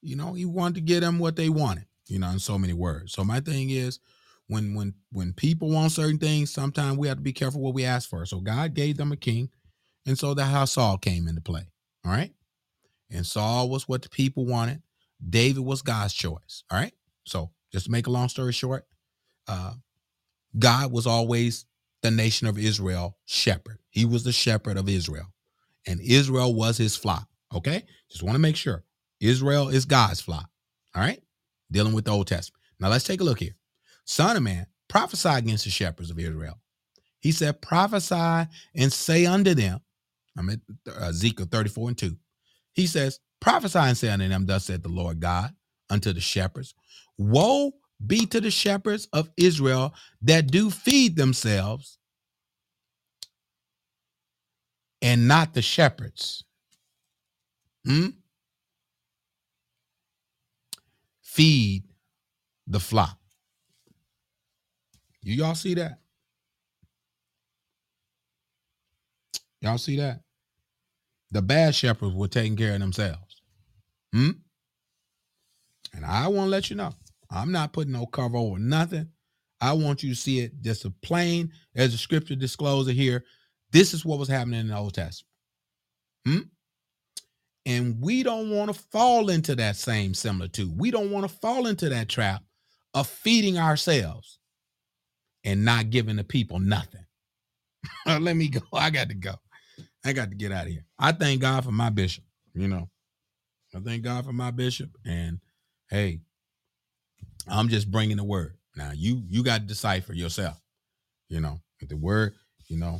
you 0.00 0.16
know, 0.16 0.32
he 0.34 0.44
wanted 0.44 0.76
to 0.76 0.80
get 0.80 1.00
them 1.00 1.18
what 1.18 1.36
they 1.36 1.48
wanted, 1.48 1.86
you 2.08 2.18
know, 2.18 2.30
in 2.30 2.38
so 2.38 2.58
many 2.58 2.72
words. 2.72 3.12
So 3.12 3.24
my 3.24 3.40
thing 3.40 3.70
is 3.70 3.98
when 4.48 4.74
when 4.74 4.94
when 5.10 5.32
people 5.32 5.70
want 5.70 5.92
certain 5.92 6.18
things, 6.18 6.52
sometimes 6.52 6.98
we 6.98 7.08
have 7.08 7.16
to 7.18 7.22
be 7.22 7.32
careful 7.32 7.60
what 7.60 7.74
we 7.74 7.84
ask 7.84 8.08
for. 8.08 8.26
So 8.26 8.40
God 8.40 8.74
gave 8.74 8.96
them 8.96 9.12
a 9.12 9.16
king, 9.16 9.50
and 10.06 10.18
so 10.18 10.34
that's 10.34 10.50
how 10.50 10.64
Saul 10.64 10.98
came 10.98 11.28
into 11.28 11.40
play. 11.40 11.66
All 12.04 12.12
right. 12.12 12.32
And 13.10 13.26
Saul 13.26 13.68
was 13.68 13.88
what 13.88 14.02
the 14.02 14.08
people 14.08 14.46
wanted. 14.46 14.82
David 15.28 15.64
was 15.64 15.82
God's 15.82 16.14
choice. 16.14 16.64
All 16.70 16.78
right. 16.78 16.94
So 17.24 17.50
just 17.72 17.86
to 17.86 17.90
make 17.92 18.06
a 18.06 18.10
long 18.10 18.28
story 18.28 18.52
short, 18.52 18.86
uh, 19.48 19.74
God 20.58 20.92
was 20.92 21.06
always 21.06 21.66
the 22.02 22.10
nation 22.10 22.46
of 22.46 22.58
Israel 22.58 23.16
shepherd. 23.24 23.78
He 23.90 24.04
was 24.04 24.24
the 24.24 24.32
shepherd 24.32 24.76
of 24.76 24.88
Israel, 24.88 25.32
and 25.86 26.00
Israel 26.00 26.54
was 26.54 26.76
his 26.76 26.96
flock. 26.96 27.28
Okay. 27.54 27.84
Just 28.10 28.22
want 28.22 28.34
to 28.34 28.40
make 28.40 28.56
sure 28.56 28.84
Israel 29.20 29.68
is 29.68 29.84
God's 29.84 30.20
flock. 30.20 30.48
All 30.94 31.02
right. 31.02 31.22
Dealing 31.70 31.94
with 31.94 32.04
the 32.04 32.10
Old 32.10 32.26
Testament. 32.26 32.60
Now 32.80 32.88
let's 32.88 33.04
take 33.04 33.20
a 33.20 33.24
look 33.24 33.38
here. 33.38 33.56
Son 34.04 34.36
of 34.36 34.42
man, 34.42 34.66
prophesy 34.88 35.28
against 35.28 35.64
the 35.64 35.70
shepherds 35.70 36.10
of 36.10 36.18
Israel. 36.18 36.58
He 37.20 37.30
said, 37.32 37.62
prophesy 37.62 38.50
and 38.74 38.92
say 38.92 39.26
unto 39.26 39.54
them, 39.54 39.80
I'm 40.36 40.50
at 40.50 40.60
Ezekiel 41.00 41.46
34 41.50 41.88
and 41.88 41.98
2. 41.98 42.16
He 42.74 42.86
says, 42.86 43.20
Prophesy 43.40 43.78
and 43.78 43.96
say 43.96 44.08
unto 44.08 44.28
them, 44.28 44.46
Thus 44.46 44.64
said 44.66 44.82
the 44.82 44.88
Lord 44.88 45.20
God 45.20 45.54
unto 45.90 46.12
the 46.12 46.20
shepherds, 46.20 46.74
Woe 47.18 47.72
be 48.06 48.26
to 48.26 48.40
the 48.40 48.50
shepherds 48.50 49.08
of 49.12 49.30
Israel 49.36 49.94
that 50.22 50.48
do 50.50 50.70
feed 50.70 51.16
themselves 51.16 51.98
and 55.02 55.28
not 55.28 55.54
the 55.54 55.62
shepherds. 55.62 56.44
Hmm? 57.86 58.08
Feed 61.22 61.84
the 62.66 62.80
flock. 62.80 63.18
You 65.22 65.34
y'all 65.34 65.54
see 65.54 65.74
that? 65.74 65.98
Y'all 69.60 69.78
see 69.78 69.96
that? 69.96 70.20
The 71.32 71.42
bad 71.42 71.74
shepherds 71.74 72.14
were 72.14 72.28
taking 72.28 72.56
care 72.56 72.74
of 72.74 72.80
themselves. 72.80 73.42
Hmm? 74.12 74.30
And 75.94 76.04
I 76.04 76.28
want 76.28 76.46
to 76.46 76.50
let 76.50 76.70
you 76.70 76.76
know, 76.76 76.92
I'm 77.30 77.50
not 77.50 77.72
putting 77.72 77.92
no 77.92 78.06
cover 78.06 78.36
over 78.36 78.58
nothing. 78.58 79.08
I 79.60 79.72
want 79.72 80.02
you 80.02 80.10
to 80.10 80.20
see 80.20 80.40
it 80.40 80.60
just 80.60 80.84
as 80.84 80.92
plain 81.02 81.52
as 81.74 81.92
the 81.92 81.98
scripture 81.98 82.34
discloses 82.34 82.94
here. 82.94 83.24
This 83.70 83.94
is 83.94 84.04
what 84.04 84.18
was 84.18 84.28
happening 84.28 84.60
in 84.60 84.68
the 84.68 84.76
Old 84.76 84.94
Testament. 84.94 85.30
Hmm? 86.26 86.38
And 87.64 88.00
we 88.00 88.22
don't 88.22 88.50
want 88.50 88.72
to 88.72 88.80
fall 88.90 89.30
into 89.30 89.54
that 89.56 89.76
same 89.76 90.14
similar 90.14 90.48
to. 90.48 90.70
We 90.76 90.90
don't 90.90 91.10
want 91.10 91.28
to 91.28 91.36
fall 91.36 91.66
into 91.66 91.88
that 91.88 92.08
trap 92.08 92.42
of 92.92 93.06
feeding 93.06 93.56
ourselves 93.56 94.38
and 95.44 95.64
not 95.64 95.90
giving 95.90 96.16
the 96.16 96.24
people 96.24 96.58
nothing. 96.58 97.04
Let 98.06 98.36
me 98.36 98.48
go. 98.48 98.60
I 98.74 98.90
got 98.90 99.08
to 99.08 99.14
go. 99.14 99.34
I 100.04 100.12
got 100.12 100.30
to 100.30 100.36
get 100.36 100.52
out 100.52 100.66
of 100.66 100.72
here. 100.72 100.84
I 100.98 101.12
thank 101.12 101.40
God 101.40 101.64
for 101.64 101.72
my 101.72 101.90
bishop. 101.90 102.24
You 102.54 102.68
know, 102.68 102.88
I 103.74 103.80
thank 103.80 104.02
God 104.02 104.24
for 104.24 104.32
my 104.32 104.50
bishop. 104.50 104.90
And 105.06 105.40
hey, 105.88 106.20
I'm 107.48 107.68
just 107.68 107.90
bringing 107.90 108.16
the 108.16 108.24
word. 108.24 108.56
Now 108.76 108.92
you 108.94 109.22
you 109.28 109.42
got 109.42 109.60
to 109.60 109.66
decipher 109.66 110.12
yourself. 110.12 110.60
You 111.28 111.40
know, 111.40 111.60
if 111.80 111.88
the 111.88 111.96
word, 111.96 112.34
you 112.68 112.78
know, 112.78 112.98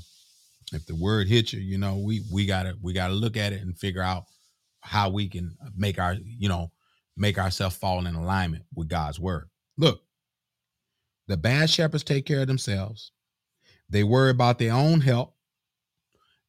if 0.72 0.86
the 0.86 0.94
word 0.94 1.28
hits 1.28 1.52
you, 1.52 1.60
you 1.60 1.78
know, 1.78 1.98
we 1.98 2.22
we 2.32 2.46
gotta 2.46 2.76
we 2.80 2.92
gotta 2.92 3.14
look 3.14 3.36
at 3.36 3.52
it 3.52 3.62
and 3.62 3.76
figure 3.76 4.02
out 4.02 4.24
how 4.80 5.10
we 5.10 5.28
can 5.28 5.56
make 5.76 5.98
our 5.98 6.14
you 6.14 6.48
know 6.48 6.70
make 7.16 7.38
ourselves 7.38 7.76
fall 7.76 8.06
in 8.06 8.14
alignment 8.14 8.64
with 8.74 8.88
God's 8.88 9.20
word. 9.20 9.48
Look, 9.76 10.02
the 11.28 11.36
bad 11.36 11.70
shepherds 11.70 12.04
take 12.04 12.26
care 12.26 12.40
of 12.40 12.46
themselves. 12.46 13.12
They 13.88 14.04
worry 14.04 14.30
about 14.30 14.58
their 14.58 14.72
own 14.72 15.00
health. 15.00 15.32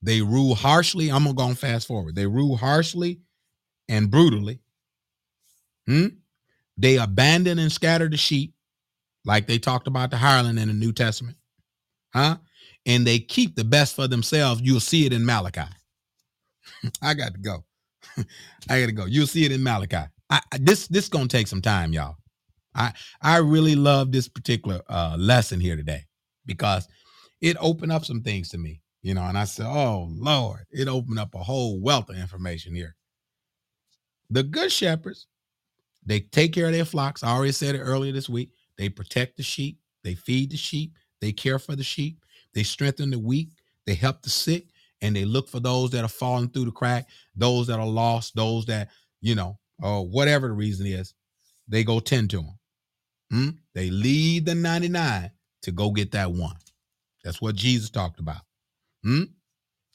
They 0.03 0.21
rule 0.21 0.53
harshly. 0.53 1.09
I'm 1.09 1.23
gonna 1.23 1.33
go 1.33 1.53
fast 1.53 1.87
forward. 1.87 2.15
They 2.15 2.27
rule 2.27 2.57
harshly 2.57 3.21
and 3.87 4.11
brutally. 4.11 4.59
Hmm? 5.87 6.07
They 6.77 6.97
abandon 6.97 7.57
and 7.57 7.71
scatter 7.71 8.09
the 8.09 8.17
sheep, 8.17 8.53
like 9.25 9.47
they 9.47 9.59
talked 9.59 9.87
about 9.87 10.11
the 10.11 10.17
hireling 10.17 10.57
in 10.57 10.67
the 10.67 10.73
New 10.73 10.91
Testament. 10.91 11.37
Huh? 12.13 12.37
And 12.85 13.07
they 13.07 13.19
keep 13.19 13.55
the 13.55 13.63
best 13.63 13.95
for 13.95 14.07
themselves. 14.07 14.61
You'll 14.61 14.81
see 14.81 15.05
it 15.05 15.13
in 15.13 15.25
Malachi. 15.25 15.71
I 17.01 17.13
got 17.13 17.33
to 17.33 17.39
go. 17.39 17.63
I 18.69 18.81
got 18.81 18.87
to 18.87 18.91
go. 18.91 19.05
You'll 19.05 19.27
see 19.27 19.45
it 19.45 19.53
in 19.53 19.63
Malachi. 19.63 20.09
I, 20.29 20.41
this 20.59 20.87
this 20.87 21.07
gonna 21.09 21.27
take 21.27 21.47
some 21.47 21.61
time, 21.61 21.93
y'all. 21.93 22.17
I 22.75 22.93
I 23.21 23.37
really 23.37 23.75
love 23.75 24.11
this 24.11 24.27
particular 24.27 24.81
uh, 24.89 25.15
lesson 25.17 25.59
here 25.59 25.75
today 25.77 26.05
because 26.45 26.87
it 27.39 27.55
opened 27.59 27.91
up 27.91 28.03
some 28.03 28.21
things 28.21 28.49
to 28.49 28.57
me, 28.57 28.81
you 29.03 29.13
know. 29.13 29.23
And 29.23 29.37
I 29.37 29.43
said, 29.43 29.67
"Oh 29.67 30.07
Lord," 30.11 30.65
it 30.71 30.87
opened 30.87 31.19
up 31.19 31.35
a 31.35 31.43
whole 31.43 31.79
wealth 31.79 32.09
of 32.09 32.17
information 32.17 32.73
here. 32.73 32.95
The 34.31 34.43
good 34.43 34.71
shepherds, 34.71 35.27
they 36.03 36.21
take 36.21 36.53
care 36.53 36.65
of 36.65 36.73
their 36.73 36.85
flocks. 36.85 37.23
I 37.23 37.29
already 37.29 37.51
said 37.51 37.75
it 37.75 37.81
earlier 37.81 38.11
this 38.11 38.29
week. 38.29 38.49
They 38.77 38.89
protect 38.89 39.37
the 39.37 39.43
sheep. 39.43 39.77
They 40.03 40.15
feed 40.15 40.49
the 40.49 40.57
sheep. 40.57 40.95
They 41.21 41.31
care 41.31 41.59
for 41.59 41.75
the 41.75 41.83
sheep. 41.83 42.25
They 42.55 42.63
strengthen 42.63 43.11
the 43.11 43.19
weak. 43.19 43.49
They 43.85 43.93
help 43.93 44.23
the 44.23 44.29
sick, 44.31 44.69
and 45.01 45.15
they 45.15 45.25
look 45.25 45.47
for 45.47 45.59
those 45.59 45.91
that 45.91 46.03
are 46.03 46.09
falling 46.09 46.49
through 46.49 46.65
the 46.65 46.71
crack, 46.71 47.07
those 47.35 47.67
that 47.67 47.79
are 47.79 47.87
lost, 47.87 48.35
those 48.35 48.65
that 48.65 48.89
you 49.21 49.35
know, 49.35 49.57
or 49.81 50.07
whatever 50.07 50.47
the 50.47 50.53
reason 50.53 50.85
is. 50.85 51.13
They 51.67 51.83
go 51.83 51.99
tend 51.99 52.29
to 52.31 52.37
them. 52.37 52.59
Hmm? 53.31 53.49
They 53.73 53.89
leave 53.89 54.45
the 54.45 54.53
99 54.53 55.31
to 55.63 55.71
go 55.71 55.91
get 55.91 56.11
that 56.11 56.31
one. 56.31 56.57
That's 57.23 57.41
what 57.41 57.55
Jesus 57.55 57.89
talked 57.89 58.19
about. 58.19 58.41
Hmm? 59.03 59.23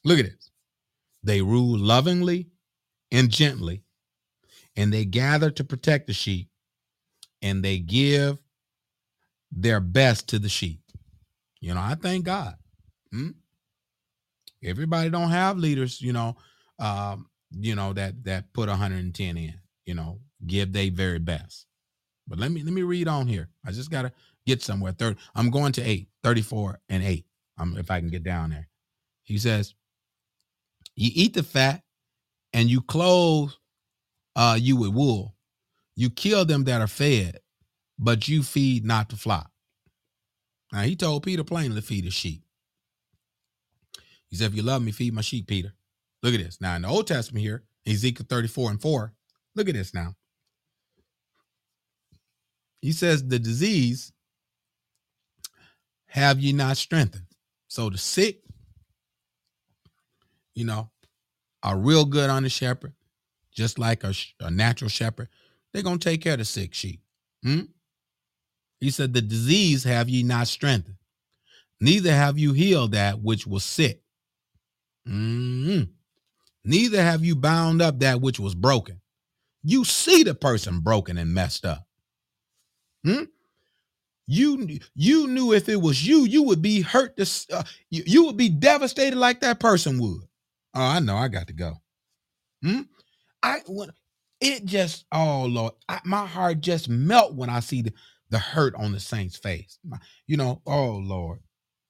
Look 0.05 0.19
at 0.19 0.27
this. 0.27 0.51
They 1.23 1.43
rule 1.43 1.79
lovingly 1.79 2.49
and 3.11 3.31
gently, 3.31 3.83
and 4.77 4.93
they 4.93 5.05
gather 5.05 5.51
to 5.51 5.65
protect 5.65 6.07
the 6.07 6.13
sheep, 6.13 6.49
and 7.43 7.65
they 7.65 7.79
give 7.79 8.39
their 9.51 9.81
best 9.81 10.29
to 10.29 10.39
the 10.39 10.49
sheep. 10.49 10.81
You 11.61 11.75
know, 11.75 11.81
I 11.81 11.95
thank 11.95 12.25
God. 12.25 12.55
Hmm? 13.11 13.31
Everybody 14.63 15.11
don't 15.11 15.31
have 15.31 15.59
leaders, 15.59 16.01
you 16.01 16.13
know, 16.13 16.37
um, 16.79 17.29
you 17.51 17.75
know, 17.75 17.93
that 17.93 18.25
that 18.25 18.53
put 18.53 18.69
110 18.69 19.37
in, 19.37 19.55
you 19.87 19.95
know, 19.95 20.21
give 20.47 20.73
their 20.73 20.91
very 20.91 21.19
best. 21.19 21.67
But 22.27 22.39
let 22.39 22.53
me 22.53 22.63
let 22.63 22.73
me 22.73 22.83
read 22.83 23.09
on 23.09 23.27
here. 23.27 23.49
I 23.67 23.71
just 23.73 23.91
gotta 23.91 24.13
get 24.47 24.63
somewhere. 24.63 24.93
Third, 24.93 25.17
I'm 25.35 25.51
going 25.51 25.73
to 25.73 25.83
eight, 25.83 26.09
34 26.23 26.81
and 26.89 27.03
eight. 27.03 27.25
Um, 27.59 27.77
if 27.77 27.91
I 27.91 27.99
can 28.01 28.09
get 28.09 28.23
down 28.23 28.51
there. 28.51 28.68
He 29.29 29.39
says, 29.39 29.75
You 30.97 31.11
eat 31.15 31.35
the 31.35 31.43
fat 31.43 31.83
and 32.53 32.69
you 32.71 32.81
clothe 32.81 33.51
uh 34.35 34.59
you 34.61 34.77
with 34.77 34.91
wool. 34.91 35.35
You 35.97 36.11
kill 36.11 36.45
them 36.45 36.65
that 36.65 36.81
are 36.81 36.87
fed, 36.87 37.41
but 37.99 38.29
you 38.29 38.43
feed 38.43 38.85
not 38.85 39.09
the 39.09 39.17
flock. 39.17 39.51
Now 40.73 40.83
he 40.83 40.97
told 40.97 41.25
Peter 41.25 41.45
plainly 41.45 41.81
to 41.81 41.87
feed 41.87 42.05
his 42.05 42.15
sheep. 42.15 42.43
He 44.29 44.37
said, 44.37 44.51
If 44.51 44.57
you 44.57 44.63
love 44.63 44.83
me, 44.83 44.93
feed 44.93 45.15
my 45.15 45.23
sheep, 45.23 45.47
Peter. 45.47 45.75
Look 46.23 46.35
at 46.35 46.41
this. 46.41 46.61
Now 46.61 46.77
in 46.77 46.83
the 46.83 46.89
Old 46.89 47.07
Testament 47.07 47.45
here, 47.45 47.65
Ezekiel 47.87 48.27
34 48.29 48.71
and 48.71 48.83
4. 48.83 49.13
Look 49.55 49.69
at 49.69 49.75
this 49.75 49.95
now. 49.95 50.15
He 52.81 52.93
says, 52.93 53.27
The 53.27 53.39
disease 53.39 54.13
have 56.07 56.41
ye 56.41 56.53
not 56.53 56.77
strengthened. 56.77 57.27
So 57.69 57.91
the 57.91 57.99
sick, 57.99 58.41
you 60.59 60.65
know, 60.65 60.91
are 61.63 61.79
real 61.79 62.05
good 62.05 62.29
on 62.29 62.43
the 62.43 62.49
shepherd, 62.49 62.93
just 63.53 63.79
like 63.79 64.03
a, 64.03 64.13
a 64.41 64.51
natural 64.51 64.91
shepherd. 64.91 65.29
They're 65.73 65.85
going 65.85 65.99
to 65.99 66.09
take 66.09 66.21
care 66.21 66.33
of 66.33 66.41
the 66.41 66.45
sick 66.45 66.75
sheep. 66.75 67.01
Hmm? 67.45 67.63
He 68.81 68.91
said, 68.91 69.15
The 69.15 69.23
disease 69.23 69.85
have 69.85 70.09
ye 70.09 70.23
not 70.25 70.49
strengthened, 70.49 70.97
neither 71.81 72.13
have 72.13 72.39
you 72.39 72.53
healed 72.53 72.93
that 72.93 73.23
which 73.23 73.47
was 73.47 73.65
sick. 73.65 74.03
Mm-hmm. 75.09 75.85
Neither 76.65 77.03
have 77.03 77.25
you 77.25 77.37
bound 77.37 77.81
up 77.81 78.01
that 78.01 78.21
which 78.21 78.41
was 78.41 78.55
broken. 78.55 79.01
You 79.63 79.85
see 79.85 80.23
the 80.23 80.35
person 80.35 80.81
broken 80.81 81.17
and 81.19 81.33
messed 81.33 81.65
up. 81.65 81.87
Hmm? 83.05 83.25
You 84.27 84.79
you 84.95 85.27
knew 85.27 85.55
if 85.55 85.71
it 85.71 85.81
was 85.81 86.07
you, 86.07 86.27
you 86.27 86.43
would 86.43 86.61
be 86.61 86.83
hurt. 86.83 87.17
This 87.17 87.47
uh, 87.51 87.63
you, 87.89 88.03
you 88.07 88.25
would 88.27 88.37
be 88.37 88.51
devastated 88.51 89.19
like 89.19 89.41
that 89.41 89.59
person 89.61 89.99
would. 89.99 90.28
Oh, 90.79 90.85
I 90.85 91.01
know. 91.01 91.17
I 91.17 91.27
got 91.27 91.49
to 91.49 91.53
go. 91.53 91.75
Hmm? 92.63 92.83
I 93.43 93.63
when 93.67 93.91
it 94.41 94.65
just 94.65 95.07
oh 95.11 95.47
Lord, 95.51 95.73
I, 95.89 95.99
my 96.05 96.25
heart 96.25 96.61
just 96.61 96.89
melt 96.89 97.35
when 97.35 97.51
I 97.51 97.59
see 97.59 97.83
the, 97.83 97.93
the 98.31 98.39
hurt 98.39 98.77
on 98.77 98.93
the 98.93 99.01
saints' 99.01 99.37
face. 99.37 99.81
My, 99.85 99.99
you 100.29 100.37
know, 100.37 100.63
oh 100.67 101.03
Lord, 101.03 101.41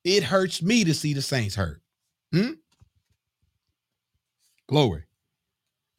it 0.04 0.22
hurts 0.22 0.62
me 0.62 0.84
to 0.84 0.94
see 0.94 1.12
the 1.12 1.20
saints 1.20 1.54
hurt. 1.54 1.82
Hmm? 2.32 2.52
Glory. 4.70 5.04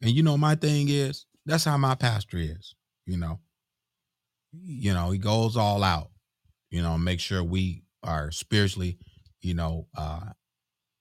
And 0.02 0.10
you 0.10 0.24
know, 0.24 0.36
my 0.36 0.56
thing 0.56 0.88
is 0.88 1.26
that's 1.46 1.64
how 1.64 1.76
my 1.76 1.94
pastor 1.94 2.38
is. 2.38 2.74
You 3.06 3.18
know, 3.18 3.38
you 4.52 4.92
know, 4.92 5.12
he 5.12 5.18
goes 5.18 5.56
all 5.56 5.84
out, 5.84 6.10
you 6.70 6.82
know, 6.82 6.98
make 6.98 7.20
sure 7.20 7.44
we 7.44 7.84
are 8.02 8.32
spiritually, 8.32 8.98
you 9.42 9.54
know, 9.54 9.86
uh, 9.96 10.30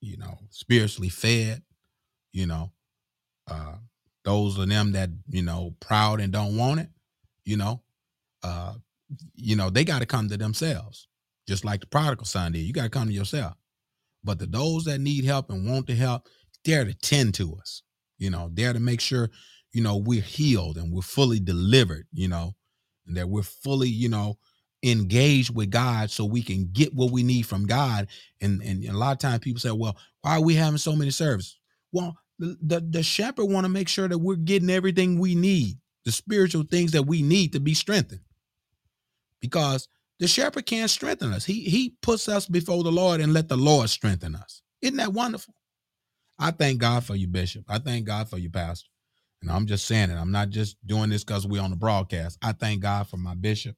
you 0.01 0.17
know, 0.17 0.37
spiritually 0.51 1.09
fed, 1.09 1.63
you 2.31 2.45
know, 2.45 2.71
uh, 3.47 3.75
those 4.23 4.57
of 4.57 4.69
them 4.69 4.91
that, 4.93 5.09
you 5.29 5.41
know, 5.41 5.75
proud 5.79 6.19
and 6.19 6.31
don't 6.31 6.57
want 6.57 6.79
it, 6.79 6.89
you 7.45 7.57
know, 7.57 7.81
uh, 8.43 8.73
you 9.35 9.55
know, 9.55 9.69
they 9.69 9.83
got 9.83 9.99
to 9.99 10.05
come 10.05 10.29
to 10.29 10.37
themselves, 10.37 11.07
just 11.47 11.65
like 11.65 11.81
the 11.81 11.87
prodigal 11.87 12.25
son 12.25 12.51
did. 12.51 12.59
You 12.59 12.73
got 12.73 12.83
to 12.83 12.89
come 12.89 13.07
to 13.07 13.13
yourself. 13.13 13.53
But 14.23 14.39
the 14.39 14.45
those 14.45 14.83
that 14.85 14.99
need 14.99 15.25
help 15.25 15.49
and 15.49 15.69
want 15.69 15.87
to 15.87 15.95
help, 15.95 16.27
dare 16.63 16.85
to 16.85 16.93
tend 16.93 17.33
to 17.35 17.55
us, 17.55 17.83
you 18.17 18.29
know, 18.29 18.49
dare 18.53 18.73
to 18.73 18.79
make 18.79 19.01
sure, 19.01 19.29
you 19.71 19.81
know, 19.81 19.97
we're 19.97 20.21
healed 20.21 20.77
and 20.77 20.91
we're 20.91 21.01
fully 21.01 21.39
delivered, 21.39 22.05
you 22.11 22.27
know, 22.27 22.55
and 23.07 23.15
that 23.17 23.29
we're 23.29 23.43
fully, 23.43 23.89
you 23.89 24.09
know, 24.09 24.37
engaged 24.83 25.55
with 25.55 25.69
God 25.69 26.11
so 26.11 26.25
we 26.25 26.41
can 26.41 26.69
get 26.71 26.93
what 26.93 27.11
we 27.11 27.23
need 27.23 27.43
from 27.43 27.65
God. 27.65 28.07
And, 28.41 28.61
and, 28.61 28.83
a 28.85 28.97
lot 28.97 29.11
of 29.11 29.19
times 29.19 29.39
people 29.39 29.59
say, 29.59 29.71
well, 29.71 29.97
why 30.21 30.37
are 30.37 30.41
we 30.41 30.55
having 30.55 30.77
so 30.77 30.95
many 30.95 31.11
services? 31.11 31.58
Well, 31.91 32.17
the, 32.39 32.57
the, 32.61 32.79
the 32.79 33.03
shepherd 33.03 33.45
want 33.45 33.65
to 33.65 33.69
make 33.69 33.89
sure 33.89 34.07
that 34.07 34.17
we're 34.17 34.35
getting 34.35 34.69
everything 34.69 35.19
we 35.19 35.35
need, 35.35 35.77
the 36.05 36.11
spiritual 36.11 36.63
things 36.63 36.91
that 36.93 37.03
we 37.03 37.21
need 37.21 37.53
to 37.53 37.59
be 37.59 37.73
strengthened. 37.73 38.21
Because 39.41 39.87
the 40.19 40.27
shepherd 40.27 40.65
can't 40.65 40.89
strengthen 40.89 41.31
us. 41.33 41.45
He 41.45 41.61
he 41.61 41.95
puts 42.01 42.27
us 42.27 42.45
before 42.45 42.83
the 42.83 42.91
Lord 42.91 43.21
and 43.21 43.33
let 43.33 43.47
the 43.47 43.57
Lord 43.57 43.89
strengthen 43.89 44.35
us. 44.35 44.61
Isn't 44.81 44.97
that 44.97 45.13
wonderful? 45.13 45.53
I 46.37 46.51
thank 46.51 46.79
God 46.79 47.03
for 47.03 47.15
you, 47.15 47.27
Bishop. 47.27 47.65
I 47.69 47.79
thank 47.79 48.05
God 48.05 48.29
for 48.29 48.37
you, 48.37 48.49
Pastor. 48.49 48.89
And 49.41 49.51
I'm 49.51 49.65
just 49.65 49.85
saying 49.85 50.09
it. 50.09 50.15
I'm 50.15 50.31
not 50.31 50.49
just 50.49 50.77
doing 50.85 51.09
this 51.09 51.23
because 51.23 51.47
we're 51.47 51.61
on 51.61 51.69
the 51.69 51.75
broadcast. 51.77 52.37
I 52.41 52.51
thank 52.51 52.81
God 52.81 53.07
for 53.07 53.17
my 53.17 53.35
bishop 53.35 53.75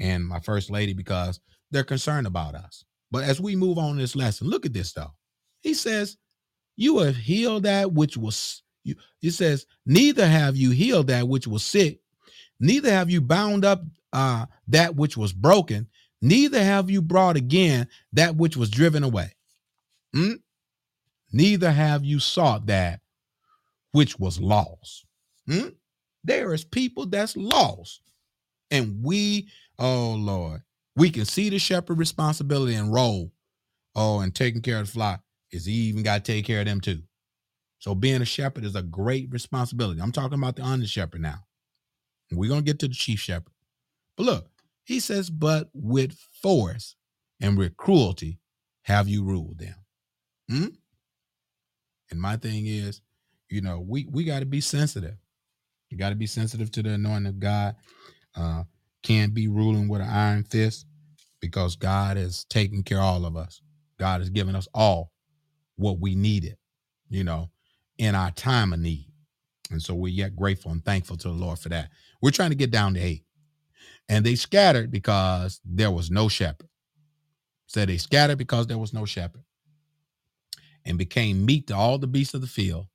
and 0.00 0.24
my 0.26 0.40
first 0.40 0.70
lady 0.70 0.94
because 0.94 1.40
they're 1.70 1.84
concerned 1.84 2.26
about 2.26 2.54
us. 2.54 2.84
But 3.10 3.24
as 3.24 3.40
we 3.40 3.56
move 3.56 3.78
on 3.78 3.96
this 3.96 4.16
lesson, 4.16 4.48
look 4.48 4.66
at 4.66 4.72
this 4.72 4.92
though. 4.92 5.12
He 5.62 5.74
says, 5.74 6.16
You 6.76 6.98
have 6.98 7.16
healed 7.16 7.62
that 7.64 7.92
which 7.92 8.16
was 8.16 8.62
you. 8.84 8.94
It 9.22 9.32
says, 9.32 9.66
neither 9.84 10.26
have 10.26 10.56
you 10.56 10.70
healed 10.70 11.08
that 11.08 11.26
which 11.26 11.46
was 11.46 11.64
sick, 11.64 12.00
neither 12.60 12.90
have 12.90 13.10
you 13.10 13.20
bound 13.20 13.64
up 13.64 13.82
uh, 14.12 14.46
that 14.68 14.94
which 14.94 15.16
was 15.16 15.32
broken, 15.32 15.88
neither 16.22 16.62
have 16.62 16.90
you 16.90 17.02
brought 17.02 17.36
again 17.36 17.88
that 18.12 18.36
which 18.36 18.56
was 18.56 18.70
driven 18.70 19.02
away. 19.02 19.32
Hmm? 20.14 20.34
Neither 21.32 21.72
have 21.72 22.04
you 22.04 22.20
sought 22.20 22.66
that 22.66 23.00
which 23.92 24.18
was 24.18 24.40
lost. 24.40 25.06
Hmm? 25.48 25.68
There 26.24 26.54
is 26.54 26.64
people 26.64 27.06
that's 27.06 27.36
lost. 27.36 28.02
And 28.70 29.02
we, 29.02 29.48
oh 29.78 30.14
Lord, 30.18 30.62
we 30.94 31.10
can 31.10 31.24
see 31.24 31.50
the 31.50 31.58
shepherd 31.58 31.98
responsibility 31.98 32.74
and 32.74 32.92
role. 32.92 33.32
Oh, 33.94 34.20
and 34.20 34.34
taking 34.34 34.60
care 34.60 34.78
of 34.78 34.86
the 34.86 34.92
flock 34.92 35.22
is 35.52 35.66
he 35.66 35.72
even 35.72 36.02
got 36.02 36.24
to 36.24 36.32
take 36.32 36.44
care 36.44 36.60
of 36.60 36.66
them 36.66 36.80
too. 36.80 37.02
So 37.78 37.94
being 37.94 38.22
a 38.22 38.26
shepherd 38.26 38.64
is 38.64 38.74
a 38.74 38.82
great 38.82 39.30
responsibility. 39.30 40.00
I'm 40.00 40.12
talking 40.12 40.38
about 40.38 40.56
the 40.56 40.64
under 40.64 40.86
shepherd 40.86 41.20
now. 41.20 41.40
We're 42.32 42.48
gonna 42.48 42.62
get 42.62 42.78
to 42.80 42.88
the 42.88 42.94
chief 42.94 43.20
shepherd. 43.20 43.52
But 44.16 44.24
look, 44.24 44.50
he 44.84 45.00
says, 45.00 45.30
but 45.30 45.68
with 45.74 46.18
force 46.42 46.96
and 47.40 47.56
with 47.58 47.76
cruelty 47.76 48.38
have 48.82 49.08
you 49.08 49.24
ruled 49.24 49.58
them. 49.58 49.74
Hmm? 50.50 50.66
And 52.10 52.20
my 52.20 52.36
thing 52.36 52.66
is, 52.66 53.00
you 53.48 53.60
know, 53.60 53.80
we 53.80 54.06
we 54.10 54.24
got 54.24 54.40
to 54.40 54.46
be 54.46 54.60
sensitive. 54.60 55.16
You 55.90 55.98
got 55.98 56.10
to 56.10 56.16
be 56.16 56.26
sensitive 56.26 56.70
to 56.72 56.82
the 56.82 56.90
anointing 56.90 57.26
of 57.28 57.40
God. 57.40 57.76
Uh, 58.34 58.64
can't 59.02 59.34
be 59.34 59.48
ruling 59.48 59.88
with 59.88 60.00
an 60.00 60.08
iron 60.08 60.44
fist 60.44 60.86
because 61.40 61.76
God 61.76 62.16
has 62.16 62.44
taken 62.44 62.82
care 62.82 62.98
of 62.98 63.04
all 63.04 63.26
of 63.26 63.36
us. 63.36 63.60
God 63.98 64.20
has 64.20 64.30
given 64.30 64.56
us 64.56 64.68
all 64.74 65.12
what 65.76 66.00
we 66.00 66.14
needed, 66.14 66.56
you 67.08 67.24
know, 67.24 67.50
in 67.98 68.14
our 68.14 68.30
time 68.30 68.72
of 68.72 68.80
need. 68.80 69.06
And 69.70 69.82
so 69.82 69.94
we're 69.94 70.12
yet 70.12 70.36
grateful 70.36 70.70
and 70.70 70.84
thankful 70.84 71.16
to 71.18 71.28
the 71.28 71.34
Lord 71.34 71.58
for 71.58 71.68
that. 71.70 71.90
We're 72.22 72.30
trying 72.30 72.50
to 72.50 72.56
get 72.56 72.70
down 72.70 72.94
to 72.94 73.00
eight. 73.00 73.24
And 74.08 74.24
they 74.24 74.36
scattered 74.36 74.90
because 74.90 75.60
there 75.64 75.90
was 75.90 76.10
no 76.10 76.28
shepherd. 76.28 76.68
Said 77.66 77.88
they 77.88 77.96
scattered 77.96 78.38
because 78.38 78.68
there 78.68 78.78
was 78.78 78.92
no 78.92 79.04
shepherd 79.04 79.42
and 80.84 80.96
became 80.96 81.44
meat 81.44 81.66
to 81.66 81.74
all 81.74 81.98
the 81.98 82.06
beasts 82.06 82.34
of 82.34 82.40
the 82.40 82.46
field 82.46 82.86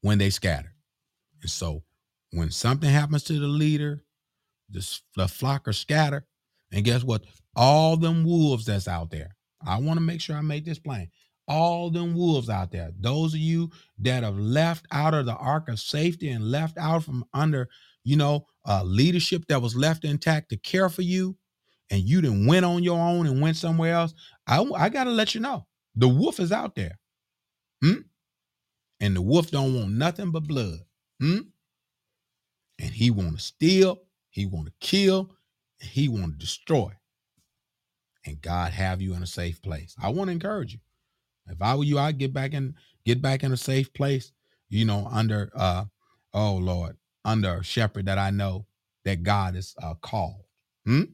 when 0.00 0.18
they 0.18 0.30
scattered. 0.30 0.72
And 1.42 1.50
so 1.50 1.84
when 2.32 2.50
something 2.50 2.90
happens 2.90 3.22
to 3.24 3.38
the 3.38 3.46
leader, 3.46 4.02
the, 4.68 4.98
the 5.16 5.28
flock 5.28 5.68
are 5.68 5.72
scattered. 5.72 6.24
And 6.72 6.84
guess 6.84 7.04
what? 7.04 7.22
All 7.54 7.96
them 7.96 8.24
wolves 8.24 8.66
that's 8.66 8.88
out 8.88 9.10
there. 9.10 9.36
I 9.64 9.78
want 9.78 9.98
to 9.98 10.04
make 10.04 10.20
sure 10.20 10.36
I 10.36 10.40
make 10.40 10.64
this 10.64 10.80
plain. 10.80 11.08
All 11.46 11.90
them 11.90 12.14
wolves 12.14 12.48
out 12.48 12.72
there, 12.72 12.90
those 12.98 13.34
of 13.34 13.40
you 13.40 13.70
that 13.98 14.22
have 14.22 14.38
left 14.38 14.86
out 14.90 15.12
of 15.12 15.26
the 15.26 15.34
ark 15.34 15.68
of 15.68 15.78
safety 15.78 16.30
and 16.30 16.50
left 16.50 16.78
out 16.78 17.04
from 17.04 17.24
under, 17.34 17.68
you 18.02 18.16
know, 18.16 18.46
uh, 18.66 18.82
leadership 18.82 19.44
that 19.48 19.60
was 19.60 19.76
left 19.76 20.04
intact 20.04 20.48
to 20.50 20.56
care 20.56 20.88
for 20.88 21.02
you, 21.02 21.36
and 21.90 22.00
you 22.00 22.22
didn't 22.22 22.46
went 22.46 22.64
on 22.64 22.82
your 22.82 22.98
own 22.98 23.26
and 23.26 23.42
went 23.42 23.56
somewhere 23.56 23.94
else. 23.94 24.14
I, 24.46 24.62
I 24.62 24.88
got 24.88 25.04
to 25.04 25.10
let 25.10 25.34
you 25.34 25.40
know 25.40 25.66
the 25.94 26.08
wolf 26.08 26.40
is 26.40 26.52
out 26.52 26.74
there. 26.74 26.98
Hmm? 27.82 28.00
And 29.00 29.14
the 29.14 29.22
wolf 29.22 29.50
don't 29.50 29.74
want 29.74 29.92
nothing 29.92 30.30
but 30.30 30.44
blood. 30.44 30.78
Hmm? 31.20 31.40
And 32.78 32.90
he 32.90 33.10
want 33.10 33.36
to 33.36 33.42
steal, 33.42 34.00
he 34.30 34.46
want 34.46 34.66
to 34.66 34.72
kill, 34.80 35.30
and 35.80 35.90
he 35.90 36.08
want 36.08 36.32
to 36.32 36.38
destroy. 36.38 36.92
And 38.26 38.40
God 38.40 38.72
have 38.72 39.02
you 39.02 39.14
in 39.14 39.22
a 39.22 39.26
safe 39.26 39.60
place. 39.60 39.94
I 40.02 40.08
want 40.08 40.28
to 40.28 40.32
encourage 40.32 40.72
you. 40.72 40.80
If 41.48 41.60
I 41.60 41.74
were 41.74 41.84
you, 41.84 41.98
I'd 41.98 42.18
get 42.18 42.32
back 42.32 42.54
in, 42.54 42.74
get 43.04 43.20
back 43.20 43.44
in 43.44 43.52
a 43.52 43.56
safe 43.56 43.92
place, 43.92 44.32
you 44.68 44.84
know, 44.84 45.08
under 45.10 45.50
uh, 45.54 45.84
oh 46.32 46.56
Lord, 46.56 46.96
under 47.24 47.56
a 47.56 47.64
shepherd 47.64 48.06
that 48.06 48.18
I 48.18 48.30
know 48.30 48.66
that 49.04 49.22
God 49.22 49.56
is 49.56 49.74
uh 49.82 49.94
called. 49.94 50.44
Hmm? 50.86 51.04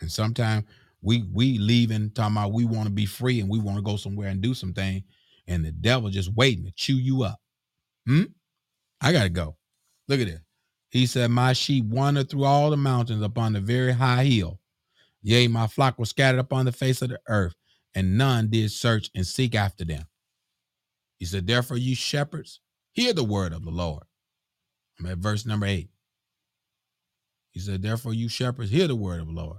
And 0.00 0.10
sometimes 0.10 0.64
we 1.02 1.24
we 1.32 1.58
leaving 1.58 2.10
talking 2.10 2.36
about 2.36 2.52
we 2.52 2.64
want 2.64 2.84
to 2.84 2.90
be 2.90 3.06
free 3.06 3.40
and 3.40 3.48
we 3.48 3.58
want 3.58 3.76
to 3.76 3.82
go 3.82 3.96
somewhere 3.96 4.28
and 4.28 4.40
do 4.40 4.54
something 4.54 5.02
and 5.46 5.64
the 5.64 5.72
devil 5.72 6.10
just 6.10 6.34
waiting 6.34 6.64
to 6.64 6.72
chew 6.72 6.96
you 6.96 7.22
up. 7.22 7.40
Hmm? 8.06 8.24
I 9.00 9.12
gotta 9.12 9.28
go. 9.28 9.56
Look 10.08 10.20
at 10.20 10.26
this. 10.26 10.40
He 10.90 11.06
said, 11.06 11.30
My 11.30 11.52
sheep 11.52 11.84
wandered 11.84 12.30
through 12.30 12.44
all 12.44 12.70
the 12.70 12.76
mountains 12.76 13.22
upon 13.22 13.52
the 13.52 13.60
very 13.60 13.92
high 13.92 14.24
hill. 14.24 14.60
Yea, 15.22 15.48
my 15.48 15.66
flock 15.66 15.98
was 15.98 16.10
scattered 16.10 16.40
upon 16.40 16.64
the 16.64 16.72
face 16.72 17.02
of 17.02 17.10
the 17.10 17.20
earth, 17.28 17.54
and 17.94 18.16
none 18.16 18.48
did 18.48 18.70
search 18.70 19.10
and 19.14 19.26
seek 19.26 19.54
after 19.54 19.84
them. 19.84 20.04
He 21.18 21.24
said, 21.24 21.46
Therefore, 21.46 21.76
you 21.76 21.94
shepherds, 21.94 22.60
hear 22.92 23.12
the 23.12 23.24
word 23.24 23.52
of 23.52 23.64
the 23.64 23.70
Lord. 23.70 24.04
I'm 24.98 25.06
at 25.06 25.18
verse 25.18 25.46
number 25.46 25.66
eight. 25.66 25.90
He 27.50 27.60
said, 27.60 27.82
Therefore, 27.82 28.14
you 28.14 28.28
shepherds, 28.28 28.70
hear 28.70 28.86
the 28.86 28.96
word 28.96 29.20
of 29.20 29.26
the 29.26 29.32
Lord. 29.32 29.58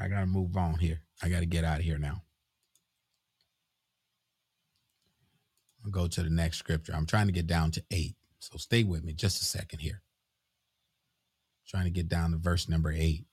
I 0.00 0.08
got 0.08 0.20
to 0.20 0.26
move 0.26 0.56
on 0.56 0.78
here. 0.78 1.00
I 1.22 1.28
got 1.28 1.40
to 1.40 1.46
get 1.46 1.64
out 1.64 1.78
of 1.78 1.84
here 1.84 1.98
now. 1.98 2.22
I'll 5.84 5.90
go 5.90 6.06
to 6.08 6.22
the 6.22 6.30
next 6.30 6.58
scripture. 6.58 6.92
I'm 6.94 7.06
trying 7.06 7.26
to 7.26 7.32
get 7.32 7.46
down 7.46 7.70
to 7.72 7.84
eight. 7.90 8.16
So 8.38 8.56
stay 8.58 8.84
with 8.84 9.04
me 9.04 9.12
just 9.12 9.40
a 9.42 9.44
second 9.44 9.80
here. 9.80 10.02
Trying 11.66 11.84
to 11.84 11.90
get 11.90 12.08
down 12.08 12.32
to 12.32 12.36
verse 12.36 12.68
number 12.68 12.92
eight. 12.92 13.24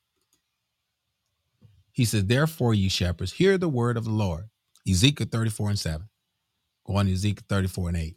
He 1.91 2.05
says, 2.05 2.25
Therefore, 2.25 2.73
you 2.73 2.89
shepherds, 2.89 3.33
hear 3.33 3.57
the 3.57 3.69
word 3.69 3.97
of 3.97 4.05
the 4.05 4.11
Lord. 4.11 4.45
Ezekiel 4.89 5.27
34 5.31 5.69
and 5.69 5.79
7. 5.79 6.09
Go 6.85 6.95
on 6.95 7.07
Ezekiel 7.07 7.45
34 7.49 7.89
and 7.89 7.97
8. 7.97 8.15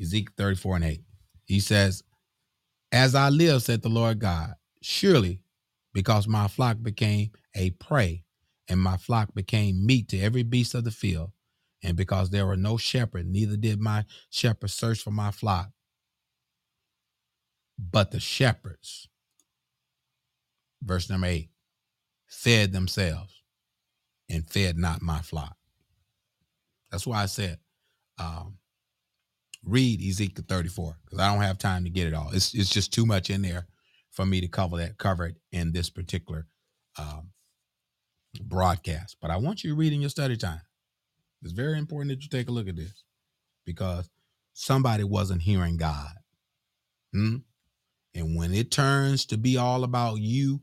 Ezekiel 0.00 0.34
34 0.36 0.76
and 0.76 0.84
8. 0.84 1.00
He 1.46 1.60
says, 1.60 2.02
As 2.92 3.14
I 3.14 3.30
live, 3.30 3.62
said 3.62 3.82
the 3.82 3.88
Lord 3.88 4.18
God, 4.18 4.54
surely 4.82 5.40
because 5.92 6.28
my 6.28 6.46
flock 6.48 6.76
became 6.82 7.30
a 7.56 7.70
prey, 7.70 8.24
and 8.68 8.78
my 8.78 8.96
flock 8.96 9.34
became 9.34 9.84
meat 9.84 10.08
to 10.10 10.20
every 10.20 10.44
beast 10.44 10.74
of 10.74 10.84
the 10.84 10.90
field. 10.90 11.32
And 11.82 11.96
because 11.96 12.30
there 12.30 12.46
were 12.46 12.56
no 12.56 12.76
shepherd, 12.76 13.26
neither 13.26 13.56
did 13.56 13.80
my 13.80 14.04
shepherd 14.30 14.70
search 14.70 15.00
for 15.00 15.10
my 15.10 15.30
flock. 15.30 15.70
But 17.80 18.10
the 18.10 18.20
shepherds, 18.20 19.08
verse 20.82 21.08
number 21.08 21.28
eight, 21.28 21.50
fed 22.26 22.72
themselves 22.72 23.42
and 24.28 24.46
fed 24.48 24.76
not 24.76 25.00
my 25.00 25.20
flock. 25.20 25.56
That's 26.90 27.06
why 27.06 27.22
I 27.22 27.26
said, 27.26 27.58
um, 28.18 28.58
read 29.64 30.00
Ezekiel 30.02 30.44
34 30.48 30.98
because 31.04 31.18
I 31.18 31.32
don't 31.32 31.42
have 31.42 31.58
time 31.58 31.84
to 31.84 31.90
get 31.90 32.06
it 32.06 32.14
all. 32.14 32.30
It's 32.32 32.54
it's 32.54 32.70
just 32.70 32.92
too 32.92 33.06
much 33.06 33.30
in 33.30 33.42
there 33.42 33.66
for 34.10 34.26
me 34.26 34.40
to 34.40 34.48
cover 34.48 34.76
that 34.78 34.98
cover 34.98 35.26
it 35.26 35.36
in 35.52 35.72
this 35.72 35.88
particular 35.90 36.46
um, 36.98 37.30
broadcast. 38.42 39.16
But 39.20 39.30
I 39.30 39.36
want 39.36 39.64
you 39.64 39.70
to 39.70 39.76
read 39.76 39.92
in 39.92 40.00
your 40.00 40.10
study 40.10 40.36
time. 40.36 40.60
It's 41.42 41.52
very 41.52 41.78
important 41.78 42.10
that 42.10 42.22
you 42.22 42.28
take 42.28 42.48
a 42.48 42.52
look 42.52 42.68
at 42.68 42.76
this 42.76 43.04
because 43.64 44.10
somebody 44.52 45.04
wasn't 45.04 45.42
hearing 45.42 45.76
God. 45.78 46.12
Hmm? 47.12 47.36
And 48.14 48.36
when 48.36 48.52
it 48.52 48.70
turns 48.70 49.26
to 49.26 49.38
be 49.38 49.56
all 49.56 49.84
about 49.84 50.16
you, 50.16 50.60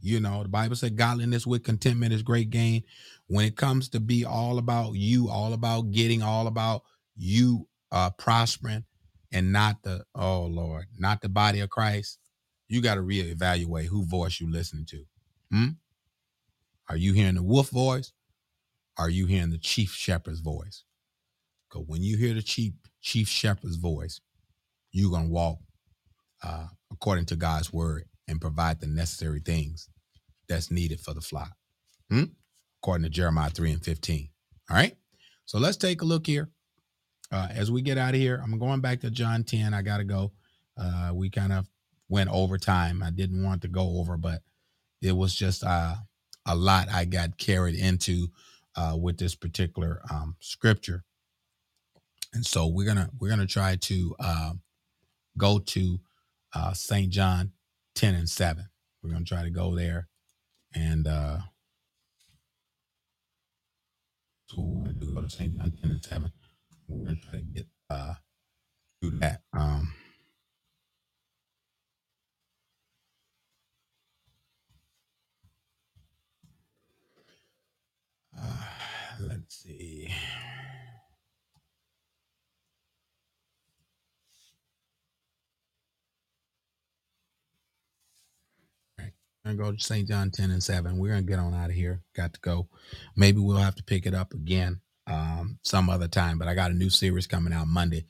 you 0.00 0.20
know, 0.20 0.42
the 0.42 0.48
Bible 0.48 0.76
said 0.76 0.96
godliness 0.96 1.46
with 1.46 1.64
contentment 1.64 2.12
is 2.12 2.22
great 2.22 2.50
gain. 2.50 2.82
When 3.26 3.46
it 3.46 3.56
comes 3.56 3.88
to 3.90 4.00
be 4.00 4.24
all 4.24 4.58
about 4.58 4.92
you, 4.92 5.30
all 5.30 5.54
about 5.54 5.92
getting, 5.92 6.22
all 6.22 6.46
about 6.46 6.82
you 7.16 7.68
uh 7.90 8.10
prospering 8.10 8.84
and 9.32 9.52
not 9.52 9.82
the 9.82 10.04
oh 10.14 10.44
Lord, 10.44 10.86
not 10.98 11.22
the 11.22 11.28
body 11.28 11.60
of 11.60 11.70
Christ, 11.70 12.18
you 12.68 12.82
got 12.82 12.96
to 12.96 13.00
reevaluate 13.00 13.86
who 13.86 14.04
voice 14.04 14.40
you 14.40 14.50
listening 14.50 14.86
to. 14.86 15.04
Hmm? 15.50 15.68
Are 16.88 16.96
you 16.96 17.14
hearing 17.14 17.36
the 17.36 17.42
wolf 17.42 17.70
voice? 17.70 18.12
Are 18.98 19.10
you 19.10 19.26
hearing 19.26 19.50
the 19.50 19.58
chief 19.58 19.92
shepherd's 19.92 20.40
voice? 20.40 20.84
Because 21.68 21.86
when 21.88 22.02
you 22.02 22.16
hear 22.16 22.34
the 22.34 22.42
chief 22.42 22.74
chief 23.00 23.28
shepherd's 23.28 23.76
voice, 23.76 24.20
you're 24.92 25.10
gonna 25.10 25.28
walk 25.28 25.58
uh, 26.44 26.66
according 26.92 27.26
to 27.26 27.36
God's 27.36 27.72
word 27.72 28.04
and 28.28 28.40
provide 28.40 28.80
the 28.80 28.86
necessary 28.86 29.40
things 29.40 29.88
that's 30.48 30.70
needed 30.70 31.00
for 31.00 31.14
the 31.14 31.20
flock. 31.20 31.52
Hmm? 32.10 32.24
According 32.82 33.04
to 33.04 33.10
Jeremiah 33.10 33.50
3 33.50 33.72
and 33.72 33.84
15. 33.84 34.28
All 34.70 34.76
right. 34.76 34.96
So 35.46 35.58
let's 35.58 35.76
take 35.76 36.02
a 36.02 36.04
look 36.04 36.26
here. 36.26 36.50
Uh, 37.32 37.48
as 37.50 37.70
we 37.70 37.82
get 37.82 37.98
out 37.98 38.14
of 38.14 38.20
here, 38.20 38.40
I'm 38.42 38.58
going 38.58 38.80
back 38.80 39.00
to 39.00 39.10
John 39.10 39.42
10. 39.44 39.74
I 39.74 39.82
got 39.82 39.98
to 39.98 40.04
go. 40.04 40.32
Uh, 40.76 41.10
we 41.14 41.30
kind 41.30 41.52
of 41.52 41.66
went 42.08 42.30
over 42.30 42.58
time. 42.58 43.02
I 43.02 43.10
didn't 43.10 43.42
want 43.42 43.62
to 43.62 43.68
go 43.68 43.98
over, 43.98 44.16
but 44.16 44.42
it 45.02 45.12
was 45.12 45.34
just 45.34 45.64
uh, 45.64 45.94
a 46.46 46.54
lot 46.54 46.88
I 46.90 47.04
got 47.04 47.38
carried 47.38 47.74
into 47.74 48.28
uh, 48.76 48.96
with 49.00 49.18
this 49.18 49.34
particular 49.34 50.00
um, 50.10 50.36
scripture, 50.40 51.04
and 52.32 52.44
so 52.44 52.66
we're 52.66 52.86
gonna 52.86 53.10
we're 53.18 53.28
gonna 53.28 53.46
try 53.46 53.76
to 53.76 54.16
uh, 54.18 54.52
go 55.38 55.58
to 55.58 56.00
uh, 56.54 56.72
Saint 56.74 57.10
John 57.12 57.52
ten 57.94 58.14
and 58.14 58.28
seven. 58.28 58.66
We're 59.02 59.10
gonna 59.12 59.24
try 59.24 59.42
to 59.44 59.50
go 59.50 59.74
there 59.76 60.06
And 60.74 61.06
uh 61.06 61.38
do 65.00 65.14
go 65.14 65.22
to 65.22 65.30
St. 65.30 65.56
John 65.56 65.72
10 65.82 65.90
and 65.90 66.04
7. 66.04 66.32
We're 66.88 67.04
gonna 67.06 67.16
try 67.16 67.40
to 67.40 67.46
get 67.46 67.66
uh 67.90 68.14
through 69.00 69.18
that. 69.20 69.42
Um 69.52 69.94
uh, 78.38 78.46
let's 79.20 79.62
see. 79.62 80.10
I'm 89.44 89.56
gonna 89.56 89.70
go 89.70 89.76
to 89.76 89.82
St. 89.82 90.08
John 90.08 90.30
10 90.30 90.50
and 90.50 90.62
7. 90.62 90.96
We're 90.96 91.10
gonna 91.10 91.22
get 91.22 91.38
on 91.38 91.54
out 91.54 91.70
of 91.70 91.76
here. 91.76 92.02
Got 92.16 92.32
to 92.34 92.40
go. 92.40 92.68
Maybe 93.16 93.38
we'll 93.40 93.56
have 93.56 93.74
to 93.76 93.84
pick 93.84 94.06
it 94.06 94.14
up 94.14 94.32
again 94.32 94.80
um 95.06 95.58
some 95.62 95.90
other 95.90 96.08
time, 96.08 96.38
but 96.38 96.48
I 96.48 96.54
got 96.54 96.70
a 96.70 96.74
new 96.74 96.88
series 96.88 97.26
coming 97.26 97.52
out 97.52 97.66
Monday 97.66 98.06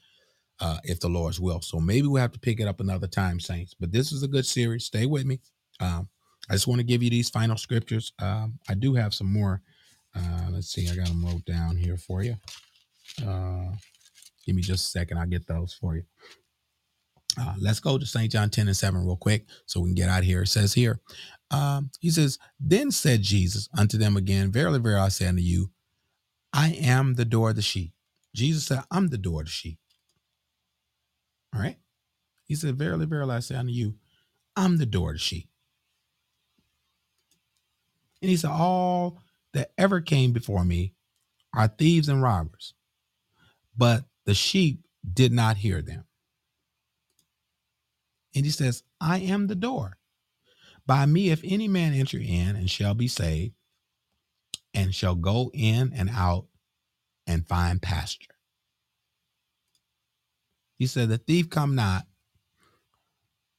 uh, 0.61 0.79
if 0.85 1.01
the 1.01 1.09
Lord's 1.09 1.41
will. 1.41 1.61
So 1.61 1.81
maybe 1.81 2.07
we'll 2.07 2.23
have 2.23 2.33
to 2.33 2.39
pick 2.39 2.61
it 2.61 2.69
up 2.69 2.81
another 2.81 3.07
time, 3.07 3.41
Saints. 3.41 3.75
But 3.79 3.93
this 3.93 4.13
is 4.13 4.23
a 4.23 4.29
good 4.29 4.47
series. 4.47 4.85
Stay 4.87 5.07
with 5.07 5.25
me. 5.25 5.41
Um, 5.81 6.09
I 6.49 6.55
just 6.55 6.67
want 6.67 6.81
to 6.81 6.87
give 6.87 7.03
you 7.03 7.11
these 7.11 7.31
final 7.31 7.57
scriptures. 7.57 8.13
Um, 8.21 8.59
I 8.69 8.75
do 8.75 8.95
have 8.95 9.15
some 9.15 9.33
more. 9.33 9.63
Uh, 10.15 10.49
let's 10.51 10.69
see. 10.69 10.89
I 10.89 10.95
got 10.95 11.09
them 11.09 11.25
wrote 11.25 11.45
down 11.45 11.77
here 11.77 11.97
for 11.97 12.23
you. 12.23 12.37
Uh, 13.27 13.73
give 14.47 14.55
me 14.55 14.63
just 14.63 14.87
a 14.87 14.91
second. 14.91 15.19
I'll 15.19 15.27
get 15.27 15.47
those 15.47 15.75
for 15.75 15.97
you. 15.97 16.05
Uh, 17.39 17.55
let's 17.59 17.81
go 17.81 17.99
to 17.99 18.07
St. 18.07 18.31
John 18.31 18.51
10 18.51 18.69
and 18.69 18.77
7 18.77 19.05
real 19.05 19.17
quick 19.17 19.47
so 19.67 19.81
we 19.81 19.89
can 19.89 19.95
get 19.95 20.09
out 20.09 20.25
here. 20.25 20.43
It 20.43 20.49
says 20.49 20.75
here, 20.75 21.01
um, 21.51 21.91
he 22.01 22.11
says, 22.11 22.39
Then 22.61 22.91
said 22.91 23.23
Jesus 23.23 23.69
unto 23.77 23.99
them 23.99 24.17
again, 24.17 24.53
Verily, 24.53 24.79
verily, 24.79 25.01
I 25.01 25.09
say 25.09 25.27
unto 25.27 25.43
you, 25.43 25.71
I 26.53 26.71
am 26.81 27.15
the 27.15 27.25
door 27.25 27.51
of 27.51 27.57
the 27.57 27.63
sheep. 27.63 27.93
Jesus 28.35 28.65
said, 28.65 28.83
I'm 28.91 29.09
the 29.09 29.19
door 29.19 29.41
of 29.41 29.47
the 29.47 29.53
sheep. 29.53 29.79
All 31.55 31.61
right. 31.61 31.77
He 32.45 32.55
said, 32.55 32.77
Verily, 32.77 33.07
verily, 33.07 33.35
I 33.37 33.41
say 33.41 33.57
unto 33.57 33.73
you, 33.73 33.95
I'm 34.57 34.79
the 34.79 34.87
door 34.87 35.11
of 35.11 35.17
the 35.17 35.21
sheep. 35.21 35.49
And 38.23 38.31
he 38.31 38.37
said, 38.37 38.51
All 38.51 39.19
that 39.53 39.73
ever 39.77 40.01
came 40.01 40.33
before 40.33 40.65
me 40.65 40.95
are 41.55 41.69
thieves 41.69 42.09
and 42.09 42.23
robbers, 42.23 42.75
but 43.77 44.05
the 44.25 44.35
sheep 44.35 44.85
did 45.13 45.33
not 45.33 45.57
hear 45.59 45.83
them. 45.83 46.05
And 48.35 48.45
he 48.45 48.51
says, 48.51 48.83
I 49.01 49.19
am 49.19 49.47
the 49.47 49.55
door. 49.55 49.99
By 50.87 51.07
me, 51.07 51.31
if 51.31 51.41
any 51.45 51.69
man 51.69 51.95
enter 51.95 52.19
in 52.19 52.57
and 52.57 52.71
shall 52.71 52.95
be 52.95 53.09
saved, 53.09 53.55
and 54.75 54.95
shall 54.95 55.15
go 55.15 55.51
in 55.55 55.93
and 55.95 56.11
out 56.11 56.47
and 57.27 57.47
find 57.47 57.81
pasture. 57.81 58.35
He 60.77 60.87
said, 60.87 61.09
The 61.09 61.19
thief 61.19 61.49
come 61.49 61.77
not 61.77 62.07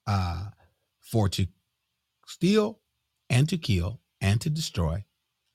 uh, 0.05 0.47
for 1.01 1.29
to 1.29 1.47
steal 2.27 2.79
and 3.29 3.47
to 3.49 3.57
kill 3.57 4.01
and 4.19 4.39
to 4.41 4.49
destroy. 4.49 5.05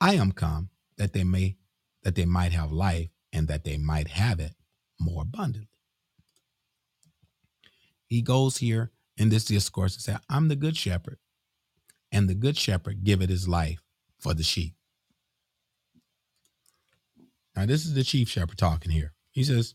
I 0.00 0.14
am 0.14 0.32
come 0.32 0.70
that 0.96 1.12
they 1.12 1.24
may 1.24 1.56
that 2.02 2.14
they 2.14 2.24
might 2.24 2.52
have 2.52 2.72
life 2.72 3.10
and 3.32 3.46
that 3.48 3.64
they 3.64 3.76
might 3.76 4.08
have 4.08 4.40
it 4.40 4.54
more 4.98 5.22
abundantly. 5.22 5.68
He 8.06 8.22
goes 8.22 8.56
here 8.56 8.90
in 9.20 9.28
this 9.28 9.44
discourse 9.44 9.94
and 9.94 10.02
said, 10.02 10.18
I'm 10.30 10.48
the 10.48 10.56
good 10.56 10.78
shepherd, 10.78 11.18
and 12.10 12.28
the 12.28 12.34
good 12.34 12.56
shepherd 12.56 13.04
giveth 13.04 13.28
his 13.28 13.46
life 13.46 13.82
for 14.18 14.32
the 14.32 14.42
sheep. 14.42 14.74
Now, 17.54 17.66
this 17.66 17.84
is 17.84 17.92
the 17.92 18.02
chief 18.02 18.30
shepherd 18.30 18.56
talking 18.56 18.90
here. 18.90 19.12
He 19.30 19.44
says, 19.44 19.74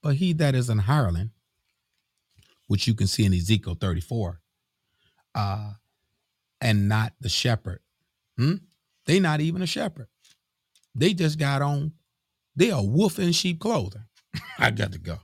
But 0.00 0.14
he 0.14 0.32
that 0.34 0.54
is 0.54 0.70
an 0.70 0.78
hireling, 0.78 1.32
which 2.68 2.86
you 2.86 2.94
can 2.94 3.08
see 3.08 3.24
in 3.24 3.34
Ezekiel 3.34 3.76
34, 3.80 4.40
uh, 5.34 5.72
and 6.60 6.88
not 6.88 7.14
the 7.20 7.28
shepherd. 7.28 7.80
Hmm? 8.38 8.54
They 9.06 9.18
not 9.18 9.40
even 9.40 9.62
a 9.62 9.66
shepherd. 9.66 10.06
They 10.94 11.14
just 11.14 11.36
got 11.36 11.62
on. 11.62 11.94
They 12.54 12.70
are 12.70 12.84
wolf 12.84 13.18
in 13.18 13.32
sheep 13.32 13.58
clothing. 13.58 14.04
I 14.58 14.70
got 14.70 14.92
to 14.92 14.98
go. 14.98 15.18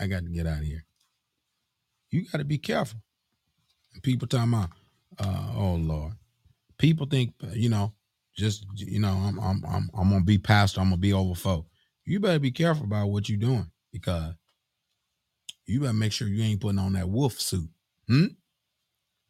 I 0.00 0.08
got 0.08 0.24
to 0.24 0.30
get 0.30 0.48
out 0.48 0.58
of 0.58 0.64
here. 0.64 0.85
You 2.16 2.24
got 2.24 2.38
to 2.38 2.44
be 2.44 2.56
careful. 2.56 2.98
People 4.02 4.26
talking 4.26 4.50
about, 4.50 4.70
uh, 5.18 5.52
oh 5.54 5.74
Lord. 5.74 6.14
People 6.78 7.06
think, 7.06 7.34
you 7.52 7.68
know, 7.68 7.92
just 8.34 8.64
you 8.74 9.00
know, 9.00 9.10
I'm 9.10 9.38
I'm 9.38 9.62
I'm 9.68 9.90
I'm 9.94 10.10
gonna 10.10 10.24
be 10.24 10.38
pastor. 10.38 10.80
I'm 10.80 10.86
gonna 10.86 10.96
be 10.96 11.12
over 11.12 11.34
folk. 11.34 11.66
You 12.06 12.18
better 12.18 12.38
be 12.38 12.50
careful 12.50 12.86
about 12.86 13.08
what 13.08 13.28
you're 13.28 13.38
doing 13.38 13.70
because 13.92 14.32
you 15.66 15.80
better 15.80 15.92
make 15.92 16.12
sure 16.12 16.26
you 16.26 16.42
ain't 16.42 16.60
putting 16.60 16.78
on 16.78 16.94
that 16.94 17.08
wolf 17.08 17.38
suit. 17.38 17.68
Hmm? 18.08 18.26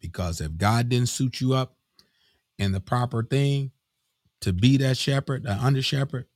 Because 0.01 0.41
if 0.41 0.57
God 0.57 0.89
didn't 0.89 1.09
suit 1.09 1.41
you 1.41 1.55
up 1.55 1.77
in 2.57 2.71
the 2.71 2.81
proper 2.81 3.25
thing 3.25 3.73
to 4.43 4.53
be 4.53 4.77
that 4.77 4.97
shepherd, 4.97 5.43
the 5.43 5.53
under 5.53 5.83
shepherd, 5.83 6.27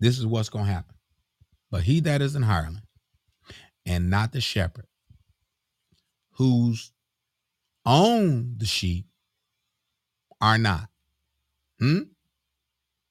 this 0.00 0.18
is 0.18 0.26
what's 0.26 0.50
gonna 0.50 0.70
happen. 0.70 0.96
But 1.70 1.84
he 1.84 2.00
that 2.00 2.20
is 2.20 2.34
an 2.34 2.42
hireling 2.42 2.82
and 3.86 4.10
not 4.10 4.32
the 4.32 4.42
shepherd, 4.42 4.86
whose 6.36 6.92
own 7.84 8.54
the 8.58 8.66
sheep 8.66 9.06
are 10.40 10.58
not. 10.58 10.88
Hmm? 11.78 12.00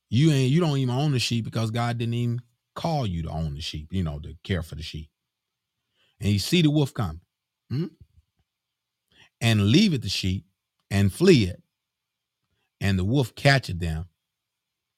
You 0.09 0.31
ain't 0.31 0.51
you 0.51 0.59
don't 0.59 0.77
even 0.77 0.93
own 0.93 1.11
the 1.11 1.19
sheep 1.19 1.45
because 1.45 1.71
God 1.71 1.97
didn't 1.97 2.13
even 2.13 2.41
call 2.75 3.07
you 3.07 3.23
to 3.23 3.29
own 3.29 3.55
the 3.55 3.61
sheep, 3.61 3.87
you 3.91 4.03
know, 4.03 4.19
to 4.19 4.35
care 4.43 4.61
for 4.61 4.75
the 4.75 4.83
sheep. 4.83 5.09
And 6.19 6.29
you 6.29 6.39
see 6.39 6.61
the 6.61 6.69
wolf 6.69 6.93
coming. 6.93 7.21
Hmm? 7.69 7.85
And 9.41 9.67
leave 9.67 9.93
it 9.93 10.01
the 10.01 10.09
sheep 10.09 10.45
and 10.91 11.11
flee 11.11 11.45
it. 11.45 11.61
And 12.79 12.99
the 12.99 13.03
wolf 13.03 13.33
catcheth 13.35 13.79
them 13.79 14.05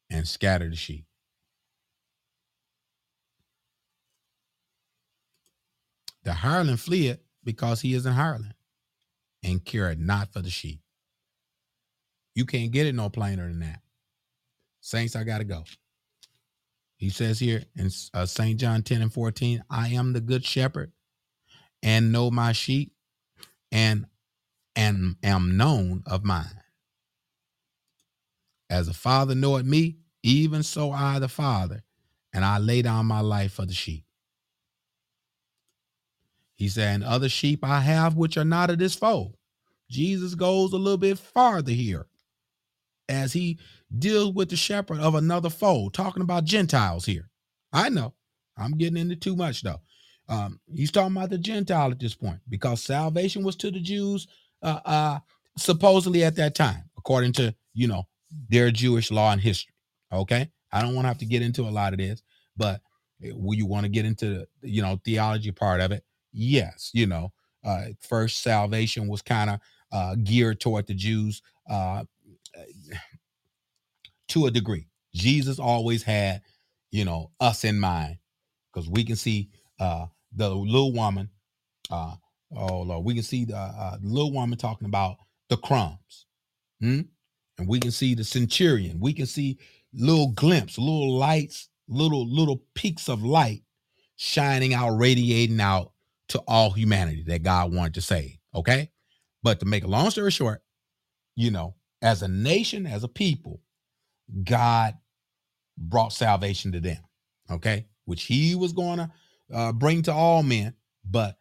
and 0.09 0.27
scatter 0.27 0.69
the 0.69 0.75
sheep. 0.75 1.05
The 6.23 6.33
hireling 6.33 6.77
fleeth 6.77 7.19
because 7.47 7.79
he 7.79 7.93
is 7.93 8.05
an 8.05 8.11
hireling 8.11 8.53
and 9.41 9.63
cared 9.63 10.01
not 10.01 10.33
for 10.33 10.41
the 10.41 10.49
sheep. 10.49 10.81
You 12.35 12.45
can't 12.45 12.71
get 12.71 12.85
it 12.85 12.93
no 12.93 13.09
plainer 13.09 13.47
than 13.47 13.61
that. 13.61 13.79
Saints, 14.81 15.15
I 15.15 15.23
got 15.23 15.37
to 15.37 15.45
go. 15.45 15.63
He 16.97 17.09
says 17.09 17.39
here 17.39 17.63
in 17.77 17.89
uh, 18.13 18.25
St. 18.25 18.59
John 18.59 18.83
10 18.83 19.01
and 19.01 19.13
14, 19.13 19.63
I 19.69 19.87
am 19.89 20.11
the 20.11 20.19
good 20.19 20.43
shepherd 20.43 20.91
and 21.81 22.11
know 22.11 22.29
my 22.29 22.51
sheep 22.51 22.91
and, 23.71 24.07
and 24.75 25.15
am 25.23 25.55
known 25.55 26.03
of 26.05 26.25
mine. 26.25 26.61
As 28.69 28.87
the 28.87 28.93
father 28.93 29.35
knoweth 29.35 29.65
me, 29.65 29.99
even 30.21 30.63
so 30.63 30.91
I 30.91 31.19
the 31.19 31.29
father, 31.29 31.83
and 32.33 32.43
I 32.43 32.57
lay 32.57 32.81
down 32.81 33.05
my 33.05 33.21
life 33.21 33.53
for 33.53 33.65
the 33.65 33.73
sheep. 33.73 34.03
He 36.57 36.67
said, 36.69 36.95
and 36.95 37.03
other 37.03 37.29
sheep 37.29 37.63
I 37.63 37.81
have 37.81 38.17
which 38.17 38.35
are 38.35 38.45
not 38.45 38.69
of 38.69 38.79
this 38.79 38.95
fold. 38.95 39.37
Jesus 39.89 40.35
goes 40.35 40.73
a 40.73 40.77
little 40.77 40.97
bit 40.97 41.17
farther 41.17 41.71
here 41.71 42.07
as 43.07 43.31
he 43.31 43.59
deals 43.97 44.33
with 44.33 44.49
the 44.49 44.55
shepherd 44.55 44.99
of 44.99 45.15
another 45.15 45.49
fold, 45.49 45.93
talking 45.93 46.23
about 46.23 46.43
Gentiles 46.43 47.05
here. 47.05 47.29
I 47.71 47.89
know 47.89 48.13
I'm 48.57 48.71
getting 48.71 48.97
into 48.97 49.15
too 49.15 49.35
much 49.35 49.61
though. 49.61 49.81
Um, 50.29 50.59
he's 50.73 50.91
talking 50.91 51.15
about 51.15 51.29
the 51.29 51.37
Gentile 51.37 51.91
at 51.91 51.99
this 51.99 52.15
point 52.15 52.39
because 52.49 52.83
salvation 52.83 53.43
was 53.43 53.55
to 53.57 53.71
the 53.71 53.79
Jews, 53.79 54.27
uh, 54.61 54.79
uh, 54.83 55.19
supposedly 55.57 56.23
at 56.23 56.35
that 56.35 56.55
time, 56.55 56.89
according 56.97 57.33
to 57.33 57.55
you 57.73 57.87
know 57.87 58.03
their 58.49 58.71
Jewish 58.71 59.11
law 59.11 59.31
and 59.31 59.39
history. 59.39 59.73
Okay, 60.11 60.49
I 60.71 60.81
don't 60.81 60.95
want 60.95 61.05
to 61.05 61.09
have 61.09 61.19
to 61.19 61.25
get 61.25 61.43
into 61.43 61.61
a 61.61 61.69
lot 61.69 61.93
of 61.93 61.99
this, 61.99 62.23
but 62.57 62.81
eh, 63.23 63.31
will 63.33 63.55
you 63.55 63.65
want 63.65 63.85
to 63.85 63.89
get 63.89 64.05
into 64.05 64.25
the 64.25 64.47
you 64.63 64.81
know 64.81 64.99
theology 65.05 65.51
part 65.51 65.79
of 65.79 65.91
it? 65.93 66.03
Yes, 66.39 66.91
you 66.93 67.07
know, 67.07 67.33
uh, 67.65 67.85
first 67.99 68.43
salvation 68.43 69.07
was 69.07 69.23
kind 69.23 69.49
of 69.49 69.59
uh, 69.91 70.15
geared 70.23 70.59
toward 70.59 70.85
the 70.85 70.93
Jews 70.93 71.41
uh, 71.67 72.03
to 74.27 74.45
a 74.45 74.51
degree. 74.51 74.85
Jesus 75.15 75.57
always 75.57 76.03
had, 76.03 76.43
you 76.91 77.05
know, 77.05 77.31
us 77.39 77.63
in 77.63 77.79
mind 77.79 78.19
because 78.71 78.87
we 78.87 79.03
can 79.03 79.15
see 79.15 79.49
uh, 79.79 80.05
the 80.35 80.47
little 80.47 80.93
woman. 80.93 81.27
Uh, 81.89 82.13
oh 82.55 82.81
Lord, 82.81 83.03
we 83.03 83.15
can 83.15 83.23
see 83.23 83.45
the 83.45 83.57
uh, 83.57 83.97
little 84.03 84.31
woman 84.31 84.59
talking 84.59 84.87
about 84.87 85.17
the 85.49 85.57
crumbs, 85.57 86.27
hmm? 86.81 87.01
and 87.57 87.67
we 87.67 87.79
can 87.79 87.91
see 87.91 88.13
the 88.13 88.23
centurion. 88.23 88.99
We 88.99 89.11
can 89.11 89.25
see 89.25 89.57
little 89.91 90.33
glimpse, 90.33 90.77
little 90.77 91.17
lights, 91.17 91.69
little 91.87 92.27
little 92.27 92.61
peaks 92.75 93.09
of 93.09 93.23
light 93.23 93.63
shining 94.17 94.75
out, 94.75 94.91
radiating 94.91 95.61
out 95.61 95.93
to 96.29 96.39
all 96.47 96.71
humanity 96.71 97.23
that 97.27 97.43
God 97.43 97.73
wanted 97.73 97.95
to 97.95 98.01
save. 98.01 98.37
Okay. 98.53 98.91
But 99.43 99.59
to 99.59 99.65
make 99.65 99.83
a 99.83 99.87
long 99.87 100.09
story 100.11 100.31
short, 100.31 100.61
you 101.35 101.51
know, 101.51 101.75
As 102.01 102.21
a 102.21 102.27
nation, 102.27 102.85
as 102.85 103.03
a 103.03 103.07
people, 103.07 103.61
God 104.43 104.95
brought 105.77 106.13
salvation 106.13 106.71
to 106.73 106.79
them, 106.79 107.01
okay, 107.49 107.87
which 108.05 108.23
he 108.23 108.55
was 108.55 108.73
going 108.73 108.97
to 108.99 109.11
uh, 109.51 109.71
bring 109.73 110.03
to 110.03 110.13
all 110.13 110.43
men, 110.43 110.75
but 111.03 111.39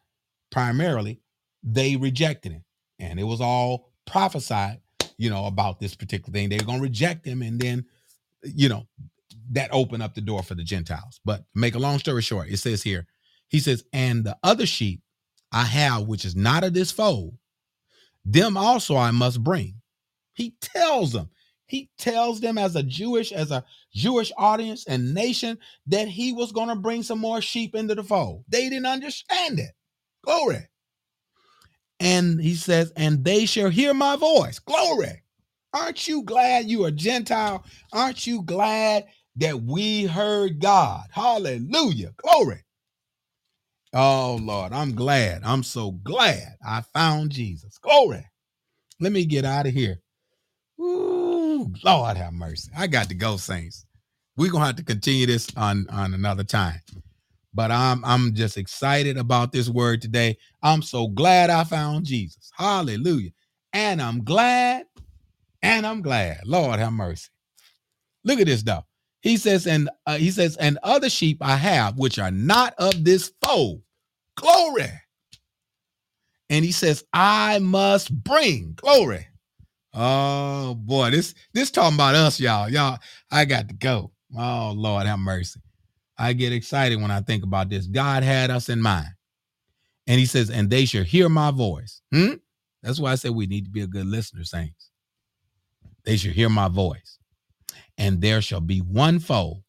primarily 0.50 1.20
they 1.62 1.96
rejected 1.96 2.52
him. 2.52 2.64
And 2.98 3.20
it 3.20 3.24
was 3.24 3.40
all 3.40 3.92
prophesied, 4.06 4.80
you 5.18 5.28
know, 5.28 5.46
about 5.46 5.78
this 5.78 5.94
particular 5.94 6.32
thing. 6.32 6.48
They 6.48 6.56
were 6.56 6.64
going 6.64 6.78
to 6.78 6.82
reject 6.82 7.26
him, 7.26 7.42
and 7.42 7.60
then, 7.60 7.84
you 8.42 8.68
know, 8.68 8.86
that 9.50 9.70
opened 9.72 10.02
up 10.02 10.14
the 10.14 10.22
door 10.22 10.42
for 10.42 10.54
the 10.54 10.64
Gentiles. 10.64 11.20
But 11.24 11.44
make 11.54 11.74
a 11.74 11.78
long 11.80 11.98
story 11.98 12.22
short, 12.22 12.48
it 12.48 12.58
says 12.58 12.82
here, 12.82 13.06
he 13.48 13.60
says, 13.60 13.84
and 13.92 14.24
the 14.24 14.36
other 14.42 14.66
sheep 14.66 15.00
I 15.52 15.64
have, 15.64 16.06
which 16.06 16.24
is 16.24 16.36
not 16.36 16.64
of 16.64 16.74
this 16.74 16.90
fold, 16.90 17.36
them 18.24 18.56
also 18.56 18.96
I 18.96 19.10
must 19.12 19.42
bring. 19.42 19.80
He 20.34 20.54
tells 20.60 21.12
them, 21.12 21.30
he 21.66 21.90
tells 21.98 22.40
them 22.40 22.58
as 22.58 22.76
a 22.76 22.82
Jewish, 22.82 23.32
as 23.32 23.50
a 23.50 23.64
Jewish 23.92 24.30
audience 24.36 24.86
and 24.86 25.14
nation, 25.14 25.58
that 25.86 26.08
he 26.08 26.32
was 26.32 26.52
going 26.52 26.68
to 26.68 26.76
bring 26.76 27.02
some 27.02 27.18
more 27.18 27.40
sheep 27.40 27.74
into 27.74 27.94
the 27.94 28.04
fold. 28.04 28.44
They 28.48 28.68
didn't 28.68 28.86
understand 28.86 29.58
it. 29.58 29.70
Glory. 30.24 30.68
And 31.98 32.40
he 32.40 32.54
says, 32.54 32.92
and 32.96 33.24
they 33.24 33.46
shall 33.46 33.70
hear 33.70 33.94
my 33.94 34.16
voice. 34.16 34.58
Glory. 34.58 35.22
Aren't 35.72 36.06
you 36.06 36.22
glad 36.22 36.66
you 36.66 36.84
are 36.84 36.90
Gentile? 36.90 37.64
Aren't 37.92 38.26
you 38.26 38.42
glad 38.42 39.06
that 39.36 39.62
we 39.62 40.04
heard 40.04 40.60
God? 40.60 41.06
Hallelujah. 41.10 42.12
Glory. 42.16 42.62
Oh 43.98 44.38
Lord, 44.42 44.74
I'm 44.74 44.94
glad. 44.94 45.42
I'm 45.44 45.64
so 45.64 45.92
glad 45.92 46.58
I 46.66 46.82
found 46.82 47.30
Jesus. 47.32 47.78
Glory. 47.78 48.26
Let 49.00 49.12
me 49.12 49.24
get 49.24 49.46
out 49.46 49.66
of 49.66 49.72
here. 49.72 50.02
Ooh, 50.80 51.72
Lord 51.84 52.18
have 52.18 52.34
mercy. 52.34 52.70
I 52.76 52.88
got 52.88 53.08
to 53.08 53.14
go, 53.14 53.38
saints. 53.38 53.86
We're 54.36 54.52
gonna 54.52 54.66
have 54.66 54.76
to 54.76 54.84
continue 54.84 55.26
this 55.26 55.48
on 55.56 55.86
on 55.90 56.14
another 56.14 56.44
time. 56.44 56.82
But 57.54 57.70
I'm 57.72 58.04
I'm 58.04 58.34
just 58.34 58.58
excited 58.58 59.16
about 59.16 59.52
this 59.52 59.70
word 59.70 60.02
today. 60.02 60.36
I'm 60.62 60.82
so 60.82 61.08
glad 61.08 61.50
I 61.50 61.64
found 61.64 62.06
Jesus. 62.06 62.50
Hallelujah. 62.56 63.30
And 63.72 64.02
I'm 64.02 64.24
glad, 64.24 64.84
and 65.62 65.86
I'm 65.86 66.02
glad. 66.02 66.40
Lord 66.44 66.78
have 66.80 66.92
mercy. 66.92 67.30
Look 68.24 68.40
at 68.40 68.46
this 68.46 68.62
though. 68.62 68.84
He 69.22 69.38
says, 69.38 69.66
and 69.66 69.90
uh, 70.06 70.18
he 70.18 70.30
says, 70.30 70.56
and 70.56 70.78
other 70.82 71.10
sheep 71.10 71.38
I 71.40 71.56
have, 71.56 71.98
which 71.98 72.18
are 72.18 72.30
not 72.30 72.74
of 72.78 73.04
this 73.04 73.32
fold. 73.42 73.82
Glory. 74.36 74.90
And 76.48 76.64
he 76.64 76.72
says, 76.72 77.04
I 77.12 77.58
must 77.58 78.12
bring 78.22 78.74
glory. 78.76 79.26
Oh 79.92 80.74
boy, 80.74 81.10
this 81.10 81.34
this 81.54 81.70
talking 81.70 81.96
about 81.96 82.14
us, 82.14 82.38
y'all. 82.38 82.68
Y'all, 82.68 82.98
I 83.30 83.46
got 83.46 83.68
to 83.68 83.74
go. 83.74 84.12
Oh 84.36 84.72
Lord, 84.76 85.06
have 85.06 85.18
mercy. 85.18 85.60
I 86.18 86.32
get 86.34 86.52
excited 86.52 87.00
when 87.00 87.10
I 87.10 87.20
think 87.20 87.44
about 87.44 87.68
this. 87.70 87.86
God 87.86 88.22
had 88.22 88.50
us 88.50 88.68
in 88.68 88.80
mind. 88.80 89.08
And 90.06 90.20
he 90.20 90.26
says, 90.26 90.50
and 90.50 90.70
they 90.70 90.84
shall 90.84 91.02
hear 91.02 91.28
my 91.28 91.50
voice. 91.50 92.00
Hmm? 92.12 92.34
That's 92.82 93.00
why 93.00 93.12
I 93.12 93.16
said 93.16 93.32
we 93.32 93.46
need 93.46 93.64
to 93.64 93.70
be 93.70 93.82
a 93.82 93.86
good 93.86 94.06
listener, 94.06 94.44
saints. 94.44 94.90
They 96.04 96.16
shall 96.16 96.32
hear 96.32 96.48
my 96.48 96.68
voice. 96.68 97.18
And 97.98 98.20
there 98.20 98.40
shall 98.40 98.60
be 98.60 98.78
one 98.78 99.18
fold 99.18 99.62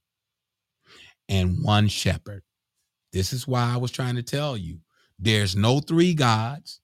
and 1.27 1.63
one 1.63 1.87
shepherd. 1.87 2.43
This 3.13 3.33
is 3.33 3.47
why 3.47 3.73
I 3.73 3.77
was 3.77 3.91
trying 3.91 4.15
to 4.15 4.23
tell 4.23 4.57
you 4.57 4.79
there's 5.19 5.55
no 5.55 5.79
three 5.79 6.13
gods, 6.13 6.81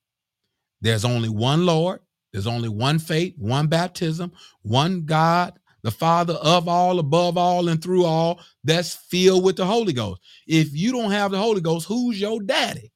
there's 0.82 1.05
only 1.05 1.30
one 1.30 1.65
Lord, 1.65 1.99
there's 2.32 2.47
only 2.47 2.69
one 2.69 2.99
faith, 2.99 3.36
one 3.38 3.67
baptism, 3.67 4.32
one 4.63 5.05
God, 5.05 5.53
the 5.84 5.91
Father 5.91 6.34
of 6.36 6.67
all, 6.67 6.99
above 6.99 7.38
all, 7.38 7.67
and 7.67 7.82
through 7.82 8.05
all, 8.05 8.39
that's 8.63 8.95
filled 8.95 9.43
with 9.43 9.57
the 9.57 9.65
Holy 9.65 9.93
Ghost. 9.93 10.21
If 10.47 10.74
you 10.74 10.91
don't 10.91 11.11
have 11.11 11.32
the 11.32 11.38
Holy 11.38 11.61
Ghost, 11.61 11.88
who's 11.88 12.19
your 12.19 12.41
daddy? 12.41 12.91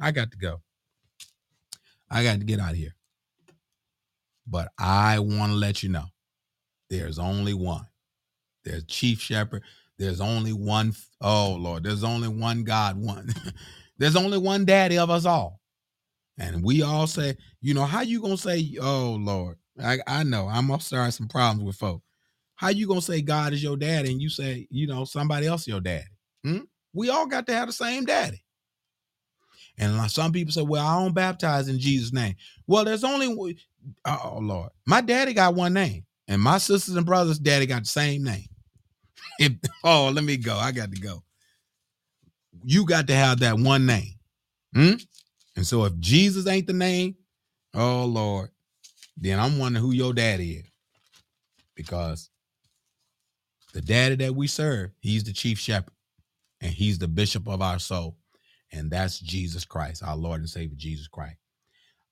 I 0.00 0.12
got 0.12 0.30
to 0.30 0.38
go. 0.38 0.60
I 2.10 2.22
got 2.22 2.38
to 2.38 2.44
get 2.44 2.60
out 2.60 2.72
of 2.72 2.76
here. 2.76 2.94
But 4.46 4.68
I 4.78 5.18
want 5.18 5.52
to 5.52 5.56
let 5.56 5.82
you 5.82 5.88
know 5.88 6.06
there's 6.90 7.18
only 7.18 7.54
one. 7.54 7.86
There's 8.64 8.84
chief 8.84 9.20
shepherd. 9.20 9.62
There's 10.00 10.22
only 10.22 10.54
one. 10.54 10.94
Oh, 11.20 11.58
Lord. 11.60 11.84
There's 11.84 12.02
only 12.02 12.28
one 12.28 12.64
God, 12.64 12.96
one. 12.96 13.28
there's 13.98 14.16
only 14.16 14.38
one 14.38 14.64
daddy 14.64 14.96
of 14.96 15.10
us 15.10 15.26
all. 15.26 15.60
And 16.38 16.64
we 16.64 16.80
all 16.80 17.06
say, 17.06 17.36
you 17.60 17.74
know, 17.74 17.84
how 17.84 18.00
you 18.00 18.22
to 18.22 18.36
say, 18.38 18.76
oh, 18.80 19.18
Lord, 19.20 19.58
I, 19.78 19.98
I 20.06 20.24
know 20.24 20.48
I'm 20.48 20.68
going 20.68 20.78
to 20.78 20.84
start 20.84 21.12
some 21.12 21.28
problems 21.28 21.64
with 21.64 21.76
folks. 21.76 22.02
How 22.56 22.68
you 22.68 22.86
gonna 22.86 23.00
say 23.00 23.22
God 23.22 23.54
is 23.54 23.62
your 23.62 23.78
daddy 23.78 24.12
and 24.12 24.20
you 24.20 24.28
say, 24.28 24.66
you 24.70 24.86
know, 24.86 25.06
somebody 25.06 25.46
else 25.46 25.66
your 25.66 25.80
daddy? 25.80 26.04
Hmm? 26.44 26.58
We 26.92 27.08
all 27.08 27.26
got 27.26 27.46
to 27.46 27.54
have 27.54 27.68
the 27.68 27.72
same 27.72 28.04
daddy. 28.04 28.44
And 29.78 30.10
some 30.10 30.30
people 30.30 30.52
say, 30.52 30.60
well, 30.60 30.86
I 30.86 31.02
don't 31.02 31.14
baptize 31.14 31.68
in 31.68 31.78
Jesus' 31.78 32.12
name. 32.12 32.34
Well, 32.66 32.84
there's 32.84 33.02
only, 33.02 33.56
oh 34.04 34.38
Lord, 34.42 34.70
my 34.86 35.00
daddy 35.00 35.32
got 35.32 35.54
one 35.54 35.72
name, 35.72 36.04
and 36.28 36.42
my 36.42 36.58
sisters 36.58 36.96
and 36.96 37.06
brothers' 37.06 37.38
daddy 37.38 37.64
got 37.64 37.84
the 37.84 37.88
same 37.88 38.24
name. 38.24 38.49
If, 39.40 39.54
oh, 39.84 40.12
let 40.14 40.24
me 40.24 40.36
go. 40.36 40.56
I 40.56 40.72
got 40.72 40.92
to 40.92 41.00
go. 41.00 41.24
You 42.64 42.86
got 42.86 43.08
to 43.08 43.14
have 43.14 43.40
that 43.40 43.58
one 43.58 43.86
name. 43.86 44.14
Hmm? 44.74 44.94
And 45.56 45.66
so 45.66 45.84
if 45.84 45.98
Jesus 45.98 46.46
ain't 46.46 46.68
the 46.68 46.74
name, 46.74 47.16
oh 47.74 48.04
Lord, 48.04 48.50
then 49.16 49.40
I'm 49.40 49.58
wondering 49.58 49.84
who 49.84 49.92
your 49.92 50.12
daddy 50.14 50.52
is. 50.52 50.66
Because 51.74 52.30
the 53.72 53.80
daddy 53.80 54.16
that 54.16 54.34
we 54.34 54.46
serve, 54.46 54.90
he's 55.00 55.24
the 55.24 55.32
chief 55.32 55.58
shepherd 55.58 55.94
and 56.60 56.72
he's 56.72 56.98
the 56.98 57.08
bishop 57.08 57.48
of 57.48 57.62
our 57.62 57.78
soul. 57.78 58.16
And 58.72 58.90
that's 58.90 59.18
Jesus 59.18 59.64
Christ, 59.64 60.02
our 60.04 60.16
Lord 60.16 60.40
and 60.40 60.48
Savior, 60.48 60.76
Jesus 60.76 61.08
Christ. 61.08 61.38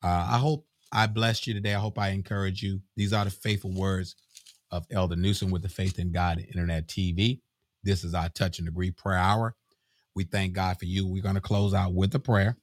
Uh, 0.02 0.28
I 0.32 0.38
hope 0.38 0.66
I 0.92 1.06
blessed 1.06 1.46
you 1.46 1.54
today. 1.54 1.74
I 1.74 1.80
hope 1.80 1.98
I 1.98 2.10
encourage 2.10 2.62
you. 2.62 2.80
These 2.96 3.12
are 3.12 3.24
the 3.24 3.30
faithful 3.30 3.72
words 3.72 4.16
of 4.70 4.86
Elder 4.90 5.16
Newsom 5.16 5.50
with 5.50 5.62
the 5.62 5.68
Faith 5.68 5.98
in 5.98 6.12
God 6.12 6.38
Internet 6.40 6.88
TV. 6.88 7.40
This 7.84 8.04
is 8.04 8.14
our 8.14 8.28
touch 8.30 8.58
and 8.58 8.68
agree 8.68 8.90
prayer 8.90 9.18
hour. 9.18 9.54
We 10.14 10.24
thank 10.24 10.52
God 10.54 10.78
for 10.78 10.86
you. 10.86 11.06
We're 11.06 11.22
going 11.22 11.36
to 11.36 11.40
close 11.40 11.74
out 11.74 11.94
with 11.94 12.14
a 12.14 12.18
prayer. 12.18 12.56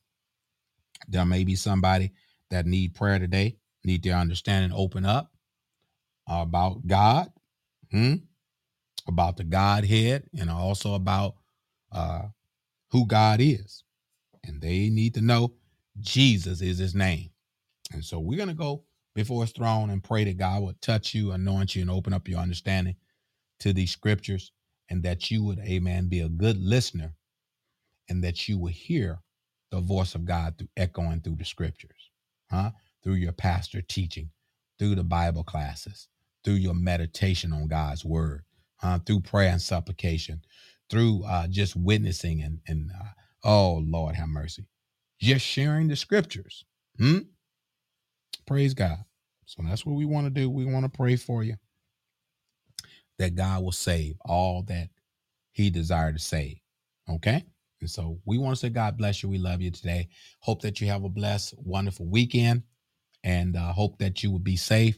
There 1.07 1.25
may 1.25 1.43
be 1.43 1.55
somebody 1.55 2.11
that 2.51 2.65
need 2.65 2.95
prayer 2.95 3.19
today, 3.19 3.57
need 3.83 4.03
to 4.03 4.11
understand 4.11 4.65
and 4.65 4.73
open 4.73 5.05
up 5.05 5.31
about 6.27 6.85
God. 6.87 7.29
Hmm? 7.91 8.15
about 9.07 9.37
the 9.37 9.43
Godhead 9.43 10.23
and 10.39 10.49
also 10.49 10.95
about 10.95 11.35
uh, 11.91 12.23
who 12.91 13.05
God 13.07 13.39
is. 13.41 13.83
And 14.43 14.61
they 14.61 14.89
need 14.89 15.15
to 15.15 15.21
know 15.21 15.53
Jesus 15.99 16.61
is 16.61 16.77
his 16.77 16.95
name. 16.95 17.31
And 17.93 18.03
so 18.03 18.19
we're 18.19 18.37
going 18.37 18.49
to 18.49 18.55
go 18.55 18.84
before 19.15 19.43
his 19.43 19.51
throne 19.53 19.89
and 19.89 20.03
pray 20.03 20.25
that 20.25 20.37
God 20.37 20.61
would 20.63 20.81
touch 20.81 21.13
you, 21.13 21.31
anoint 21.31 21.75
you, 21.75 21.81
and 21.81 21.91
open 21.91 22.13
up 22.13 22.27
your 22.27 22.39
understanding 22.39 22.95
to 23.59 23.73
these 23.73 23.91
scriptures 23.91 24.51
and 24.89 25.03
that 25.03 25.31
you 25.31 25.43
would, 25.43 25.59
amen, 25.59 26.07
be 26.07 26.19
a 26.19 26.29
good 26.29 26.61
listener 26.61 27.15
and 28.09 28.23
that 28.23 28.47
you 28.47 28.57
would 28.59 28.73
hear 28.73 29.19
the 29.71 29.79
voice 29.79 30.15
of 30.15 30.25
God 30.25 30.57
through 30.57 30.69
echoing 30.77 31.21
through 31.21 31.37
the 31.37 31.45
scriptures, 31.45 32.11
huh? 32.51 32.71
Through 33.03 33.15
your 33.15 33.31
pastor 33.31 33.81
teaching, 33.81 34.29
through 34.79 34.95
the 34.95 35.03
Bible 35.03 35.43
classes, 35.43 36.07
through 36.43 36.55
your 36.55 36.73
meditation 36.73 37.53
on 37.53 37.67
God's 37.67 38.05
word, 38.05 38.43
uh, 38.83 38.99
through 39.05 39.21
prayer 39.21 39.51
and 39.51 39.61
supplication, 39.61 40.41
through 40.89 41.23
uh, 41.25 41.47
just 41.47 41.75
witnessing 41.75 42.41
and, 42.41 42.59
and 42.67 42.91
uh, 42.99 43.09
oh, 43.43 43.83
Lord, 43.85 44.15
have 44.15 44.29
mercy, 44.29 44.65
just 45.19 45.45
sharing 45.45 45.87
the 45.87 45.95
scriptures. 45.95 46.65
Hmm? 46.97 47.19
Praise 48.45 48.73
God. 48.73 48.97
So 49.45 49.63
that's 49.63 49.85
what 49.85 49.95
we 49.95 50.05
want 50.05 50.25
to 50.25 50.29
do. 50.29 50.49
We 50.49 50.65
want 50.65 50.85
to 50.85 50.97
pray 50.97 51.15
for 51.15 51.43
you 51.43 51.55
that 53.19 53.35
God 53.35 53.63
will 53.63 53.71
save 53.71 54.15
all 54.25 54.63
that 54.63 54.89
He 55.51 55.69
desired 55.69 56.17
to 56.17 56.23
save. 56.23 56.57
Okay? 57.09 57.43
And 57.81 57.89
so 57.89 58.19
we 58.25 58.37
want 58.37 58.55
to 58.55 58.59
say, 58.59 58.69
God 58.69 58.97
bless 58.97 59.21
you. 59.21 59.29
We 59.29 59.37
love 59.37 59.61
you 59.61 59.71
today. 59.71 60.07
Hope 60.39 60.61
that 60.61 60.81
you 60.81 60.87
have 60.87 61.03
a 61.03 61.09
blessed, 61.09 61.55
wonderful 61.57 62.07
weekend 62.07 62.63
and 63.23 63.55
uh, 63.55 63.73
hope 63.73 63.97
that 63.99 64.23
you 64.23 64.31
will 64.31 64.39
be 64.39 64.55
safe 64.55 64.97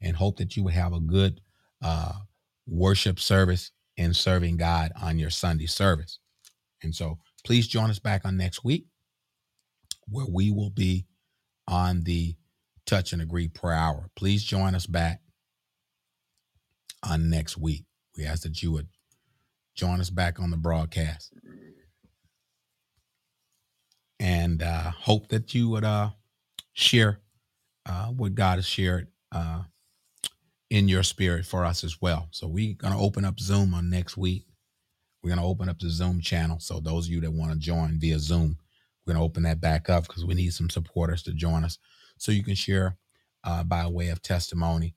and 0.00 0.16
hope 0.16 0.36
that 0.38 0.56
you 0.56 0.64
will 0.64 0.72
have 0.72 0.92
a 0.92 1.00
good 1.00 1.40
uh, 1.82 2.12
worship 2.66 3.20
service 3.20 3.70
and 3.96 4.14
serving 4.14 4.56
God 4.56 4.92
on 5.00 5.18
your 5.18 5.30
Sunday 5.30 5.66
service. 5.66 6.18
And 6.82 6.94
so 6.94 7.18
please 7.44 7.68
join 7.68 7.90
us 7.90 7.98
back 7.98 8.24
on 8.24 8.36
next 8.36 8.64
week 8.64 8.86
where 10.08 10.26
we 10.28 10.50
will 10.50 10.70
be 10.70 11.06
on 11.68 12.02
the 12.02 12.36
touch 12.86 13.12
and 13.12 13.20
agree 13.22 13.48
prayer 13.48 13.76
hour. 13.76 14.10
Please 14.16 14.42
join 14.44 14.74
us 14.74 14.86
back 14.86 15.20
on 17.02 17.30
next 17.30 17.58
week. 17.58 17.84
We 18.16 18.24
ask 18.24 18.42
that 18.42 18.62
you 18.62 18.72
would 18.72 18.88
join 19.74 20.00
us 20.00 20.10
back 20.10 20.40
on 20.40 20.50
the 20.50 20.56
broadcast 20.56 21.32
and 24.18 24.62
uh, 24.62 24.90
hope 24.90 25.28
that 25.28 25.54
you 25.54 25.68
would 25.68 25.84
uh, 25.84 26.10
share 26.72 27.20
uh, 27.86 28.06
what 28.06 28.34
God 28.34 28.56
has 28.56 28.66
shared 28.66 29.08
uh, 29.32 29.62
in 30.70 30.88
your 30.88 31.02
spirit 31.02 31.44
for 31.46 31.64
us 31.64 31.84
as 31.84 32.00
well. 32.00 32.28
So 32.30 32.48
we're 32.48 32.74
gonna 32.74 33.00
open 33.00 33.24
up 33.24 33.38
Zoom 33.38 33.74
on 33.74 33.90
next 33.90 34.16
week. 34.16 34.46
We're 35.22 35.30
gonna 35.30 35.46
open 35.46 35.68
up 35.68 35.78
the 35.78 35.90
Zoom 35.90 36.20
channel. 36.20 36.58
So 36.60 36.80
those 36.80 37.06
of 37.06 37.12
you 37.12 37.20
that 37.20 37.32
want 37.32 37.52
to 37.52 37.58
join 37.58 37.98
via 38.00 38.18
Zoom, 38.18 38.56
we're 39.04 39.14
gonna 39.14 39.24
open 39.24 39.44
that 39.44 39.60
back 39.60 39.90
up 39.90 40.06
because 40.06 40.24
we 40.24 40.34
need 40.34 40.52
some 40.52 40.70
supporters 40.70 41.22
to 41.24 41.32
join 41.32 41.64
us, 41.64 41.78
so 42.18 42.32
you 42.32 42.42
can 42.42 42.54
share 42.54 42.96
uh, 43.44 43.62
by 43.64 43.86
way 43.86 44.08
of 44.08 44.22
testimony 44.22 44.94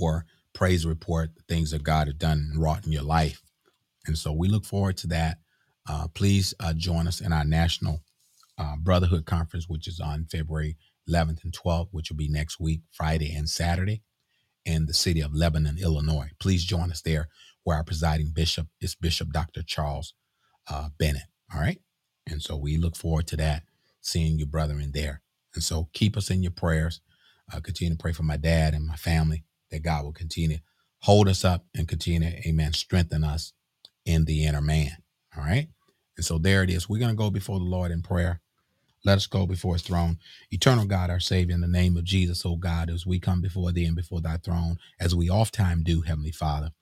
or 0.00 0.24
praise 0.52 0.86
report 0.86 1.34
the 1.36 1.42
things 1.48 1.70
that 1.70 1.82
God 1.82 2.06
has 2.06 2.16
done 2.16 2.50
and 2.52 2.62
wrought 2.62 2.86
in 2.86 2.92
your 2.92 3.02
life. 3.02 3.42
And 4.06 4.16
so 4.16 4.32
we 4.32 4.48
look 4.48 4.64
forward 4.64 4.96
to 4.98 5.06
that. 5.08 5.38
Uh, 5.88 6.08
please 6.08 6.54
uh, 6.60 6.72
join 6.72 7.06
us 7.06 7.20
in 7.20 7.32
our 7.32 7.44
national 7.44 8.02
uh, 8.58 8.76
brotherhood 8.76 9.26
conference, 9.26 9.68
which 9.68 9.88
is 9.88 10.00
on 10.00 10.26
February 10.30 10.76
11th 11.08 11.44
and 11.44 11.52
12th, 11.52 11.88
which 11.90 12.10
will 12.10 12.16
be 12.16 12.28
next 12.28 12.60
week, 12.60 12.82
Friday 12.92 13.34
and 13.34 13.48
Saturday, 13.48 14.02
in 14.64 14.86
the 14.86 14.94
city 14.94 15.20
of 15.20 15.34
Lebanon, 15.34 15.78
Illinois. 15.80 16.30
Please 16.38 16.64
join 16.64 16.90
us 16.90 17.00
there, 17.00 17.28
where 17.64 17.76
our 17.76 17.84
presiding 17.84 18.30
bishop 18.34 18.68
is 18.80 18.94
Bishop 18.94 19.32
Dr. 19.32 19.62
Charles 19.62 20.14
uh, 20.68 20.90
Bennett. 20.98 21.24
All 21.54 21.60
right. 21.60 21.80
And 22.26 22.42
so 22.42 22.56
we 22.56 22.76
look 22.76 22.96
forward 22.96 23.26
to 23.28 23.36
that, 23.38 23.64
seeing 24.00 24.38
you, 24.38 24.46
brethren, 24.46 24.92
there. 24.94 25.22
And 25.54 25.62
so 25.64 25.88
keep 25.92 26.16
us 26.16 26.30
in 26.30 26.42
your 26.42 26.52
prayers. 26.52 27.00
Uh, 27.52 27.60
continue 27.60 27.94
to 27.94 28.02
pray 28.02 28.12
for 28.12 28.22
my 28.24 28.36
dad 28.36 28.74
and 28.74 28.86
my 28.86 28.96
family 28.96 29.44
that 29.70 29.82
God 29.82 30.04
will 30.04 30.12
continue 30.12 30.58
to 30.58 30.62
hold 31.00 31.28
us 31.28 31.44
up 31.44 31.66
and 31.76 31.88
continue 31.88 32.28
amen, 32.46 32.72
strengthen 32.74 33.24
us 33.24 33.52
in 34.06 34.24
the 34.24 34.44
inner 34.46 34.60
man. 34.62 34.98
All 35.36 35.44
right. 35.44 35.68
And 36.16 36.24
so 36.24 36.38
there 36.38 36.62
it 36.62 36.70
is. 36.70 36.88
We're 36.88 37.00
going 37.00 37.10
to 37.12 37.16
go 37.16 37.30
before 37.30 37.58
the 37.58 37.64
Lord 37.64 37.90
in 37.90 38.02
prayer. 38.02 38.40
Let 39.04 39.16
us 39.16 39.26
go 39.26 39.46
before 39.46 39.74
his 39.74 39.82
throne. 39.82 40.18
Eternal 40.50 40.86
God, 40.86 41.10
our 41.10 41.20
Savior, 41.20 41.54
in 41.54 41.62
the 41.62 41.68
name 41.68 41.96
of 41.96 42.04
Jesus, 42.04 42.44
oh 42.46 42.56
God, 42.56 42.90
as 42.90 43.06
we 43.06 43.20
come 43.20 43.40
before 43.42 43.72
thee 43.72 43.86
and 43.86 43.96
before 43.96 44.20
thy 44.20 44.36
throne, 44.38 44.78
as 45.00 45.14
we 45.14 45.30
oft 45.30 45.54
time 45.54 45.82
do, 45.84 46.02
Heavenly 46.02 46.32
Father, 46.32 46.72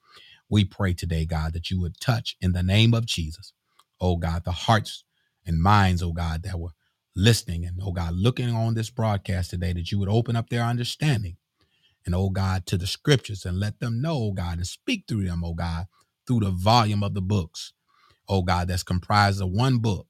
we 0.49 0.65
pray 0.65 0.93
today, 0.93 1.25
God, 1.25 1.53
that 1.53 1.71
you 1.71 1.79
would 1.81 1.99
touch 1.99 2.35
in 2.41 2.53
the 2.53 2.63
name 2.63 2.93
of 2.93 3.05
Jesus, 3.05 3.53
oh 4.01 4.17
God, 4.17 4.43
the 4.45 4.51
hearts 4.51 5.03
and 5.45 5.61
minds, 5.61 6.03
oh 6.03 6.13
God, 6.13 6.43
that 6.43 6.59
were 6.59 6.71
listening 7.19 7.65
and, 7.65 7.79
oh 7.83 7.93
God, 7.93 8.15
looking 8.15 8.49
on 8.51 8.75
this 8.75 8.91
broadcast 8.91 9.51
today, 9.51 9.73
that 9.73 9.91
you 9.91 9.99
would 9.99 10.09
open 10.09 10.37
up 10.37 10.49
their 10.49 10.63
understanding 10.63 11.37
and, 12.05 12.15
oh 12.15 12.29
God, 12.29 12.65
to 12.67 12.77
the 12.77 12.87
scriptures 12.87 13.45
and 13.45 13.59
let 13.59 13.79
them 13.79 14.01
know, 14.01 14.15
oh 14.17 14.31
God, 14.33 14.57
and 14.57 14.67
speak 14.67 15.05
through 15.07 15.25
them, 15.25 15.43
oh 15.45 15.53
God, 15.55 15.87
through 16.27 16.41
the 16.41 16.51
volume 16.51 17.03
of 17.03 17.13
the 17.15 17.21
books, 17.21 17.73
oh 18.29 18.43
God, 18.43 18.69
that's 18.69 18.83
comprised 18.83 19.41
of 19.41 19.51
one 19.51 19.79
book 19.79 20.07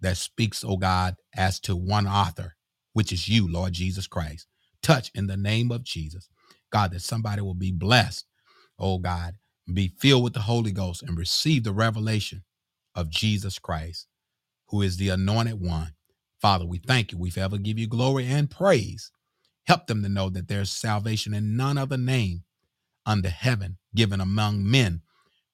that 0.00 0.16
speaks, 0.16 0.64
oh 0.66 0.76
God, 0.76 1.16
as 1.36 1.60
to 1.60 1.76
one 1.76 2.06
author, 2.06 2.56
which 2.92 3.12
is 3.12 3.28
you, 3.28 3.50
Lord 3.50 3.72
Jesus 3.72 4.06
Christ. 4.06 4.46
Touch 4.82 5.10
in 5.14 5.26
the 5.26 5.36
name 5.36 5.72
of 5.72 5.82
Jesus. 5.84 6.28
God, 6.72 6.92
that 6.92 7.02
somebody 7.02 7.42
will 7.42 7.54
be 7.54 7.72
blessed, 7.72 8.26
oh 8.78 8.98
God, 8.98 9.34
be 9.72 9.88
filled 9.98 10.24
with 10.24 10.34
the 10.34 10.40
Holy 10.42 10.72
Ghost 10.72 11.02
and 11.02 11.16
receive 11.18 11.64
the 11.64 11.72
revelation 11.72 12.44
of 12.94 13.10
Jesus 13.10 13.58
Christ, 13.58 14.06
who 14.68 14.82
is 14.82 14.96
the 14.98 15.10
anointed 15.10 15.60
one. 15.60 15.94
Father, 16.42 16.66
we 16.66 16.78
thank 16.78 17.12
you. 17.12 17.18
We 17.18 17.30
forever 17.30 17.58
give 17.58 17.78
you 17.80 17.88
glory 17.88 18.26
and 18.28 18.50
praise. 18.50 19.12
Help 19.66 19.86
them 19.88 20.02
to 20.02 20.10
know 20.10 20.30
that 20.30 20.48
there's 20.48 20.70
salvation 20.70 21.34
in 21.34 21.56
none 21.56 21.78
other 21.78 21.98
name 21.98 22.44
under 23.06 23.30
heaven 23.30 23.78
given 23.94 24.20
among 24.20 24.68
men 24.70 25.02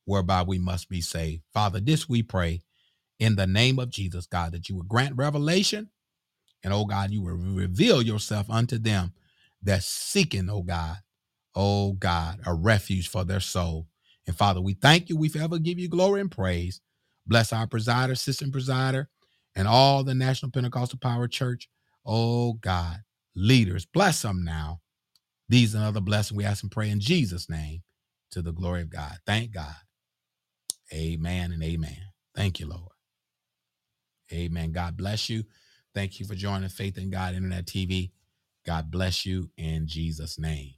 whereby 0.06 0.42
we 0.42 0.58
must 0.58 0.88
be 0.90 1.00
saved. 1.02 1.42
Father, 1.54 1.80
this 1.80 2.08
we 2.08 2.22
pray 2.22 2.62
in 3.20 3.36
the 3.36 3.46
name 3.46 3.78
of 3.78 3.90
Jesus, 3.90 4.26
God, 4.26 4.52
that 4.52 4.68
you 4.68 4.76
would 4.76 4.88
grant 4.88 5.16
revelation 5.16 5.90
and, 6.64 6.74
oh 6.74 6.86
God, 6.86 7.12
you 7.12 7.22
will 7.22 7.36
reveal 7.36 8.02
yourself 8.02 8.50
unto 8.50 8.78
them 8.78 9.14
that 9.62 9.84
seeking, 9.84 10.50
oh 10.50 10.62
God, 10.62 10.98
oh 11.56 11.94
God, 11.94 12.40
a 12.46 12.54
refuge 12.54 13.08
for 13.08 13.24
their 13.24 13.40
soul. 13.40 13.88
And 14.28 14.36
Father, 14.36 14.60
we 14.62 14.74
thank 14.74 15.10
you. 15.10 15.16
We 15.18 15.30
forever 15.30 15.58
give 15.58 15.80
you 15.80 15.88
glory 15.88 16.20
and 16.22 16.30
praise. 16.30 16.82
Bless 17.26 17.52
our 17.54 17.66
presider, 17.68 18.12
assistant 18.12 18.54
presider, 18.54 19.08
and 19.58 19.68
all 19.68 20.04
the 20.04 20.14
National 20.14 20.52
Pentecostal 20.52 21.00
Power 21.00 21.28
Church. 21.28 21.68
Oh 22.06 22.54
God, 22.54 22.98
leaders, 23.36 23.86
bless 23.86 24.22
them 24.22 24.44
now. 24.44 24.82
These 25.48 25.74
and 25.74 25.84
other 25.84 26.00
blessings 26.02 26.36
we 26.38 26.44
ask 26.46 26.64
and 26.64 26.72
pray 26.72 26.90
in 26.90 27.00
Jesus' 27.00 27.50
name 27.50 27.82
to 28.32 28.42
the 28.42 28.52
glory 28.52 28.82
of 28.82 28.90
God. 28.90 29.18
Thank 29.26 29.52
God. 29.52 29.74
Amen 30.94 31.52
and 31.52 31.62
amen. 31.62 31.98
Thank 32.36 32.60
you, 32.60 32.66
Lord. 32.68 32.82
Amen. 34.32 34.72
God 34.72 34.96
bless 34.96 35.30
you. 35.30 35.44
Thank 35.94 36.20
you 36.20 36.26
for 36.26 36.34
joining 36.36 36.70
Faith 36.70 36.98
in 36.98 37.10
God 37.10 37.34
Internet 37.36 37.66
TV. 37.66 38.12
God 38.66 38.90
bless 38.90 39.26
you 39.26 39.50
in 39.58 39.86
Jesus' 39.88 40.38
name. 40.38 40.74